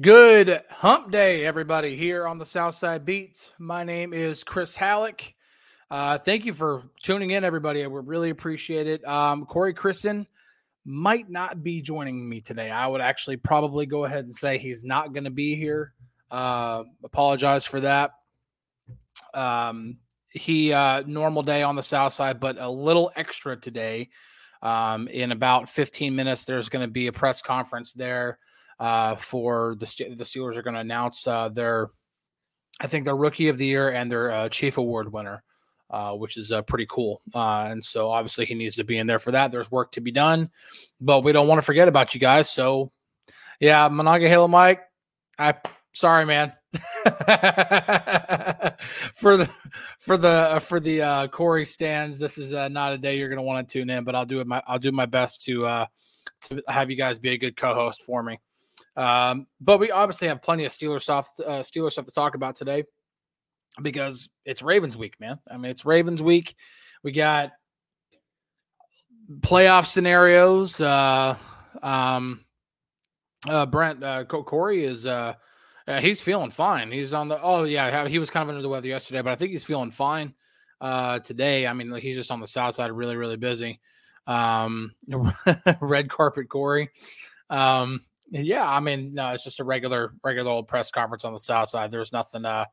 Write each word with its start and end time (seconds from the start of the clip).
Good 0.00 0.62
hump 0.70 1.10
day, 1.10 1.44
everybody, 1.44 1.94
here 1.94 2.26
on 2.26 2.38
the 2.38 2.46
South 2.46 2.74
Side 2.74 3.04
Beat. 3.04 3.38
My 3.58 3.84
name 3.84 4.14
is 4.14 4.42
Chris 4.42 4.74
Halicke. 4.74 5.34
Uh, 5.90 6.16
thank 6.16 6.46
you 6.46 6.54
for 6.54 6.84
tuning 7.02 7.32
in, 7.32 7.44
everybody. 7.44 7.84
I 7.84 7.86
would 7.86 8.06
really 8.06 8.30
appreciate 8.30 8.86
it. 8.86 9.06
Um, 9.06 9.44
Corey 9.44 9.74
Crisan 9.74 10.26
might 10.86 11.28
not 11.28 11.62
be 11.62 11.82
joining 11.82 12.26
me 12.26 12.40
today. 12.40 12.70
I 12.70 12.86
would 12.86 13.02
actually 13.02 13.36
probably 13.36 13.84
go 13.84 14.06
ahead 14.06 14.24
and 14.24 14.34
say 14.34 14.56
he's 14.56 14.84
not 14.84 15.12
going 15.12 15.24
to 15.24 15.30
be 15.30 15.54
here. 15.54 15.92
Uh, 16.30 16.84
apologize 17.04 17.66
for 17.66 17.80
that. 17.80 18.12
Um, 19.34 19.98
he 20.30 20.72
uh, 20.72 21.02
normal 21.06 21.42
day 21.42 21.62
on 21.62 21.76
the 21.76 21.82
south 21.82 22.14
side, 22.14 22.40
but 22.40 22.56
a 22.58 22.70
little 22.70 23.10
extra 23.16 23.54
today. 23.54 24.08
Um, 24.62 25.08
in 25.08 25.30
about 25.32 25.68
15 25.68 26.16
minutes, 26.16 26.46
there's 26.46 26.70
going 26.70 26.86
to 26.86 26.90
be 26.90 27.08
a 27.08 27.12
press 27.12 27.42
conference 27.42 27.92
there 27.92 28.38
uh, 28.80 29.14
for 29.14 29.76
the 29.78 29.84
the 30.16 30.24
Steelers 30.24 30.56
are 30.56 30.62
going 30.62 30.74
to 30.74 30.80
announce 30.80 31.26
uh, 31.26 31.50
their, 31.50 31.90
I 32.80 32.86
think 32.86 33.04
their 33.04 33.16
rookie 33.16 33.48
of 33.48 33.58
the 33.58 33.66
year 33.66 33.90
and 33.90 34.10
their 34.10 34.30
uh, 34.30 34.48
chief 34.48 34.78
award 34.78 35.12
winner, 35.12 35.42
uh, 35.90 36.14
which 36.14 36.38
is 36.38 36.50
uh, 36.50 36.62
pretty 36.62 36.86
cool. 36.88 37.20
Uh, 37.34 37.68
and 37.70 37.84
so 37.84 38.10
obviously 38.10 38.46
he 38.46 38.54
needs 38.54 38.76
to 38.76 38.84
be 38.84 38.96
in 38.96 39.06
there 39.06 39.18
for 39.18 39.32
that. 39.32 39.52
There's 39.52 39.70
work 39.70 39.92
to 39.92 40.00
be 40.00 40.10
done, 40.10 40.50
but 40.98 41.22
we 41.22 41.32
don't 41.32 41.46
want 41.46 41.58
to 41.58 41.64
forget 41.64 41.88
about 41.88 42.14
you 42.14 42.20
guys. 42.20 42.48
So 42.48 42.90
yeah, 43.60 43.86
Monongahela 43.88 44.48
Mike, 44.48 44.80
I 45.38 45.54
sorry 45.92 46.24
man. 46.24 46.54
for 49.14 49.36
the 49.36 49.50
for 49.98 50.16
the 50.16 50.62
for 50.64 50.80
the 50.80 51.02
uh, 51.02 51.26
Corey 51.26 51.66
stands, 51.66 52.18
this 52.18 52.38
is 52.38 52.54
uh, 52.54 52.68
not 52.68 52.92
a 52.92 52.98
day 52.98 53.18
you're 53.18 53.28
going 53.28 53.38
to 53.38 53.42
want 53.42 53.68
to 53.68 53.72
tune 53.72 53.90
in, 53.90 54.04
but 54.04 54.14
I'll 54.14 54.24
do 54.24 54.40
it. 54.40 54.46
My 54.46 54.62
I'll 54.66 54.78
do 54.78 54.92
my 54.92 55.06
best 55.06 55.42
to 55.46 55.66
uh, 55.66 55.86
to 56.42 56.62
have 56.68 56.88
you 56.88 56.96
guys 56.96 57.18
be 57.18 57.30
a 57.30 57.38
good 57.38 57.56
co-host 57.56 58.02
for 58.02 58.22
me. 58.22 58.38
Um, 58.96 59.46
but 59.60 59.78
we 59.78 59.90
obviously 59.90 60.28
have 60.28 60.42
plenty 60.42 60.64
of 60.64 60.72
Steelers 60.72 61.02
stuff 61.02 61.30
uh, 61.40 61.60
Steelers 61.60 61.92
stuff 61.92 62.06
to 62.06 62.12
talk 62.12 62.34
about 62.34 62.56
today 62.56 62.84
because 63.80 64.28
it's 64.44 64.62
Ravens 64.62 64.96
week, 64.96 65.18
man. 65.20 65.38
I 65.50 65.56
mean, 65.56 65.70
it's 65.70 65.84
Ravens 65.84 66.22
week. 66.22 66.56
We 67.02 67.12
got 67.12 67.52
playoff 69.40 69.86
scenarios. 69.86 70.80
Uh, 70.80 71.36
um, 71.82 72.44
uh, 73.48 73.66
Brent 73.66 74.02
uh, 74.02 74.24
Corey 74.24 74.84
is 74.84 75.06
uh, 75.06 75.34
uh, 75.86 76.00
he's 76.00 76.20
feeling 76.20 76.50
fine. 76.50 76.90
He's 76.92 77.14
on 77.14 77.28
the. 77.28 77.40
Oh 77.40 77.64
yeah, 77.64 78.06
he 78.06 78.18
was 78.18 78.30
kind 78.30 78.42
of 78.42 78.48
under 78.50 78.62
the 78.62 78.68
weather 78.68 78.88
yesterday, 78.88 79.22
but 79.22 79.32
I 79.32 79.36
think 79.36 79.52
he's 79.52 79.64
feeling 79.64 79.90
fine 79.90 80.34
uh, 80.80 81.20
today. 81.20 81.66
I 81.66 81.72
mean, 81.72 81.94
he's 81.96 82.16
just 82.16 82.30
on 82.30 82.40
the 82.40 82.46
south 82.46 82.74
side, 82.74 82.92
really, 82.92 83.16
really 83.16 83.36
busy. 83.36 83.80
Um, 84.26 84.92
red 85.80 86.10
carpet 86.10 86.48
Corey. 86.48 86.90
Um, 87.48 88.00
yeah, 88.30 88.68
I 88.68 88.80
mean, 88.80 89.14
no, 89.14 89.30
it's 89.32 89.44
just 89.44 89.60
a 89.60 89.64
regular, 89.64 90.14
regular 90.22 90.50
old 90.50 90.68
press 90.68 90.90
conference 90.90 91.24
on 91.24 91.32
the 91.32 91.38
south 91.38 91.68
side. 91.68 91.90
There's 91.90 92.12
nothing, 92.12 92.44
uh, 92.44 92.66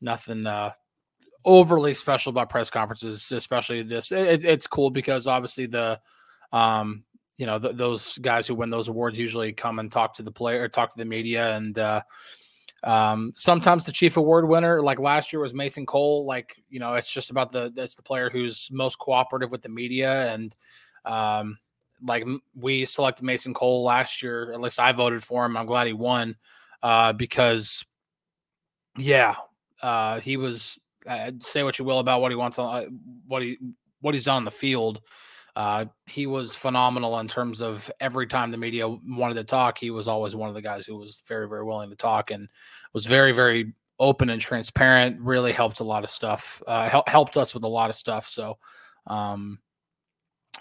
nothing 0.00 0.46
uh, 0.46 0.72
overly 1.44 1.94
special 1.94 2.30
about 2.30 2.50
press 2.50 2.70
conferences, 2.70 3.30
especially 3.32 3.82
this. 3.82 4.12
It, 4.12 4.44
it's 4.44 4.66
cool 4.66 4.90
because 4.90 5.26
obviously 5.26 5.66
the, 5.66 6.00
um, 6.52 7.04
you 7.36 7.46
know, 7.46 7.58
those 7.58 8.18
guys 8.18 8.48
who 8.48 8.54
win 8.54 8.70
those 8.70 8.88
awards 8.88 9.18
usually 9.18 9.52
come 9.52 9.78
and 9.78 9.92
talk 9.92 10.14
to 10.14 10.22
the 10.22 10.32
player, 10.32 10.68
talk 10.68 10.90
to 10.90 10.98
the 10.98 11.04
media, 11.04 11.54
and 11.56 11.78
uh, 11.78 12.02
um, 12.82 13.32
sometimes 13.36 13.84
the 13.84 13.92
chief 13.92 14.16
award 14.16 14.48
winner, 14.48 14.82
like 14.82 14.98
last 14.98 15.32
year, 15.32 15.40
was 15.40 15.54
Mason 15.54 15.86
Cole. 15.86 16.26
Like 16.26 16.54
you 16.68 16.80
know, 16.80 16.94
it's 16.94 17.10
just 17.10 17.30
about 17.30 17.50
the 17.50 17.72
it's 17.76 17.94
the 17.94 18.02
player 18.02 18.28
who's 18.28 18.68
most 18.72 18.98
cooperative 18.98 19.52
with 19.52 19.62
the 19.62 19.68
media, 19.68 20.32
and 20.34 20.56
um, 21.04 21.58
like 22.02 22.24
we 22.54 22.84
selected 22.84 23.24
Mason 23.24 23.54
Cole 23.54 23.82
last 23.82 24.22
year. 24.22 24.52
At 24.52 24.60
least 24.60 24.80
I 24.80 24.92
voted 24.92 25.22
for 25.22 25.44
him. 25.44 25.56
I'm 25.56 25.66
glad 25.66 25.86
he 25.86 25.92
won 25.92 26.36
uh, 26.82 27.12
because, 27.12 27.84
yeah, 28.96 29.36
uh, 29.82 30.20
he 30.20 30.36
was. 30.36 30.78
Uh, 31.06 31.30
say 31.40 31.62
what 31.62 31.78
you 31.78 31.86
will 31.86 32.00
about 32.00 32.20
what 32.20 32.30
he 32.30 32.36
wants 32.36 32.58
on 32.58 32.74
uh, 32.74 32.86
what 33.26 33.40
he 33.40 33.56
what 34.00 34.14
he's 34.14 34.24
done 34.24 34.36
on 34.36 34.44
the 34.44 34.50
field. 34.50 35.00
Uh, 35.56 35.86
he 36.06 36.26
was 36.26 36.54
phenomenal 36.54 37.18
in 37.18 37.26
terms 37.26 37.60
of 37.60 37.90
every 37.98 38.26
time 38.26 38.50
the 38.50 38.56
media 38.56 38.86
wanted 38.88 39.34
to 39.34 39.42
talk, 39.42 39.76
he 39.76 39.90
was 39.90 40.06
always 40.06 40.36
one 40.36 40.48
of 40.48 40.54
the 40.54 40.62
guys 40.62 40.86
who 40.86 40.96
was 40.96 41.22
very, 41.26 41.48
very 41.48 41.64
willing 41.64 41.90
to 41.90 41.96
talk 41.96 42.30
and 42.30 42.48
was 42.92 43.06
very, 43.06 43.32
very 43.32 43.72
open 43.98 44.30
and 44.30 44.40
transparent. 44.40 45.20
Really 45.20 45.50
helped 45.50 45.80
a 45.80 45.84
lot 45.84 46.04
of 46.04 46.10
stuff. 46.10 46.62
Uh, 46.66 46.88
hel- 46.88 47.04
helped 47.08 47.36
us 47.36 47.54
with 47.54 47.64
a 47.64 47.68
lot 47.68 47.90
of 47.90 47.96
stuff. 47.96 48.28
So, 48.28 48.56
um, 49.08 49.58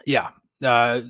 yeah, 0.06 0.30
uh, 0.64 1.02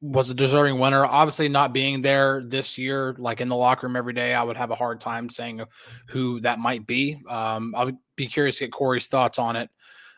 was 0.00 0.30
a 0.30 0.34
deserving 0.34 0.78
winner. 0.78 1.04
Obviously, 1.04 1.48
not 1.48 1.72
being 1.72 2.02
there 2.02 2.42
this 2.44 2.78
year, 2.78 3.14
like 3.18 3.40
in 3.40 3.48
the 3.48 3.56
locker 3.56 3.86
room 3.86 3.96
every 3.96 4.12
day, 4.12 4.34
I 4.34 4.42
would 4.42 4.56
have 4.56 4.70
a 4.70 4.74
hard 4.74 5.00
time 5.00 5.28
saying 5.28 5.62
who 6.08 6.40
that 6.40 6.58
might 6.58 6.86
be. 6.86 7.22
Um, 7.28 7.74
I'll 7.76 7.92
be 8.16 8.26
curious 8.26 8.58
to 8.58 8.64
get 8.64 8.72
Corey's 8.72 9.06
thoughts 9.06 9.38
on 9.38 9.56
it 9.56 9.70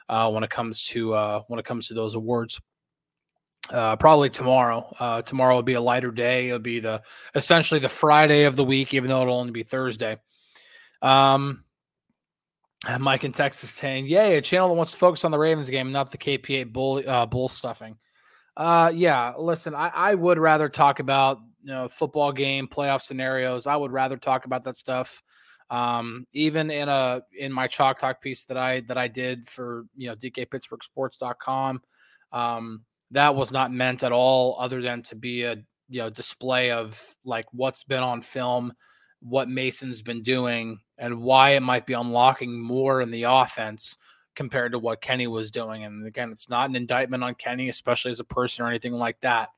uh, 0.09 0.31
when 0.31 0.45
it 0.45 0.51
comes 0.51 0.87
to 0.89 1.15
uh, 1.15 1.41
when 1.49 1.59
it 1.61 1.65
comes 1.65 1.89
to 1.89 1.95
those 1.95 2.15
awards 2.15 2.61
uh, 3.71 3.97
probably 3.97 4.31
tomorrow. 4.31 4.95
Uh, 4.99 5.23
tomorrow 5.23 5.57
will 5.57 5.63
be 5.63 5.75
a 5.75 5.81
lighter 5.81 6.11
day. 6.11 6.49
It'll 6.49 6.59
be 6.59 6.81
the 6.81 7.03
essentially 7.35 7.81
the 7.81 7.89
Friday 7.89 8.45
of 8.45 8.57
the 8.57 8.65
week, 8.65 8.95
even 8.95 9.09
though 9.09 9.23
it'll 9.23 9.39
only 9.39 9.53
be 9.53 9.63
Thursday. 9.63 10.19
Um, 11.03 11.65
Mike 12.99 13.25
in 13.25 13.33
Texas 13.33 13.71
saying, 13.71 14.07
"Yay, 14.07 14.37
a 14.37 14.43
channel 14.43 14.69
that 14.69 14.75
wants 14.75 14.93
to 14.93 14.99
focus 14.99 15.25
on 15.25 15.31
the 15.31 15.39
Ravens 15.39 15.71
game, 15.71 15.93
not 15.93 16.11
the 16.11 16.19
KP8 16.19 16.73
bull 16.73 17.03
uh, 17.07 17.27
bull 17.27 17.49
stuffing." 17.49 17.97
Uh, 18.57 18.91
yeah. 18.95 19.35
Listen, 19.39 19.75
I, 19.75 19.89
I 19.89 20.15
would 20.15 20.39
rather 20.39 20.69
talk 20.69 21.01
about 21.01 21.41
you 21.63 21.73
know 21.73 21.89
football 21.89 22.33
game 22.33 22.69
playoff 22.69 23.03
scenarios. 23.03 23.67
I 23.67 23.77
would 23.77 23.93
rather 23.93 24.17
talk 24.17 24.45
about 24.45 24.63
that 24.65 24.77
stuff. 24.77 25.23
Um, 25.69 26.27
even 26.33 26.71
in 26.71 26.89
a 26.89 27.23
in 27.37 27.53
my 27.53 27.67
chalk 27.67 27.99
talk 27.99 28.23
piece 28.23 28.45
that 28.45 28.57
I 28.57 28.81
that 28.83 28.97
I 28.97 29.09
did 29.09 29.49
for 29.49 29.87
you 29.97 30.09
know 30.09 30.17
DKPittsburghSports.com. 30.17 31.83
Um, 32.33 32.85
that 33.13 33.35
was 33.35 33.53
not 33.53 33.73
meant 33.73 34.03
at 34.03 34.13
all 34.13 34.57
other 34.59 34.83
than 34.83 35.03
to 35.05 35.17
be 35.17 35.43
a 35.43 35.57
you 35.89 36.01
know 36.01 36.11
display 36.11 36.71
of 36.71 37.01
like 37.25 37.47
what's 37.53 37.85
been 37.85 38.03
on 38.03 38.21
film 38.21 38.73
what 39.21 39.49
mason's 39.49 40.03
been 40.03 40.23
doing 40.23 40.79
and 40.99 41.23
why 41.23 41.51
it 41.51 41.63
might 41.63 41.87
be 41.87 41.95
unlocking 41.95 42.61
more 42.61 43.01
in 43.01 43.11
the 43.11 43.23
offense 43.23 43.97
compared 44.37 44.73
to 44.73 44.79
what 44.79 45.01
kenny 45.01 45.27
was 45.27 45.51
doing 45.51 45.85
and 45.85 46.07
again 46.07 46.31
it's 46.31 46.49
not 46.49 46.69
an 46.69 46.77
indictment 46.77 47.25
on 47.25 47.35
kenny 47.35 47.69
especially 47.69 48.11
as 48.11 48.21
a 48.21 48.25
person 48.25 48.65
or 48.65 48.69
anything 48.69 48.93
like 48.93 49.21
that 49.21 49.51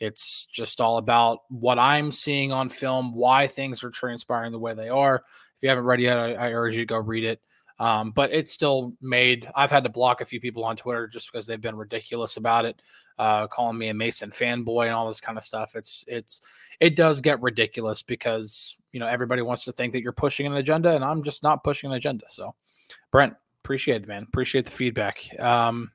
it's 0.00 0.46
just 0.46 0.80
all 0.80 0.98
about 0.98 1.40
what 1.48 1.78
i'm 1.78 2.12
seeing 2.12 2.52
on 2.52 2.68
film 2.68 3.14
why 3.14 3.46
things 3.46 3.82
are 3.82 3.90
transpiring 3.90 4.52
the 4.52 4.58
way 4.58 4.74
they 4.74 4.88
are 4.88 5.24
if 5.56 5.62
you 5.62 5.68
haven't 5.68 5.84
read 5.84 6.00
yet 6.00 6.18
i, 6.18 6.34
I 6.34 6.52
urge 6.52 6.74
you 6.74 6.82
to 6.82 6.86
go 6.86 6.98
read 6.98 7.24
it 7.24 7.40
um, 7.78 8.12
but 8.12 8.32
it's 8.32 8.52
still 8.52 8.94
made. 9.00 9.48
I've 9.54 9.70
had 9.70 9.82
to 9.82 9.88
block 9.88 10.20
a 10.20 10.24
few 10.24 10.40
people 10.40 10.64
on 10.64 10.76
Twitter 10.76 11.08
just 11.08 11.30
because 11.30 11.46
they've 11.46 11.60
been 11.60 11.76
ridiculous 11.76 12.36
about 12.36 12.64
it, 12.64 12.80
uh, 13.18 13.48
calling 13.48 13.76
me 13.76 13.88
a 13.88 13.94
Mason 13.94 14.30
fanboy 14.30 14.86
and 14.86 14.94
all 14.94 15.08
this 15.08 15.20
kind 15.20 15.36
of 15.36 15.44
stuff. 15.44 15.74
It's 15.74 16.04
it's 16.06 16.40
it 16.80 16.94
does 16.94 17.20
get 17.20 17.42
ridiculous 17.42 18.02
because 18.02 18.76
you 18.92 19.00
know 19.00 19.08
everybody 19.08 19.42
wants 19.42 19.64
to 19.64 19.72
think 19.72 19.92
that 19.92 20.02
you're 20.02 20.12
pushing 20.12 20.46
an 20.46 20.54
agenda, 20.54 20.94
and 20.94 21.04
I'm 21.04 21.22
just 21.22 21.42
not 21.42 21.64
pushing 21.64 21.90
an 21.90 21.96
agenda. 21.96 22.26
So, 22.28 22.54
Brent, 23.10 23.34
appreciate 23.64 24.02
it, 24.02 24.08
man. 24.08 24.22
Appreciate 24.22 24.64
the 24.64 24.70
feedback. 24.70 25.26
Um, 25.40 25.90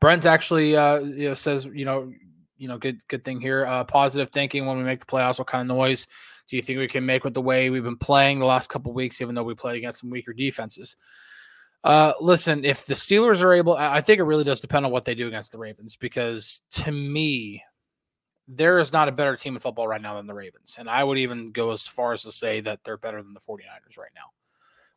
Brent 0.00 0.26
actually 0.26 0.76
uh, 0.76 0.98
you 0.98 1.28
know 1.28 1.34
says 1.34 1.66
you 1.66 1.84
know 1.84 2.12
you 2.56 2.68
know 2.68 2.78
good 2.78 3.06
good 3.08 3.24
thing 3.24 3.40
here. 3.40 3.66
Uh, 3.66 3.84
positive 3.84 4.30
thinking 4.30 4.66
when 4.66 4.76
we 4.76 4.84
make 4.84 5.00
the 5.00 5.06
playoffs. 5.06 5.38
What 5.38 5.48
kind 5.48 5.68
of 5.68 5.76
noise? 5.76 6.06
do 6.48 6.56
you 6.56 6.62
think 6.62 6.78
we 6.78 6.88
can 6.88 7.06
make 7.06 7.24
with 7.24 7.34
the 7.34 7.42
way 7.42 7.70
we've 7.70 7.84
been 7.84 7.96
playing 7.96 8.38
the 8.38 8.44
last 8.44 8.68
couple 8.68 8.92
weeks, 8.92 9.20
even 9.20 9.34
though 9.34 9.42
we 9.42 9.54
played 9.54 9.76
against 9.76 10.00
some 10.00 10.10
weaker 10.10 10.32
defenses? 10.32 10.96
Uh, 11.82 12.12
listen, 12.20 12.64
if 12.64 12.86
the 12.86 12.94
Steelers 12.94 13.42
are 13.42 13.52
able, 13.52 13.76
I 13.76 14.00
think 14.00 14.18
it 14.18 14.24
really 14.24 14.44
does 14.44 14.60
depend 14.60 14.86
on 14.86 14.92
what 14.92 15.04
they 15.04 15.14
do 15.14 15.28
against 15.28 15.52
the 15.52 15.58
Ravens 15.58 15.96
because 15.96 16.62
to 16.72 16.92
me, 16.92 17.62
there 18.46 18.78
is 18.78 18.92
not 18.92 19.08
a 19.08 19.12
better 19.12 19.36
team 19.36 19.54
in 19.54 19.60
football 19.60 19.88
right 19.88 20.00
now 20.00 20.14
than 20.14 20.26
the 20.26 20.34
Ravens. 20.34 20.76
And 20.78 20.88
I 20.88 21.02
would 21.02 21.18
even 21.18 21.50
go 21.50 21.70
as 21.70 21.86
far 21.86 22.12
as 22.12 22.22
to 22.22 22.32
say 22.32 22.60
that 22.60 22.80
they're 22.84 22.98
better 22.98 23.22
than 23.22 23.34
the 23.34 23.40
49ers 23.40 23.98
right 23.98 24.10
now. 24.14 24.30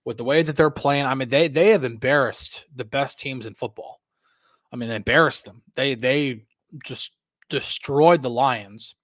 With 0.08 0.16
the 0.16 0.24
way 0.24 0.42
that 0.42 0.56
they're 0.56 0.70
playing, 0.70 1.06
I 1.06 1.16
mean, 1.16 1.28
they 1.28 1.50
they 1.50 1.72
have 1.72 1.84
embarrassed 1.84 2.64
the 2.74 2.86
best 2.86 3.20
teams 3.20 3.46
in 3.46 3.54
football. 3.54 4.00
I 4.72 4.78
mean, 4.78 4.90
embarrassed 4.90 5.44
them. 5.44 5.64
They 5.76 5.96
they 5.96 6.46
just 6.82 7.12
destroyed 7.50 8.22
the 8.22 8.30
Lions. 8.30 8.96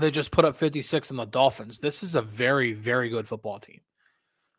They 0.00 0.10
just 0.10 0.30
put 0.30 0.46
up 0.46 0.56
56 0.56 1.10
in 1.10 1.18
the 1.18 1.26
Dolphins. 1.26 1.78
This 1.78 2.02
is 2.02 2.14
a 2.14 2.22
very, 2.22 2.72
very 2.72 3.10
good 3.10 3.28
football 3.28 3.58
team. 3.58 3.82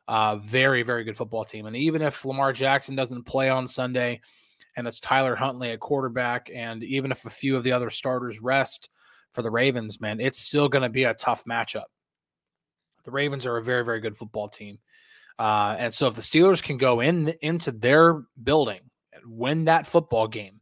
Uh, 0.07 0.35
very, 0.35 0.83
very 0.83 1.03
good 1.03 1.17
football 1.17 1.43
team. 1.43 1.65
And 1.65 1.75
even 1.75 2.03
if 2.03 2.23
Lamar 2.23 2.53
Jackson 2.53 2.95
doesn't 2.95 3.23
play 3.23 3.49
on 3.49 3.67
Sunday 3.67 4.21
and 4.77 4.87
it's 4.87 4.99
Tyler 4.99 5.35
Huntley 5.35 5.71
at 5.71 5.79
quarterback, 5.79 6.51
and 6.53 6.83
even 6.83 7.11
if 7.11 7.25
a 7.25 7.29
few 7.31 7.57
of 7.57 7.63
the 7.63 7.71
other 7.71 7.89
starters 7.89 8.39
rest 8.39 8.91
for 9.31 9.41
the 9.41 9.49
Ravens, 9.49 9.99
man, 9.99 10.19
it's 10.19 10.41
still 10.41 10.69
going 10.69 10.83
to 10.83 10.89
be 10.89 11.05
a 11.05 11.15
tough 11.15 11.43
matchup. 11.45 11.85
The 13.03 13.09
Ravens 13.09 13.47
are 13.47 13.57
a 13.57 13.63
very, 13.63 13.83
very 13.83 13.99
good 13.99 14.15
football 14.15 14.47
team. 14.47 14.77
Uh, 15.37 15.75
and 15.77 15.93
so 15.93 16.07
if 16.07 16.15
the 16.15 16.21
Steelers 16.21 16.63
can 16.63 16.77
go 16.77 17.01
in 17.01 17.33
into 17.41 17.71
their 17.71 18.23
building 18.41 18.81
and 19.13 19.23
win 19.25 19.65
that 19.65 19.87
football 19.87 20.27
game, 20.27 20.61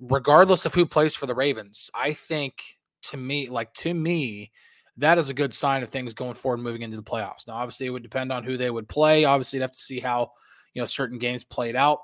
regardless 0.00 0.66
of 0.66 0.74
who 0.74 0.86
plays 0.86 1.14
for 1.14 1.26
the 1.26 1.34
Ravens, 1.34 1.90
I 1.94 2.12
think 2.12 2.54
to 3.02 3.16
me, 3.16 3.48
like 3.48 3.72
to 3.74 3.94
me, 3.94 4.50
that 4.96 5.18
is 5.18 5.28
a 5.28 5.34
good 5.34 5.54
sign 5.54 5.82
of 5.82 5.88
things 5.88 6.14
going 6.14 6.34
forward, 6.34 6.58
moving 6.58 6.82
into 6.82 6.96
the 6.96 7.02
playoffs. 7.02 7.46
Now, 7.46 7.54
obviously, 7.54 7.86
it 7.86 7.90
would 7.90 8.02
depend 8.02 8.32
on 8.32 8.44
who 8.44 8.56
they 8.56 8.70
would 8.70 8.88
play. 8.88 9.24
Obviously, 9.24 9.58
you'd 9.58 9.62
have 9.62 9.72
to 9.72 9.78
see 9.78 10.00
how 10.00 10.32
you 10.74 10.82
know 10.82 10.86
certain 10.86 11.18
games 11.18 11.44
played 11.44 11.76
out. 11.76 12.00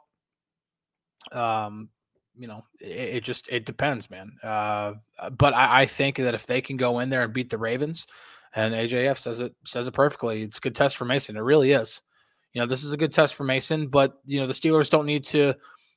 Um, 1.33 1.91
you 2.39 2.47
know, 2.47 2.65
it, 2.81 3.17
it 3.17 3.25
just 3.25 3.49
it 3.51 3.67
depends, 3.67 4.09
man. 4.09 4.33
Uh, 4.43 4.95
but 5.37 5.55
I, 5.55 5.83
I 5.83 5.87
think 5.87 6.17
that 6.17 6.35
if 6.35 6.47
they 6.47 6.61
can 6.61 6.77
go 6.77 7.01
in 7.01 7.11
there 7.11 7.23
and 7.23 7.33
beat 7.33 7.51
the 7.51 7.59
Ravens, 7.59 8.07
and 8.57 8.75
AJF 8.75 9.19
says 9.19 9.41
it 9.41 9.55
says 9.65 9.87
it 9.87 9.93
perfectly, 9.93 10.43
it's 10.43 10.57
a 10.59 10.61
good 10.61 10.75
test 10.75 10.97
for 10.97 11.05
Mason. 11.05 11.37
It 11.37 11.41
really 11.41 11.73
is. 11.73 12.03
You 12.55 12.63
know, 12.63 12.67
this 12.67 12.83
is 12.83 12.93
a 12.93 12.97
good 12.97 13.13
test 13.13 13.35
for 13.35 13.45
Mason, 13.45 13.87
but 13.89 14.19
you 14.25 14.41
know 14.41 14.47
the 14.47 14.55
Steelers 14.55 14.91
don't 14.91 15.07
need 15.07 15.25
to 15.25 15.55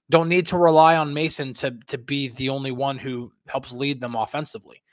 don't 0.10 0.28
need 0.28 0.46
to 0.48 0.58
rely 0.58 0.98
on 0.98 1.14
Mason 1.14 1.54
to 1.56 1.72
to 1.88 1.98
be 1.98 2.28
the 2.30 2.50
only 2.50 2.72
one 2.72 2.98
who 2.98 3.32
helps 3.48 3.72
lead 3.72 4.02
them 4.02 4.16
offensively. 4.16 4.84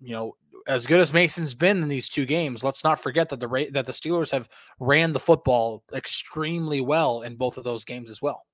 You 0.00 0.12
know, 0.12 0.36
as 0.68 0.86
good 0.86 1.00
as 1.00 1.12
Mason's 1.12 1.54
been 1.54 1.82
in 1.82 1.88
these 1.88 2.08
two 2.08 2.24
games, 2.24 2.62
let's 2.62 2.84
not 2.84 3.02
forget 3.02 3.28
that 3.30 3.40
the 3.40 3.68
that 3.72 3.84
the 3.84 3.92
Steelers 3.92 4.30
have 4.30 4.48
ran 4.78 5.12
the 5.12 5.20
football 5.20 5.82
extremely 5.92 6.80
well 6.80 7.22
in 7.22 7.34
both 7.34 7.56
of 7.56 7.64
those 7.64 7.84
games 7.84 8.10
as 8.10 8.22
well. 8.22 8.46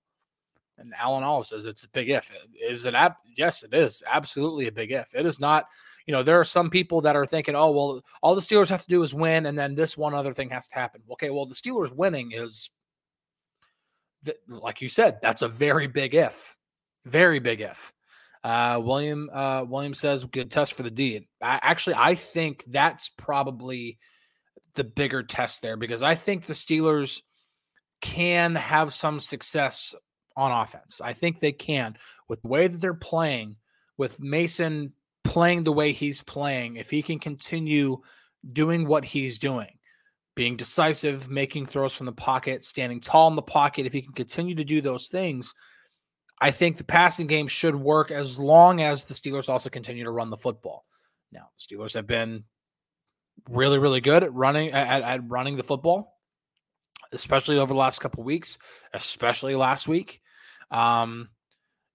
And 0.79 0.95
Alan 0.99 1.25
Olive 1.25 1.47
says 1.47 1.67
it's 1.67 1.85
a 1.85 1.89
big 1.91 2.09
if. 2.09 2.33
Is 2.63 2.87
it 2.87 2.95
ab- 2.95 3.17
yes, 3.37 3.63
it 3.63 3.75
is 3.75 4.03
absolutely 4.07 4.69
a 4.69 4.73
big 4.73 4.93
if. 4.93 5.15
It 5.15 5.27
is 5.27 5.41
not, 5.41 5.67
you 6.09 6.13
know, 6.13 6.23
there 6.23 6.41
are 6.41 6.45
some 6.45 6.71
people 6.71 7.03
that 7.03 7.15
are 7.15 7.27
thinking, 7.27 7.55
oh, 7.55 7.71
well, 7.71 8.03
all 8.23 8.35
the 8.35 8.41
Steelers 8.41 8.71
have 8.71 8.81
to 8.81 8.89
do 8.89 9.03
is 9.03 9.15
win, 9.15 9.45
and 9.45 9.59
then 9.59 9.75
this 9.75 9.97
one 9.97 10.15
other 10.15 10.33
thing 10.33 10.49
has 10.49 10.67
to 10.69 10.75
happen. 10.75 11.03
Okay, 11.13 11.29
well, 11.29 11.45
the 11.45 11.55
Steelers 11.55 11.95
winning 11.95 12.33
is 12.33 12.71
like 14.49 14.81
you 14.81 14.89
said, 14.89 15.19
that's 15.23 15.43
a 15.43 15.49
very 15.49 15.87
big 15.87 16.15
if, 16.15 16.57
very 17.05 17.39
big 17.39 17.61
if. 17.61 17.93
Uh, 18.43 18.81
William 18.83 19.29
uh, 19.33 19.65
William 19.69 19.95
says 19.95 20.25
good 20.25 20.51
test 20.51 20.75
for 20.75 20.83
the 20.83 20.91
deed. 20.91 21.27
Actually, 21.43 21.97
I 21.99 22.15
think 22.15 22.65
that's 22.69 23.11
probably 23.11 23.99
the 24.75 24.85
bigger 24.85 25.23
test 25.23 25.61
there 25.61 25.77
because 25.77 26.03
I 26.03 26.15
think 26.15 26.45
the 26.45 26.55
Steelers 26.55 27.23
can 28.01 28.55
have 28.55 28.95
some 28.95 29.21
success 29.21 29.95
on 30.37 30.53
offense. 30.53 31.01
I 31.01 31.13
think 31.13 31.41
they 31.41 31.53
can 31.53 31.97
with 32.29 32.41
the 32.43 32.49
way 32.49 32.69
that 32.69 32.81
they're 32.81 32.95
playing, 32.95 33.57
with 33.99 34.21
Mason 34.21 34.93
playing 35.29 35.63
the 35.63 35.73
way 35.73 35.93
he's 35.93 36.23
playing. 36.23 36.77
If 36.77 36.89
he 36.89 37.03
can 37.03 37.19
continue 37.19 38.01
doing 38.51 38.87
what 38.87 39.05
he's 39.05 39.37
doing, 39.37 39.79
being 40.35 40.57
decisive, 40.57 41.29
making 41.29 41.67
throws 41.67 41.95
from 41.95 42.07
the 42.07 42.13
pocket, 42.13 42.63
standing 42.63 42.99
tall 42.99 43.29
in 43.29 43.37
the 43.37 43.43
pocket, 43.43 43.85
if 43.85 43.93
he 43.93 44.01
can 44.01 44.15
continue 44.15 44.55
to 44.55 44.65
do 44.65 44.81
those 44.81 45.09
things, 45.09 45.55
I 46.41 46.51
think 46.51 46.79
the 46.79 46.85
passing 46.85 47.27
game 47.27 47.47
should 47.47 47.77
work 47.77 48.11
as 48.11 48.39
long 48.39 48.81
as 48.81 49.05
the 49.05 49.13
Steelers 49.13 49.51
also 49.51 49.69
continue 49.69 50.05
to 50.05 50.11
run 50.11 50.31
the 50.31 50.37
football. 50.39 50.87
Now, 51.31 51.51
Steelers 51.59 51.93
have 51.93 52.07
been 52.07 52.45
really, 53.51 53.79
really 53.79 54.01
good 54.01 54.25
at 54.25 54.33
running 54.33 54.71
at, 54.71 55.03
at 55.03 55.29
running 55.29 55.59
the 55.59 55.63
football, 55.63 56.17
especially 57.13 57.59
over 57.59 57.75
the 57.75 57.79
last 57.79 57.99
couple 57.99 58.25
weeks, 58.25 58.57
especially 58.95 59.55
last 59.57 59.89
week. 59.89 60.23
Um, 60.71 61.29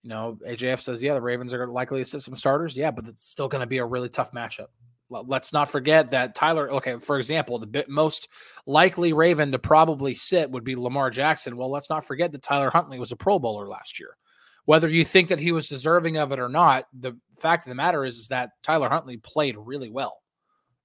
you 0.03 0.09
know, 0.09 0.37
AJF 0.45 0.81
says, 0.81 1.01
yeah, 1.01 1.13
the 1.13 1.21
Ravens 1.21 1.53
are 1.53 1.67
likely 1.67 2.01
to 2.01 2.05
sit 2.05 2.21
some 2.21 2.35
starters. 2.35 2.77
Yeah, 2.77 2.91
but 2.91 3.07
it's 3.07 3.23
still 3.23 3.47
going 3.47 3.61
to 3.61 3.67
be 3.67 3.77
a 3.77 3.85
really 3.85 4.09
tough 4.09 4.31
matchup. 4.33 4.67
Let's 5.09 5.53
not 5.53 5.69
forget 5.69 6.11
that 6.11 6.33
Tyler, 6.33 6.71
okay, 6.71 6.97
for 6.97 7.17
example, 7.19 7.59
the 7.59 7.85
most 7.87 8.29
likely 8.65 9.13
Raven 9.13 9.51
to 9.51 9.59
probably 9.59 10.15
sit 10.15 10.49
would 10.49 10.63
be 10.63 10.75
Lamar 10.75 11.11
Jackson. 11.11 11.55
Well, 11.55 11.69
let's 11.69 11.89
not 11.89 12.05
forget 12.05 12.31
that 12.31 12.41
Tyler 12.41 12.71
Huntley 12.71 12.99
was 12.99 13.11
a 13.11 13.15
Pro 13.15 13.37
Bowler 13.37 13.67
last 13.67 13.99
year. 13.99 14.17
Whether 14.65 14.89
you 14.89 15.05
think 15.05 15.29
that 15.29 15.39
he 15.39 15.51
was 15.51 15.69
deserving 15.69 16.17
of 16.17 16.31
it 16.31 16.39
or 16.39 16.49
not, 16.49 16.87
the 16.99 17.15
fact 17.37 17.65
of 17.65 17.69
the 17.69 17.75
matter 17.75 18.05
is, 18.05 18.17
is 18.17 18.29
that 18.29 18.51
Tyler 18.63 18.89
Huntley 18.89 19.17
played 19.17 19.55
really 19.57 19.89
well. 19.89 20.17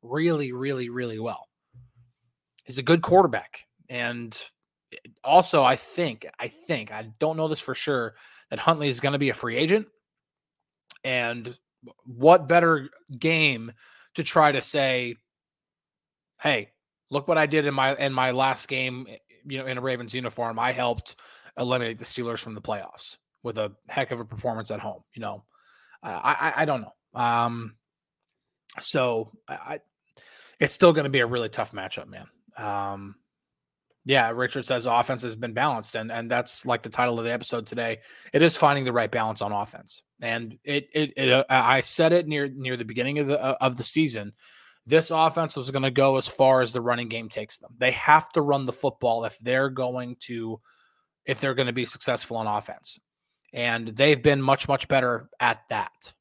Really, 0.02 0.52
really, 0.52 0.90
really 0.90 1.18
well. 1.18 1.46
He's 2.64 2.78
a 2.78 2.82
good 2.82 3.02
quarterback. 3.02 3.66
And 3.88 4.38
eh, 4.92 4.96
also, 5.24 5.64
I 5.64 5.76
think, 5.76 6.26
I 6.38 6.48
think, 6.48 6.92
I 6.92 7.08
don't 7.18 7.36
know 7.36 7.48
this 7.48 7.60
for 7.60 7.74
sure, 7.74 8.14
that 8.50 8.58
Huntley 8.58 8.88
is 8.88 9.00
going 9.00 9.12
to 9.12 9.18
be 9.18 9.30
a 9.30 9.34
free 9.34 9.56
agent. 9.56 9.86
And 11.04 11.56
what 12.04 12.48
better 12.48 12.88
game 13.18 13.72
to 14.14 14.24
try 14.24 14.52
to 14.52 14.60
say, 14.60 15.16
hey, 16.40 16.70
look 17.10 17.28
what 17.28 17.38
I 17.38 17.46
did 17.46 17.66
in 17.66 17.74
my 17.74 17.94
in 17.96 18.12
my 18.12 18.32
last 18.32 18.68
game, 18.68 19.06
eh, 19.08 19.16
you 19.46 19.58
know, 19.58 19.66
in 19.66 19.78
a 19.78 19.80
Ravens 19.80 20.14
uniform. 20.14 20.58
I 20.58 20.72
helped 20.72 21.16
eliminate 21.56 21.98
the 21.98 22.04
Steelers 22.04 22.38
from 22.38 22.54
the 22.54 22.60
playoffs 22.60 23.16
with 23.42 23.58
a 23.58 23.72
heck 23.88 24.10
of 24.10 24.20
a 24.20 24.24
performance 24.24 24.70
at 24.70 24.80
home. 24.80 25.02
You 25.14 25.22
know, 25.22 25.44
I 26.02 26.52
I, 26.56 26.62
I 26.62 26.64
don't 26.64 26.82
know. 26.82 27.20
Um, 27.20 27.76
so 28.80 29.32
I, 29.48 29.80
it's 30.60 30.74
still 30.74 30.92
going 30.92 31.04
to 31.04 31.10
be 31.10 31.20
a 31.20 31.26
really 31.26 31.48
tough 31.48 31.72
matchup, 31.72 32.08
man. 32.08 32.26
Um, 32.56 33.14
yeah, 34.08 34.30
Richard 34.30 34.64
says 34.64 34.86
offense 34.86 35.20
has 35.20 35.36
been 35.36 35.52
balanced, 35.52 35.94
and 35.94 36.10
and 36.10 36.30
that's 36.30 36.64
like 36.64 36.82
the 36.82 36.88
title 36.88 37.18
of 37.18 37.26
the 37.26 37.32
episode 37.32 37.66
today. 37.66 37.98
It 38.32 38.40
is 38.40 38.56
finding 38.56 38.86
the 38.86 38.92
right 38.92 39.10
balance 39.10 39.42
on 39.42 39.52
offense, 39.52 40.02
and 40.22 40.58
it 40.64 40.88
it, 40.94 41.12
it 41.14 41.30
uh, 41.30 41.44
I 41.50 41.82
said 41.82 42.14
it 42.14 42.26
near 42.26 42.48
near 42.48 42.78
the 42.78 42.86
beginning 42.86 43.18
of 43.18 43.26
the 43.26 43.38
uh, 43.38 43.56
of 43.60 43.76
the 43.76 43.82
season. 43.82 44.32
This 44.86 45.10
offense 45.10 45.58
was 45.58 45.70
going 45.70 45.82
to 45.82 45.90
go 45.90 46.16
as 46.16 46.26
far 46.26 46.62
as 46.62 46.72
the 46.72 46.80
running 46.80 47.10
game 47.10 47.28
takes 47.28 47.58
them. 47.58 47.74
They 47.76 47.90
have 47.90 48.30
to 48.30 48.40
run 48.40 48.64
the 48.64 48.72
football 48.72 49.26
if 49.26 49.38
they're 49.40 49.68
going 49.68 50.16
to 50.20 50.58
if 51.26 51.38
they're 51.38 51.52
going 51.52 51.66
to 51.66 51.74
be 51.74 51.84
successful 51.84 52.38
on 52.38 52.46
offense, 52.46 52.98
and 53.52 53.88
they've 53.88 54.22
been 54.22 54.40
much 54.40 54.68
much 54.68 54.88
better 54.88 55.28
at 55.38 55.60
that. 55.68 56.14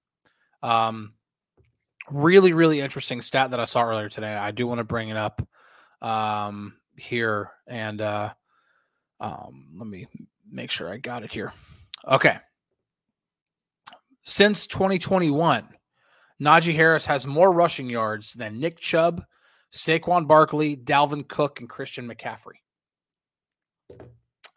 Um, 0.62 1.14
really 2.12 2.52
really 2.52 2.82
interesting 2.82 3.22
stat 3.22 3.52
that 3.52 3.62
I 3.62 3.66
saw 3.66 3.84
earlier 3.84 4.10
today. 4.10 4.36
I 4.36 4.52
do 4.52 4.68
want 4.68 4.80
to 4.80 4.84
bring 4.84 5.08
it 5.08 5.16
up. 5.16 5.42
Um, 6.02 6.74
here 6.98 7.52
and 7.68 8.02
uh 8.02 8.34
um 9.20 9.68
let 9.76 9.88
me 9.88 10.08
make 10.50 10.72
sure 10.72 10.92
I 10.92 10.98
got 10.98 11.24
it 11.24 11.32
here. 11.32 11.54
Okay. 12.08 12.38
Since 14.24 14.68
2021, 14.68 15.68
Najee 16.42 16.76
Harris 16.76 17.06
has 17.06 17.26
more 17.26 17.52
rushing 17.52 17.90
yards 17.90 18.34
than 18.34 18.60
Nick 18.60 18.78
Chubb, 18.78 19.24
Saquon 19.72 20.28
Barkley, 20.28 20.76
Dalvin 20.76 21.28
Cook, 21.28 21.60
and 21.60 21.70
Christian 21.70 22.10
McCaffrey. 22.10 22.60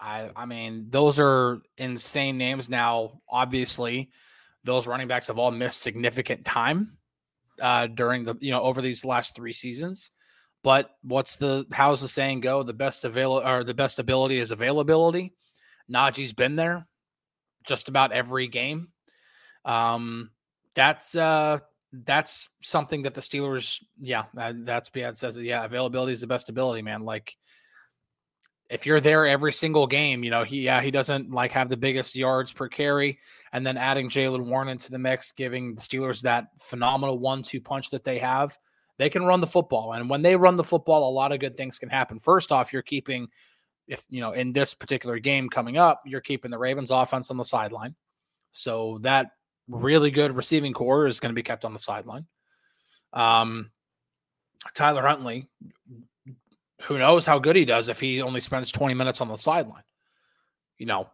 I 0.00 0.30
I 0.34 0.46
mean, 0.46 0.86
those 0.90 1.18
are 1.18 1.58
insane 1.76 2.38
names. 2.38 2.68
Now, 2.68 3.20
obviously, 3.28 4.10
those 4.64 4.86
running 4.86 5.08
backs 5.08 5.28
have 5.28 5.38
all 5.38 5.50
missed 5.50 5.82
significant 5.82 6.44
time 6.44 6.96
uh, 7.60 7.86
during 7.86 8.24
the 8.24 8.34
you 8.40 8.50
know 8.50 8.62
over 8.62 8.82
these 8.82 9.04
last 9.04 9.36
three 9.36 9.52
seasons. 9.52 10.10
But 10.62 10.90
what's 11.02 11.36
the 11.36 11.66
how's 11.72 12.02
the 12.02 12.08
saying 12.08 12.40
go? 12.40 12.62
The 12.62 12.74
best 12.74 13.04
avail 13.04 13.32
or 13.32 13.64
the 13.64 13.74
best 13.74 13.98
ability 13.98 14.38
is 14.38 14.50
availability. 14.50 15.32
Najee's 15.90 16.32
been 16.32 16.56
there 16.56 16.86
just 17.64 17.88
about 17.88 18.12
every 18.12 18.48
game. 18.48 18.88
Um, 19.64 20.30
that's 20.74 21.14
uh 21.14 21.58
that's 21.92 22.50
something 22.60 23.02
that 23.02 23.14
the 23.14 23.20
Steelers, 23.20 23.82
yeah, 23.98 24.24
that's 24.34 24.90
Biad 24.90 25.16
says 25.16 25.38
yeah, 25.38 25.64
availability 25.64 26.12
is 26.12 26.20
the 26.20 26.26
best 26.26 26.48
ability, 26.48 26.82
man. 26.82 27.02
Like 27.02 27.36
if 28.68 28.86
you're 28.86 29.00
there 29.00 29.26
every 29.26 29.52
single 29.52 29.86
game, 29.86 30.22
you 30.22 30.30
know, 30.30 30.44
he 30.44 30.60
yeah, 30.60 30.80
he 30.80 30.90
doesn't 30.90 31.30
like 31.30 31.52
have 31.52 31.68
the 31.68 31.76
biggest 31.76 32.14
yards 32.14 32.52
per 32.52 32.68
carry, 32.68 33.18
and 33.52 33.66
then 33.66 33.76
adding 33.76 34.08
Jaylen 34.08 34.46
Warren 34.46 34.68
into 34.68 34.90
the 34.90 34.98
mix, 34.98 35.32
giving 35.32 35.74
the 35.74 35.80
Steelers 35.80 36.22
that 36.22 36.46
phenomenal 36.60 37.18
one-two 37.18 37.60
punch 37.60 37.90
that 37.90 38.04
they 38.04 38.18
have. 38.18 38.56
They 39.00 39.08
can 39.08 39.24
run 39.24 39.40
the 39.40 39.46
football. 39.46 39.94
And 39.94 40.10
when 40.10 40.20
they 40.20 40.36
run 40.36 40.58
the 40.58 40.62
football, 40.62 41.08
a 41.08 41.10
lot 41.10 41.32
of 41.32 41.40
good 41.40 41.56
things 41.56 41.78
can 41.78 41.88
happen. 41.88 42.18
First 42.18 42.52
off, 42.52 42.70
you're 42.70 42.82
keeping, 42.82 43.28
if 43.88 44.04
you 44.10 44.20
know, 44.20 44.32
in 44.32 44.52
this 44.52 44.74
particular 44.74 45.18
game 45.18 45.48
coming 45.48 45.78
up, 45.78 46.02
you're 46.04 46.20
keeping 46.20 46.50
the 46.50 46.58
Ravens 46.58 46.90
offense 46.90 47.30
on 47.30 47.38
the 47.38 47.44
sideline. 47.44 47.94
So 48.52 48.98
that 49.00 49.30
really 49.68 50.10
good 50.10 50.36
receiving 50.36 50.74
corps 50.74 51.06
is 51.06 51.18
going 51.18 51.30
to 51.30 51.34
be 51.34 51.42
kept 51.42 51.64
on 51.64 51.72
the 51.72 51.78
sideline. 51.78 52.26
Um, 53.14 53.70
Tyler 54.74 55.06
Huntley, 55.06 55.48
who 56.82 56.98
knows 56.98 57.24
how 57.24 57.38
good 57.38 57.56
he 57.56 57.64
does 57.64 57.88
if 57.88 58.00
he 58.00 58.20
only 58.20 58.40
spends 58.40 58.70
20 58.70 58.92
minutes 58.92 59.22
on 59.22 59.28
the 59.28 59.36
sideline. 59.36 59.84
You 60.76 60.84
know, 60.84 61.08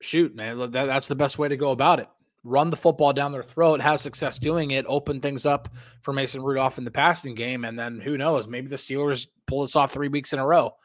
shoot, 0.00 0.36
man, 0.36 0.56
that, 0.58 0.70
that's 0.70 1.08
the 1.08 1.16
best 1.16 1.36
way 1.36 1.48
to 1.48 1.56
go 1.56 1.72
about 1.72 1.98
it 1.98 2.08
run 2.44 2.70
the 2.70 2.76
football 2.76 3.12
down 3.12 3.32
their 3.32 3.42
throat, 3.42 3.80
have 3.80 4.00
success 4.00 4.38
doing 4.38 4.72
it, 4.72 4.84
open 4.86 5.20
things 5.20 5.46
up 5.46 5.68
for 6.02 6.12
Mason 6.12 6.42
Rudolph 6.42 6.78
in 6.78 6.84
the 6.84 6.90
passing 6.90 7.34
game. 7.34 7.64
And 7.64 7.78
then 7.78 7.98
who 7.98 8.18
knows? 8.18 8.46
Maybe 8.46 8.68
the 8.68 8.76
Steelers 8.76 9.26
pull 9.46 9.62
this 9.62 9.74
off 9.74 9.92
three 9.92 10.08
weeks 10.08 10.32
in 10.32 10.38
a 10.38 10.46
row. 10.46 10.76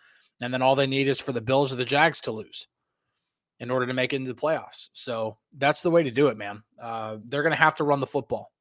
And 0.41 0.53
then 0.53 0.61
all 0.61 0.75
they 0.75 0.87
need 0.87 1.09
is 1.09 1.19
for 1.19 1.33
the 1.33 1.41
Bills 1.41 1.73
or 1.73 1.75
the 1.75 1.85
Jags 1.85 2.21
to 2.21 2.31
lose 2.31 2.67
in 3.59 3.69
order 3.69 3.85
to 3.85 3.93
make 3.93 4.13
it 4.13 4.15
into 4.15 4.33
the 4.33 4.39
playoffs. 4.39 4.87
So 4.93 5.37
that's 5.57 5.81
the 5.81 5.91
way 5.91 6.03
to 6.03 6.11
do 6.11 6.27
it, 6.27 6.37
man. 6.37 6.63
Uh, 6.81 7.17
they're 7.25 7.43
going 7.43 7.51
to 7.51 7.61
have 7.61 7.75
to 7.75 7.83
run 7.83 7.99
the 7.99 8.07
football. 8.07 8.51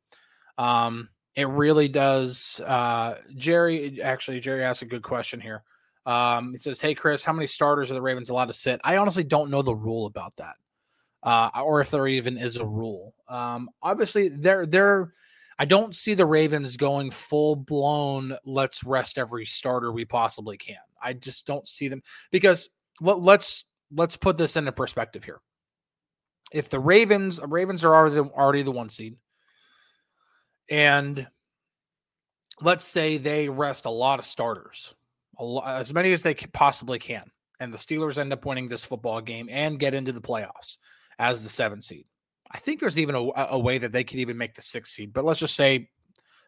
Um, 0.58 1.08
it 1.36 1.46
really 1.46 1.86
does. 1.86 2.60
Uh, 2.66 3.18
Jerry, 3.36 4.02
actually, 4.02 4.40
Jerry 4.40 4.64
asked 4.64 4.82
a 4.82 4.86
good 4.86 5.04
question 5.04 5.40
here. 5.40 5.62
Um, 6.04 6.50
he 6.50 6.58
says, 6.58 6.80
Hey, 6.80 6.96
Chris, 6.96 7.22
how 7.22 7.32
many 7.32 7.46
starters 7.46 7.92
are 7.92 7.94
the 7.94 8.02
Ravens 8.02 8.30
allowed 8.30 8.46
to 8.46 8.54
sit? 8.54 8.80
I 8.82 8.96
honestly 8.96 9.22
don't 9.22 9.50
know 9.50 9.62
the 9.62 9.74
rule 9.74 10.06
about 10.06 10.34
that 10.38 10.56
uh, 11.22 11.50
or 11.62 11.80
if 11.80 11.90
there 11.90 12.06
even 12.06 12.38
is 12.38 12.56
a 12.56 12.66
rule. 12.66 13.14
Um, 13.28 13.68
obviously, 13.82 14.28
there, 14.28 14.66
there. 14.66 15.12
I 15.58 15.64
don't 15.64 15.94
see 15.94 16.14
the 16.14 16.26
Ravens 16.26 16.76
going 16.76 17.10
full 17.10 17.56
blown, 17.56 18.36
let's 18.44 18.84
rest 18.84 19.18
every 19.18 19.44
starter 19.44 19.90
we 19.90 20.04
possibly 20.04 20.56
can. 20.56 20.76
I 21.02 21.14
just 21.14 21.46
don't 21.46 21.66
see 21.66 21.88
them 21.88 22.02
because 22.30 22.68
let, 23.00 23.20
let's 23.20 23.64
let's 23.92 24.16
put 24.16 24.36
this 24.36 24.56
into 24.56 24.70
perspective 24.70 25.24
here. 25.24 25.40
If 26.52 26.68
the 26.68 26.78
Ravens 26.78 27.40
Ravens 27.42 27.84
are 27.84 27.94
already 27.94 28.14
the, 28.14 28.24
already 28.24 28.62
the 28.62 28.70
one 28.70 28.88
seed, 28.88 29.16
and 30.70 31.26
let's 32.60 32.84
say 32.84 33.18
they 33.18 33.48
rest 33.48 33.84
a 33.86 33.90
lot 33.90 34.20
of 34.20 34.26
starters, 34.26 34.94
as 35.66 35.92
many 35.92 36.12
as 36.12 36.22
they 36.22 36.34
possibly 36.34 37.00
can, 37.00 37.24
and 37.58 37.74
the 37.74 37.78
Steelers 37.78 38.18
end 38.18 38.32
up 38.32 38.46
winning 38.46 38.68
this 38.68 38.84
football 38.84 39.20
game 39.20 39.48
and 39.50 39.80
get 39.80 39.94
into 39.94 40.12
the 40.12 40.20
playoffs 40.20 40.78
as 41.18 41.42
the 41.42 41.48
seven 41.48 41.80
seed. 41.80 42.06
I 42.50 42.58
think 42.58 42.80
there's 42.80 42.98
even 42.98 43.14
a, 43.14 43.30
a 43.50 43.58
way 43.58 43.78
that 43.78 43.92
they 43.92 44.04
could 44.04 44.20
even 44.20 44.38
make 44.38 44.54
the 44.54 44.62
six 44.62 44.90
seed, 44.94 45.12
but 45.12 45.24
let's 45.24 45.40
just 45.40 45.56
say 45.56 45.90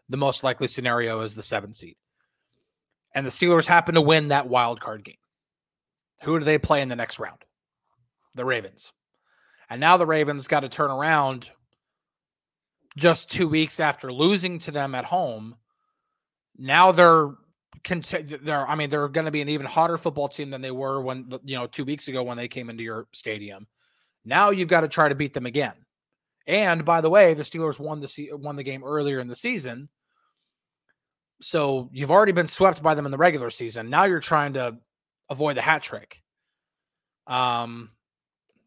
the 0.08 0.16
most 0.16 0.42
likely 0.42 0.66
scenario 0.66 1.20
is 1.20 1.34
the 1.34 1.42
seven 1.42 1.74
seed. 1.74 1.96
And 3.14 3.26
the 3.26 3.30
Steelers 3.30 3.66
happen 3.66 3.94
to 3.94 4.00
win 4.00 4.28
that 4.28 4.48
wild 4.48 4.80
card 4.80 5.04
game. 5.04 5.16
Who 6.22 6.38
do 6.38 6.44
they 6.44 6.58
play 6.58 6.82
in 6.82 6.88
the 6.88 6.96
next 6.96 7.18
round? 7.18 7.42
The 8.34 8.44
Ravens. 8.44 8.92
And 9.68 9.80
now 9.80 9.96
the 9.96 10.06
Ravens 10.06 10.48
got 10.48 10.60
to 10.60 10.68
turn 10.68 10.90
around 10.90 11.50
just 12.96 13.30
two 13.30 13.48
weeks 13.48 13.80
after 13.80 14.12
losing 14.12 14.58
to 14.60 14.70
them 14.70 14.94
at 14.94 15.04
home. 15.04 15.56
Now 16.58 16.92
they're 16.92 17.30
they're 17.88 18.68
I 18.68 18.74
mean 18.74 18.90
they're 18.90 19.08
going 19.08 19.24
to 19.24 19.30
be 19.30 19.40
an 19.40 19.48
even 19.48 19.66
hotter 19.66 19.96
football 19.96 20.28
team 20.28 20.50
than 20.50 20.60
they 20.60 20.72
were 20.72 21.00
when 21.00 21.30
you 21.44 21.56
know 21.56 21.66
2 21.66 21.84
weeks 21.84 22.08
ago 22.08 22.22
when 22.22 22.36
they 22.36 22.48
came 22.48 22.68
into 22.68 22.82
your 22.82 23.06
stadium. 23.12 23.66
Now 24.24 24.50
you've 24.50 24.68
got 24.68 24.82
to 24.82 24.88
try 24.88 25.08
to 25.08 25.14
beat 25.14 25.34
them 25.34 25.46
again. 25.46 25.74
And 26.46 26.84
by 26.84 27.00
the 27.00 27.10
way, 27.10 27.34
the 27.34 27.42
Steelers 27.42 27.78
won 27.78 28.00
the 28.00 28.30
won 28.32 28.56
the 28.56 28.62
game 28.62 28.82
earlier 28.84 29.20
in 29.20 29.28
the 29.28 29.36
season. 29.36 29.88
So 31.40 31.88
you've 31.92 32.10
already 32.10 32.32
been 32.32 32.46
swept 32.46 32.82
by 32.82 32.94
them 32.94 33.06
in 33.06 33.12
the 33.12 33.18
regular 33.18 33.50
season. 33.50 33.88
Now 33.88 34.04
you're 34.04 34.20
trying 34.20 34.54
to 34.54 34.76
avoid 35.28 35.56
the 35.56 35.62
hat 35.62 35.82
trick. 35.82 36.22
Um 37.26 37.90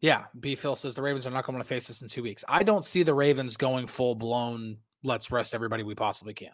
yeah, 0.00 0.24
B 0.38 0.54
Phil 0.54 0.76
says 0.76 0.94
the 0.94 1.02
Ravens 1.02 1.26
are 1.26 1.30
not 1.30 1.46
going 1.46 1.58
to 1.58 1.64
face 1.64 1.86
this 1.86 2.02
in 2.02 2.08
2 2.08 2.22
weeks. 2.22 2.44
I 2.46 2.62
don't 2.62 2.84
see 2.84 3.02
the 3.02 3.14
Ravens 3.14 3.56
going 3.56 3.86
full 3.86 4.14
blown 4.14 4.78
let's 5.04 5.30
rest 5.30 5.54
everybody 5.54 5.82
we 5.82 5.94
possibly 5.94 6.34
can. 6.34 6.52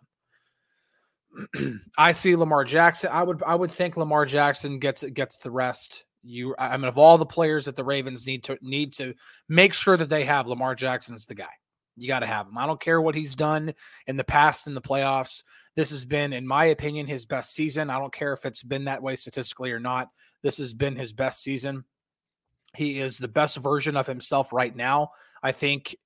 I 1.99 2.13
see 2.13 2.37
Lamar 2.37 2.65
Jackson. 2.65 3.11
I 3.13 3.23
would 3.23 3.43
I 3.45 3.55
would 3.55 3.71
think 3.71 3.97
Lamar 3.97 4.27
Jackson 4.27 4.79
gets 4.79 5.03
gets 5.03 5.39
the 5.39 5.51
rest. 5.51 6.05
You, 6.23 6.55
I 6.59 6.77
mean, 6.77 6.89
of 6.89 6.99
all 6.99 7.17
the 7.17 7.27
players 7.27 7.65
that 7.65 7.77
the 7.77 7.85
Ravens 7.85 8.27
need 8.27 8.45
to 8.45 8.59
need 8.61 8.93
to 8.95 9.15
make 9.49 9.73
sure 9.73 9.97
that 9.97 10.09
they 10.11 10.25
have, 10.25 10.47
Lamar 10.47 10.75
Jackson's 10.75 11.27
the 11.27 11.35
guy. 11.35 11.49
You 11.97 12.09
got 12.09 12.21
to 12.21 12.27
have 12.27 12.47
him. 12.47 12.57
I 12.57 12.67
don't 12.67 12.81
care 12.81 13.01
what 13.01 13.15
he's 13.15 13.35
done 13.35 13.75
in 14.07 14.17
the 14.17 14.25
past 14.25 14.67
in 14.67 14.75
the 14.75 14.81
playoffs. 14.81 15.43
This 15.77 15.91
has 15.91 16.05
been, 16.05 16.33
in 16.33 16.47
my 16.47 16.67
opinion, 16.67 17.07
his 17.07 17.27
best 17.27 17.55
season. 17.55 17.91
I 17.91 17.99
don't 17.99 18.13
care 18.13 18.33
if 18.33 18.47
it's 18.47 18.63
been 18.63 18.85
that 18.85 19.03
way 19.03 19.17
statistically 19.17 19.71
or 19.73 19.81
not. 19.81 20.09
This 20.43 20.59
has 20.59 20.73
been 20.73 20.97
his 20.97 21.13
best 21.13 21.43
season. 21.43 21.85
He 22.75 23.01
is 23.01 23.19
the 23.19 23.29
best 23.29 23.57
version 23.57 23.97
of 23.97 24.07
himself 24.07 24.53
right 24.53 24.75
now. 24.75 25.11
I 25.43 25.53
think, 25.53 25.97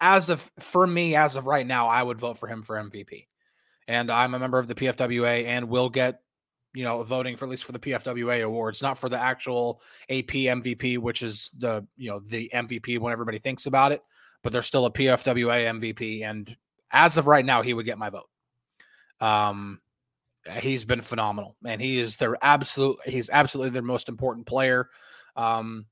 as 0.00 0.28
of 0.28 0.50
for 0.58 0.86
me, 0.86 1.14
as 1.14 1.36
of 1.36 1.46
right 1.46 1.66
now, 1.66 1.88
I 1.88 2.02
would 2.02 2.18
vote 2.18 2.38
for 2.38 2.48
him 2.48 2.62
for 2.62 2.76
MVP. 2.76 3.26
And 3.88 4.10
I'm 4.10 4.34
a 4.34 4.38
member 4.38 4.58
of 4.58 4.68
the 4.68 4.74
PFWA 4.74 5.44
and 5.44 5.68
will 5.68 5.90
get 5.90 6.20
you 6.74 6.84
know, 6.84 7.02
voting 7.02 7.36
for 7.36 7.44
at 7.44 7.50
least 7.50 7.64
for 7.64 7.72
the 7.72 7.78
PFWA 7.78 8.44
awards, 8.44 8.82
not 8.82 8.98
for 8.98 9.08
the 9.08 9.18
actual 9.18 9.82
AP 10.08 10.28
MVP, 10.28 10.98
which 10.98 11.22
is 11.22 11.50
the 11.58 11.86
you 11.96 12.10
know 12.10 12.20
the 12.20 12.50
MVP 12.54 12.98
when 12.98 13.12
everybody 13.12 13.38
thinks 13.38 13.66
about 13.66 13.92
it. 13.92 14.02
But 14.42 14.52
there's 14.52 14.66
still 14.66 14.86
a 14.86 14.92
PFWA 14.92 15.80
MVP, 15.80 16.24
and 16.24 16.54
as 16.90 17.18
of 17.18 17.26
right 17.26 17.44
now, 17.44 17.62
he 17.62 17.74
would 17.74 17.86
get 17.86 17.98
my 17.98 18.10
vote. 18.10 18.28
Um, 19.20 19.80
he's 20.60 20.84
been 20.84 21.00
phenomenal, 21.00 21.56
and 21.64 21.80
he 21.80 21.98
is 21.98 22.16
their 22.16 22.36
absolute. 22.42 22.98
He's 23.06 23.30
absolutely 23.30 23.70
their 23.70 23.82
most 23.82 24.08
important 24.08 24.46
player. 24.46 24.88
Um, 25.36 25.86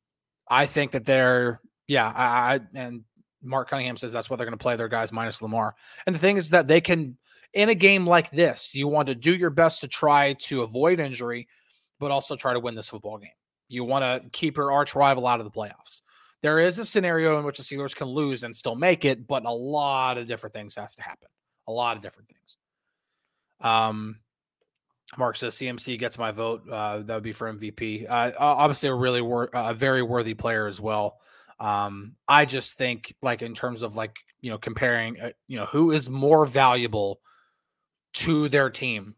I 0.48 0.66
think 0.66 0.92
that 0.92 1.04
they're 1.04 1.60
yeah. 1.86 2.12
I, 2.14 2.54
I 2.54 2.60
and 2.74 3.04
Mark 3.42 3.70
Cunningham 3.70 3.96
says 3.96 4.12
that's 4.12 4.28
what 4.28 4.36
they're 4.36 4.46
going 4.46 4.58
to 4.58 4.62
play 4.62 4.76
their 4.76 4.88
guys 4.88 5.12
minus 5.12 5.42
Lamar. 5.42 5.74
And 6.06 6.14
the 6.14 6.18
thing 6.18 6.36
is 6.36 6.50
that 6.50 6.68
they 6.68 6.80
can 6.80 7.16
in 7.52 7.68
a 7.68 7.74
game 7.74 8.06
like 8.06 8.30
this, 8.30 8.74
you 8.74 8.88
want 8.88 9.08
to 9.08 9.14
do 9.14 9.34
your 9.34 9.50
best 9.50 9.80
to 9.80 9.88
try 9.88 10.34
to 10.34 10.62
avoid 10.62 11.00
injury, 11.00 11.48
but 11.98 12.10
also 12.10 12.36
try 12.36 12.52
to 12.52 12.60
win 12.60 12.74
this 12.74 12.88
football 12.88 13.18
game. 13.18 13.30
You 13.68 13.84
want 13.84 14.04
to 14.04 14.28
keep 14.30 14.56
your 14.56 14.72
arch 14.72 14.94
rival 14.94 15.26
out 15.26 15.40
of 15.40 15.44
the 15.44 15.50
playoffs. 15.50 16.02
There 16.42 16.58
is 16.58 16.78
a 16.78 16.84
scenario 16.84 17.38
in 17.38 17.44
which 17.44 17.58
the 17.58 17.62
Steelers 17.62 17.94
can 17.94 18.08
lose 18.08 18.42
and 18.44 18.54
still 18.54 18.74
make 18.74 19.04
it, 19.04 19.26
but 19.26 19.44
a 19.44 19.52
lot 19.52 20.16
of 20.16 20.26
different 20.26 20.54
things 20.54 20.74
has 20.76 20.94
to 20.94 21.02
happen. 21.02 21.28
A 21.68 21.72
lot 21.72 21.96
of 21.96 22.02
different 22.02 22.28
things. 22.30 22.56
Um, 23.60 24.20
Mark 25.18 25.36
says 25.36 25.54
CMC 25.56 25.98
gets 25.98 26.18
my 26.18 26.30
vote. 26.30 26.62
Uh, 26.70 27.00
that 27.00 27.14
would 27.14 27.22
be 27.22 27.32
for 27.32 27.52
MVP. 27.52 28.06
Uh, 28.08 28.32
obviously, 28.38 28.88
a 28.88 28.94
really 28.94 29.20
wor- 29.20 29.50
a 29.52 29.74
very 29.74 30.02
worthy 30.02 30.34
player 30.34 30.66
as 30.66 30.80
well. 30.80 31.18
Um, 31.58 32.14
I 32.26 32.46
just 32.46 32.78
think, 32.78 33.14
like 33.20 33.42
in 33.42 33.54
terms 33.54 33.82
of 33.82 33.96
like 33.96 34.16
you 34.40 34.50
know 34.50 34.58
comparing, 34.58 35.20
uh, 35.20 35.30
you 35.46 35.58
know, 35.58 35.66
who 35.66 35.90
is 35.90 36.08
more 36.08 36.46
valuable 36.46 37.20
to 38.14 38.48
their 38.48 38.70
team. 38.70 39.14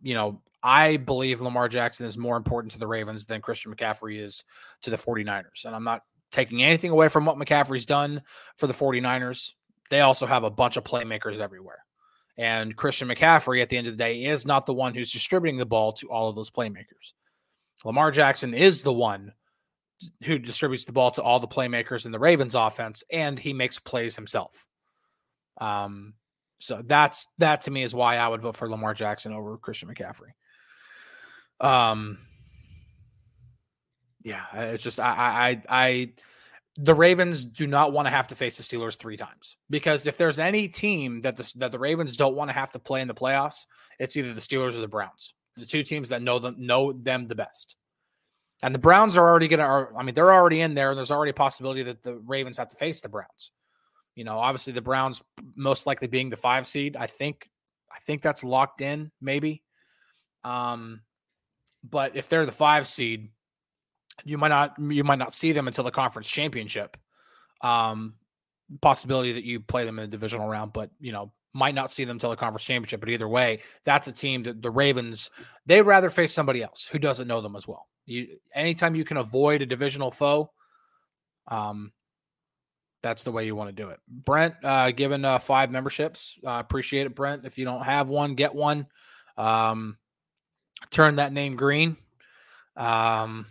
You 0.00 0.14
know, 0.14 0.42
I 0.62 0.96
believe 0.96 1.40
Lamar 1.40 1.68
Jackson 1.68 2.06
is 2.06 2.16
more 2.16 2.36
important 2.36 2.72
to 2.72 2.78
the 2.78 2.86
Ravens 2.86 3.26
than 3.26 3.40
Christian 3.40 3.74
McCaffrey 3.74 4.18
is 4.18 4.44
to 4.82 4.90
the 4.90 4.96
49ers. 4.96 5.64
And 5.64 5.74
I'm 5.74 5.84
not 5.84 6.02
taking 6.30 6.62
anything 6.62 6.90
away 6.90 7.08
from 7.08 7.24
what 7.24 7.36
McCaffrey's 7.36 7.86
done 7.86 8.22
for 8.56 8.66
the 8.66 8.72
49ers. 8.72 9.52
They 9.90 10.00
also 10.00 10.26
have 10.26 10.44
a 10.44 10.50
bunch 10.50 10.76
of 10.76 10.84
playmakers 10.84 11.40
everywhere. 11.40 11.84
And 12.38 12.76
Christian 12.76 13.08
McCaffrey, 13.08 13.60
at 13.60 13.68
the 13.68 13.76
end 13.76 13.88
of 13.88 13.94
the 13.94 14.02
day, 14.02 14.24
is 14.24 14.46
not 14.46 14.64
the 14.64 14.72
one 14.72 14.94
who's 14.94 15.12
distributing 15.12 15.58
the 15.58 15.66
ball 15.66 15.92
to 15.94 16.10
all 16.10 16.28
of 16.28 16.36
those 16.36 16.50
playmakers. 16.50 17.12
Lamar 17.84 18.10
Jackson 18.10 18.54
is 18.54 18.82
the 18.82 18.92
one 18.92 19.32
who 20.24 20.38
distributes 20.38 20.84
the 20.84 20.92
ball 20.92 21.10
to 21.12 21.22
all 21.22 21.40
the 21.40 21.48
playmakers 21.48 22.06
in 22.06 22.12
the 22.12 22.18
Ravens 22.18 22.54
offense, 22.54 23.04
and 23.12 23.38
he 23.38 23.52
makes 23.52 23.78
plays 23.78 24.16
himself. 24.16 24.66
Um, 25.60 26.14
so 26.62 26.80
that's 26.84 27.26
that 27.38 27.62
to 27.62 27.70
me 27.70 27.82
is 27.82 27.94
why 27.94 28.16
I 28.16 28.28
would 28.28 28.40
vote 28.40 28.56
for 28.56 28.70
Lamar 28.70 28.94
Jackson 28.94 29.32
over 29.32 29.58
Christian 29.58 29.88
McCaffrey. 29.88 30.30
Um, 31.60 32.18
yeah, 34.24 34.44
it's 34.52 34.84
just 34.84 35.00
I 35.00 35.10
I 35.10 35.62
I 35.68 36.12
the 36.76 36.94
Ravens 36.94 37.44
do 37.44 37.66
not 37.66 37.92
want 37.92 38.06
to 38.06 38.10
have 38.10 38.28
to 38.28 38.36
face 38.36 38.56
the 38.56 38.62
Steelers 38.62 38.96
three 38.96 39.16
times 39.16 39.56
because 39.70 40.06
if 40.06 40.16
there's 40.16 40.38
any 40.38 40.68
team 40.68 41.20
that 41.22 41.36
the 41.36 41.52
that 41.56 41.72
the 41.72 41.80
Ravens 41.80 42.16
don't 42.16 42.36
want 42.36 42.48
to 42.48 42.54
have 42.54 42.70
to 42.72 42.78
play 42.78 43.00
in 43.00 43.08
the 43.08 43.14
playoffs, 43.14 43.66
it's 43.98 44.16
either 44.16 44.32
the 44.32 44.40
Steelers 44.40 44.76
or 44.76 44.80
the 44.80 44.88
Browns, 44.88 45.34
the 45.56 45.66
two 45.66 45.82
teams 45.82 46.10
that 46.10 46.22
know 46.22 46.38
them 46.38 46.54
know 46.58 46.92
them 46.92 47.26
the 47.26 47.34
best. 47.34 47.76
And 48.62 48.72
the 48.72 48.78
Browns 48.78 49.16
are 49.16 49.28
already 49.28 49.48
going 49.48 49.58
to, 49.58 49.98
I 49.98 50.04
mean, 50.04 50.14
they're 50.14 50.32
already 50.32 50.60
in 50.60 50.74
there, 50.74 50.90
and 50.90 50.98
there's 50.98 51.10
already 51.10 51.30
a 51.30 51.34
possibility 51.34 51.82
that 51.82 52.04
the 52.04 52.14
Ravens 52.18 52.56
have 52.58 52.68
to 52.68 52.76
face 52.76 53.00
the 53.00 53.08
Browns. 53.08 53.50
You 54.14 54.24
know, 54.24 54.38
obviously 54.38 54.72
the 54.72 54.82
Browns 54.82 55.22
most 55.56 55.86
likely 55.86 56.08
being 56.08 56.30
the 56.30 56.36
five 56.36 56.66
seed. 56.66 56.96
I 56.96 57.06
think 57.06 57.48
I 57.90 57.98
think 58.04 58.22
that's 58.22 58.44
locked 58.44 58.80
in, 58.80 59.10
maybe. 59.20 59.62
Um, 60.44 61.00
but 61.84 62.16
if 62.16 62.28
they're 62.28 62.46
the 62.46 62.52
five 62.52 62.86
seed, 62.86 63.30
you 64.24 64.38
might 64.38 64.48
not 64.48 64.74
you 64.78 65.04
might 65.04 65.18
not 65.18 65.32
see 65.32 65.52
them 65.52 65.66
until 65.66 65.84
the 65.84 65.90
conference 65.90 66.28
championship. 66.28 66.96
Um, 67.62 68.14
possibility 68.80 69.32
that 69.32 69.44
you 69.44 69.60
play 69.60 69.84
them 69.84 69.98
in 69.98 70.04
the 70.04 70.10
divisional 70.10 70.48
round, 70.48 70.72
but 70.72 70.90
you 71.00 71.12
know, 71.12 71.32
might 71.54 71.74
not 71.74 71.90
see 71.90 72.04
them 72.04 72.16
until 72.16 72.30
the 72.30 72.36
conference 72.36 72.64
championship. 72.64 73.00
But 73.00 73.10
either 73.10 73.28
way, 73.28 73.60
that's 73.84 74.06
a 74.06 74.12
team 74.12 74.42
that 74.44 74.62
the 74.62 74.70
Ravens 74.70 75.30
they'd 75.66 75.82
rather 75.82 76.10
face 76.10 76.32
somebody 76.32 76.62
else 76.62 76.88
who 76.90 76.98
doesn't 76.98 77.28
know 77.28 77.40
them 77.40 77.56
as 77.56 77.66
well. 77.68 77.88
You 78.06 78.38
anytime 78.54 78.94
you 78.94 79.04
can 79.04 79.16
avoid 79.18 79.62
a 79.62 79.66
divisional 79.66 80.10
foe, 80.10 80.50
um, 81.48 81.92
that's 83.02 83.24
the 83.24 83.32
way 83.32 83.44
you 83.44 83.56
want 83.56 83.68
to 83.68 83.82
do 83.82 83.90
it. 83.90 84.00
Brent, 84.08 84.54
uh, 84.62 84.90
given 84.92 85.24
uh, 85.24 85.38
five 85.38 85.70
memberships, 85.70 86.38
uh, 86.46 86.52
appreciate 86.52 87.06
it, 87.06 87.14
Brent. 87.14 87.44
If 87.44 87.58
you 87.58 87.64
don't 87.64 87.84
have 87.84 88.08
one, 88.08 88.34
get 88.34 88.54
one. 88.54 88.86
Um, 89.36 89.98
turn 90.90 91.16
that 91.16 91.32
name 91.32 91.56
green. 91.56 91.96
Um, 92.76 93.46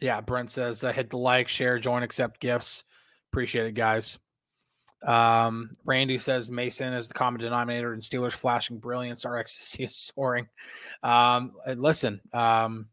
yeah, 0.00 0.20
Brent 0.20 0.50
says 0.50 0.84
uh, 0.84 0.92
hit 0.92 1.10
the 1.10 1.18
like, 1.18 1.48
share, 1.48 1.78
join, 1.78 2.02
accept 2.02 2.40
gifts. 2.40 2.84
Appreciate 3.32 3.66
it, 3.66 3.72
guys. 3.72 4.18
Um, 5.04 5.76
Randy 5.84 6.18
says 6.18 6.50
Mason 6.50 6.92
is 6.92 7.08
the 7.08 7.14
common 7.14 7.40
denominator 7.40 7.94
in 7.94 8.00
Steelers 8.00 8.32
flashing 8.32 8.78
brilliance. 8.78 9.24
Our 9.24 9.38
ecstasy 9.38 9.84
is 9.84 9.96
soaring. 9.96 10.48
Um, 11.02 11.52
listen, 11.76 12.20
um, 12.32 12.88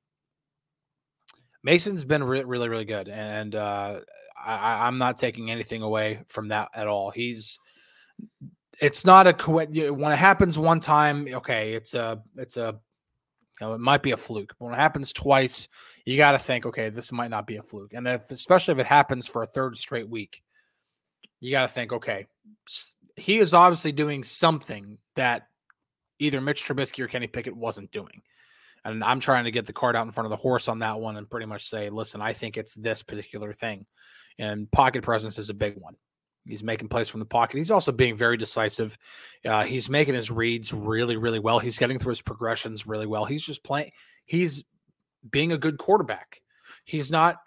Mason's 1.63 2.05
been 2.05 2.24
re- 2.24 2.44
really, 2.44 2.70
really 2.70 2.86
good, 2.86 3.10
and 3.10 3.55
uh, 3.55 4.00
I, 4.46 4.88
am 4.88 4.98
not 4.98 5.18
taking 5.18 5.50
anything 5.50 5.82
away 5.82 6.22
from 6.28 6.50
that 6.50 6.70
at 6.74 6.88
all. 6.88 7.12
He's 7.12 7.60
it's 8.82 9.06
not 9.06 9.28
a 9.28 9.52
when 9.52 10.12
it 10.12 10.18
happens 10.18 10.58
one 10.58 10.80
time, 10.80 11.28
okay, 11.28 11.74
it's 11.74 11.94
a 11.94 12.22
it's 12.38 12.58
a 12.58 12.80
you 13.60 13.68
know, 13.68 13.74
it 13.74 13.80
might 13.80 14.04
be 14.04 14.12
a 14.12 14.18
fluke. 14.18 14.54
But 14.60 14.66
when 14.66 14.74
it 14.74 14.82
happens 14.82 15.14
twice, 15.14 15.68
you 16.06 16.18
got 16.18 16.34
to 16.34 16.40
think, 16.40 16.66
okay, 16.66 16.90
this 16.90 17.12
might 17.12 17.30
not 17.30 17.48
be 17.48 17.56
a 17.56 17.64
fluke. 17.64 17.94
And 17.94 18.08
if 18.08 18.30
especially 18.32 18.74
if 18.74 18.80
it 18.80 18.86
happens 18.86 19.28
for 19.28 19.44
a 19.44 19.48
third 19.48 19.78
straight 19.78 20.10
week, 20.10 20.42
you 21.40 21.52
got 21.52 21.64
to 21.64 21.74
think, 21.74 21.94
okay, 21.94 22.28
he 23.16 23.38
is 23.38 23.54
obviously 23.54 23.92
doing 23.92 24.24
something 24.24 24.98
that 25.16 25.48
either 26.20 26.42
Mitch 26.42 26.64
Trubisky 26.64 27.00
or 27.02 27.08
Kenny 27.08 27.28
Pickett 27.28 27.56
wasn't 27.56 27.92
doing. 27.92 28.22
And 28.84 29.04
I'm 29.04 29.20
trying 29.20 29.46
to 29.46 29.52
get 29.52 29.66
the 29.66 29.74
cart 29.74 29.96
out 29.96 30.06
in 30.06 30.12
front 30.12 30.25
of 30.25 30.30
the 30.30 30.36
horse 30.36 30.68
on 30.68 30.80
that 30.80 31.00
one 31.00 31.18
and 31.18 31.30
pretty 31.30 31.48
much 31.48 31.68
say, 31.68 31.90
listen, 31.90 32.22
I 32.22 32.34
think 32.34 32.56
it's 32.56 32.75
this 32.75 33.02
particular 33.02 33.52
thing. 33.52 33.86
And 34.39 34.70
pocket 34.72 35.04
presence 35.04 35.38
is 35.39 35.50
a 35.50 35.54
big 35.54 35.75
one. 35.82 35.96
He's 36.48 36.63
making 36.63 36.89
plays 36.89 37.10
from 37.10 37.20
the 37.20 37.25
pocket. 37.25 37.58
He's 37.58 37.72
also 37.72 37.92
being 37.92 38.15
very 38.15 38.38
decisive. 38.38 38.98
Uh, 39.44 39.63
he's 39.63 39.89
making 39.89 40.13
his 40.13 40.30
reads 40.30 40.74
really, 40.74 41.18
really 41.18 41.39
well. 41.39 41.58
He's 41.58 41.80
getting 41.80 41.98
through 41.98 42.12
his 42.12 42.22
progressions 42.22 42.86
really 42.86 43.08
well. 43.08 43.25
He's 43.25 43.42
just 43.42 43.63
playing. 43.63 43.92
He's 44.25 44.63
being 45.32 45.54
a 45.54 45.58
good 45.58 45.80
quarterback. 45.80 46.42
He's 46.84 47.12
not 47.12 47.38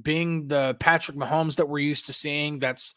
being 0.00 0.48
the 0.48 0.76
Patrick 0.80 1.18
Mahomes 1.18 1.56
that 1.56 1.68
we're 1.68 1.80
used 1.80 2.06
to 2.06 2.14
seeing. 2.14 2.58
That's, 2.58 2.94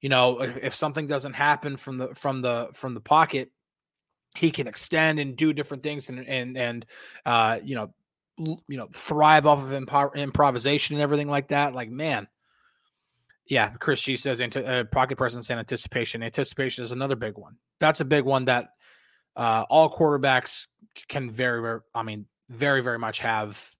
you 0.00 0.10
know, 0.10 0.42
if, 0.42 0.56
if 0.58 0.74
something 0.74 1.06
doesn't 1.06 1.34
happen 1.34 1.76
from 1.76 1.96
the 1.96 2.14
from 2.14 2.42
the 2.42 2.68
from 2.74 2.92
the 2.92 3.00
pocket, 3.00 3.50
he 4.36 4.50
can 4.50 4.66
extend 4.66 5.18
and 5.18 5.36
do 5.36 5.52
different 5.52 5.82
things 5.82 6.08
and 6.08 6.26
and 6.26 6.56
and 6.56 6.86
uh, 7.24 7.58
you 7.62 7.74
know 7.74 7.94
you 8.38 8.76
know 8.76 8.88
thrive 8.94 9.46
off 9.46 9.58
of 9.60 9.70
impo- 9.70 10.14
improvisation 10.14 10.96
and 10.96 11.02
everything 11.02 11.28
like 11.28 11.48
that. 11.48 11.74
Like 11.74 11.90
man, 11.90 12.28
yeah. 13.48 13.70
Chris 13.70 14.00
G 14.00 14.16
says 14.16 14.40
uh, 14.40 14.84
pocket 14.90 15.16
presence 15.16 15.50
and 15.50 15.58
anticipation. 15.58 16.22
Anticipation 16.22 16.84
is 16.84 16.92
another 16.92 17.16
big 17.16 17.36
one. 17.36 17.56
That's 17.80 18.00
a 18.00 18.04
big 18.04 18.24
one 18.24 18.46
that 18.46 18.70
uh, 19.36 19.64
all 19.68 19.90
quarterbacks 19.90 20.68
can 21.08 21.30
very 21.30 21.60
very. 21.60 21.80
I 21.94 22.02
mean, 22.02 22.26
very 22.48 22.82
very 22.82 22.98
much 22.98 23.20
have. 23.20 23.74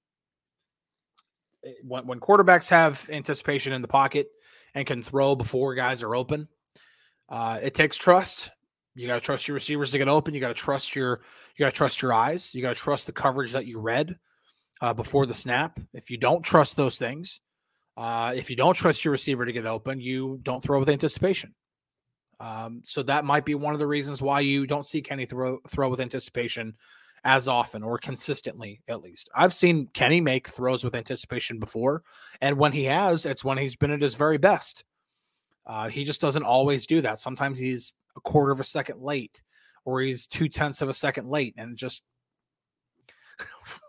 Eh, 1.64 1.72
when, 1.82 2.06
when 2.06 2.20
quarterbacks 2.20 2.68
have 2.70 3.08
anticipation 3.12 3.72
in 3.72 3.82
the 3.82 3.88
pocket 3.88 4.28
and 4.74 4.86
can 4.86 5.02
throw 5.02 5.34
before 5.34 5.74
guys 5.74 6.02
are 6.02 6.14
open, 6.14 6.48
uh, 7.28 7.58
it 7.62 7.74
takes 7.74 7.96
trust 7.96 8.50
you 8.98 9.06
got 9.06 9.14
to 9.14 9.20
trust 9.20 9.46
your 9.46 9.54
receivers 9.54 9.92
to 9.92 9.98
get 9.98 10.08
open. 10.08 10.34
You 10.34 10.40
got 10.40 10.48
to 10.48 10.54
trust 10.54 10.96
your 10.96 11.20
you 11.56 11.64
got 11.64 11.70
to 11.70 11.76
trust 11.76 12.02
your 12.02 12.12
eyes. 12.12 12.52
You 12.52 12.62
got 12.62 12.70
to 12.76 12.82
trust 12.82 13.06
the 13.06 13.12
coverage 13.12 13.52
that 13.52 13.64
you 13.64 13.78
read 13.78 14.16
uh, 14.80 14.92
before 14.92 15.24
the 15.24 15.34
snap. 15.34 15.78
If 15.92 16.10
you 16.10 16.16
don't 16.16 16.42
trust 16.42 16.76
those 16.76 16.98
things, 16.98 17.40
uh, 17.98 18.32
if 18.36 18.48
you 18.48 18.54
don't 18.54 18.74
trust 18.74 19.04
your 19.04 19.10
receiver 19.10 19.44
to 19.44 19.52
get 19.52 19.66
open, 19.66 20.00
you 20.00 20.38
don't 20.44 20.62
throw 20.62 20.78
with 20.78 20.88
anticipation. 20.88 21.52
Um, 22.38 22.80
so 22.84 23.02
that 23.02 23.24
might 23.24 23.44
be 23.44 23.56
one 23.56 23.74
of 23.74 23.80
the 23.80 23.88
reasons 23.88 24.22
why 24.22 24.38
you 24.38 24.68
don't 24.68 24.86
see 24.86 25.02
Kenny 25.02 25.26
throw 25.26 25.58
throw 25.66 25.88
with 25.88 26.00
anticipation 26.00 26.76
as 27.24 27.48
often 27.48 27.82
or 27.82 27.98
consistently, 27.98 28.80
at 28.86 29.00
least. 29.00 29.28
I've 29.34 29.52
seen 29.52 29.88
Kenny 29.94 30.20
make 30.20 30.46
throws 30.46 30.84
with 30.84 30.94
anticipation 30.94 31.58
before, 31.58 32.04
and 32.40 32.56
when 32.56 32.70
he 32.70 32.84
has, 32.84 33.26
it's 33.26 33.44
when 33.44 33.58
he's 33.58 33.74
been 33.74 33.90
at 33.90 34.00
his 34.00 34.14
very 34.14 34.38
best. 34.38 34.84
Uh, 35.66 35.88
he 35.88 36.04
just 36.04 36.20
doesn't 36.20 36.44
always 36.44 36.86
do 36.86 37.00
that. 37.00 37.18
Sometimes 37.18 37.58
he's 37.58 37.92
a 38.16 38.20
quarter 38.20 38.52
of 38.52 38.60
a 38.60 38.64
second 38.64 39.02
late, 39.02 39.42
or 39.84 40.00
he's 40.00 40.28
two 40.28 40.48
tenths 40.48 40.82
of 40.82 40.88
a 40.88 40.94
second 40.94 41.28
late, 41.28 41.54
and 41.58 41.76
just 41.76 42.04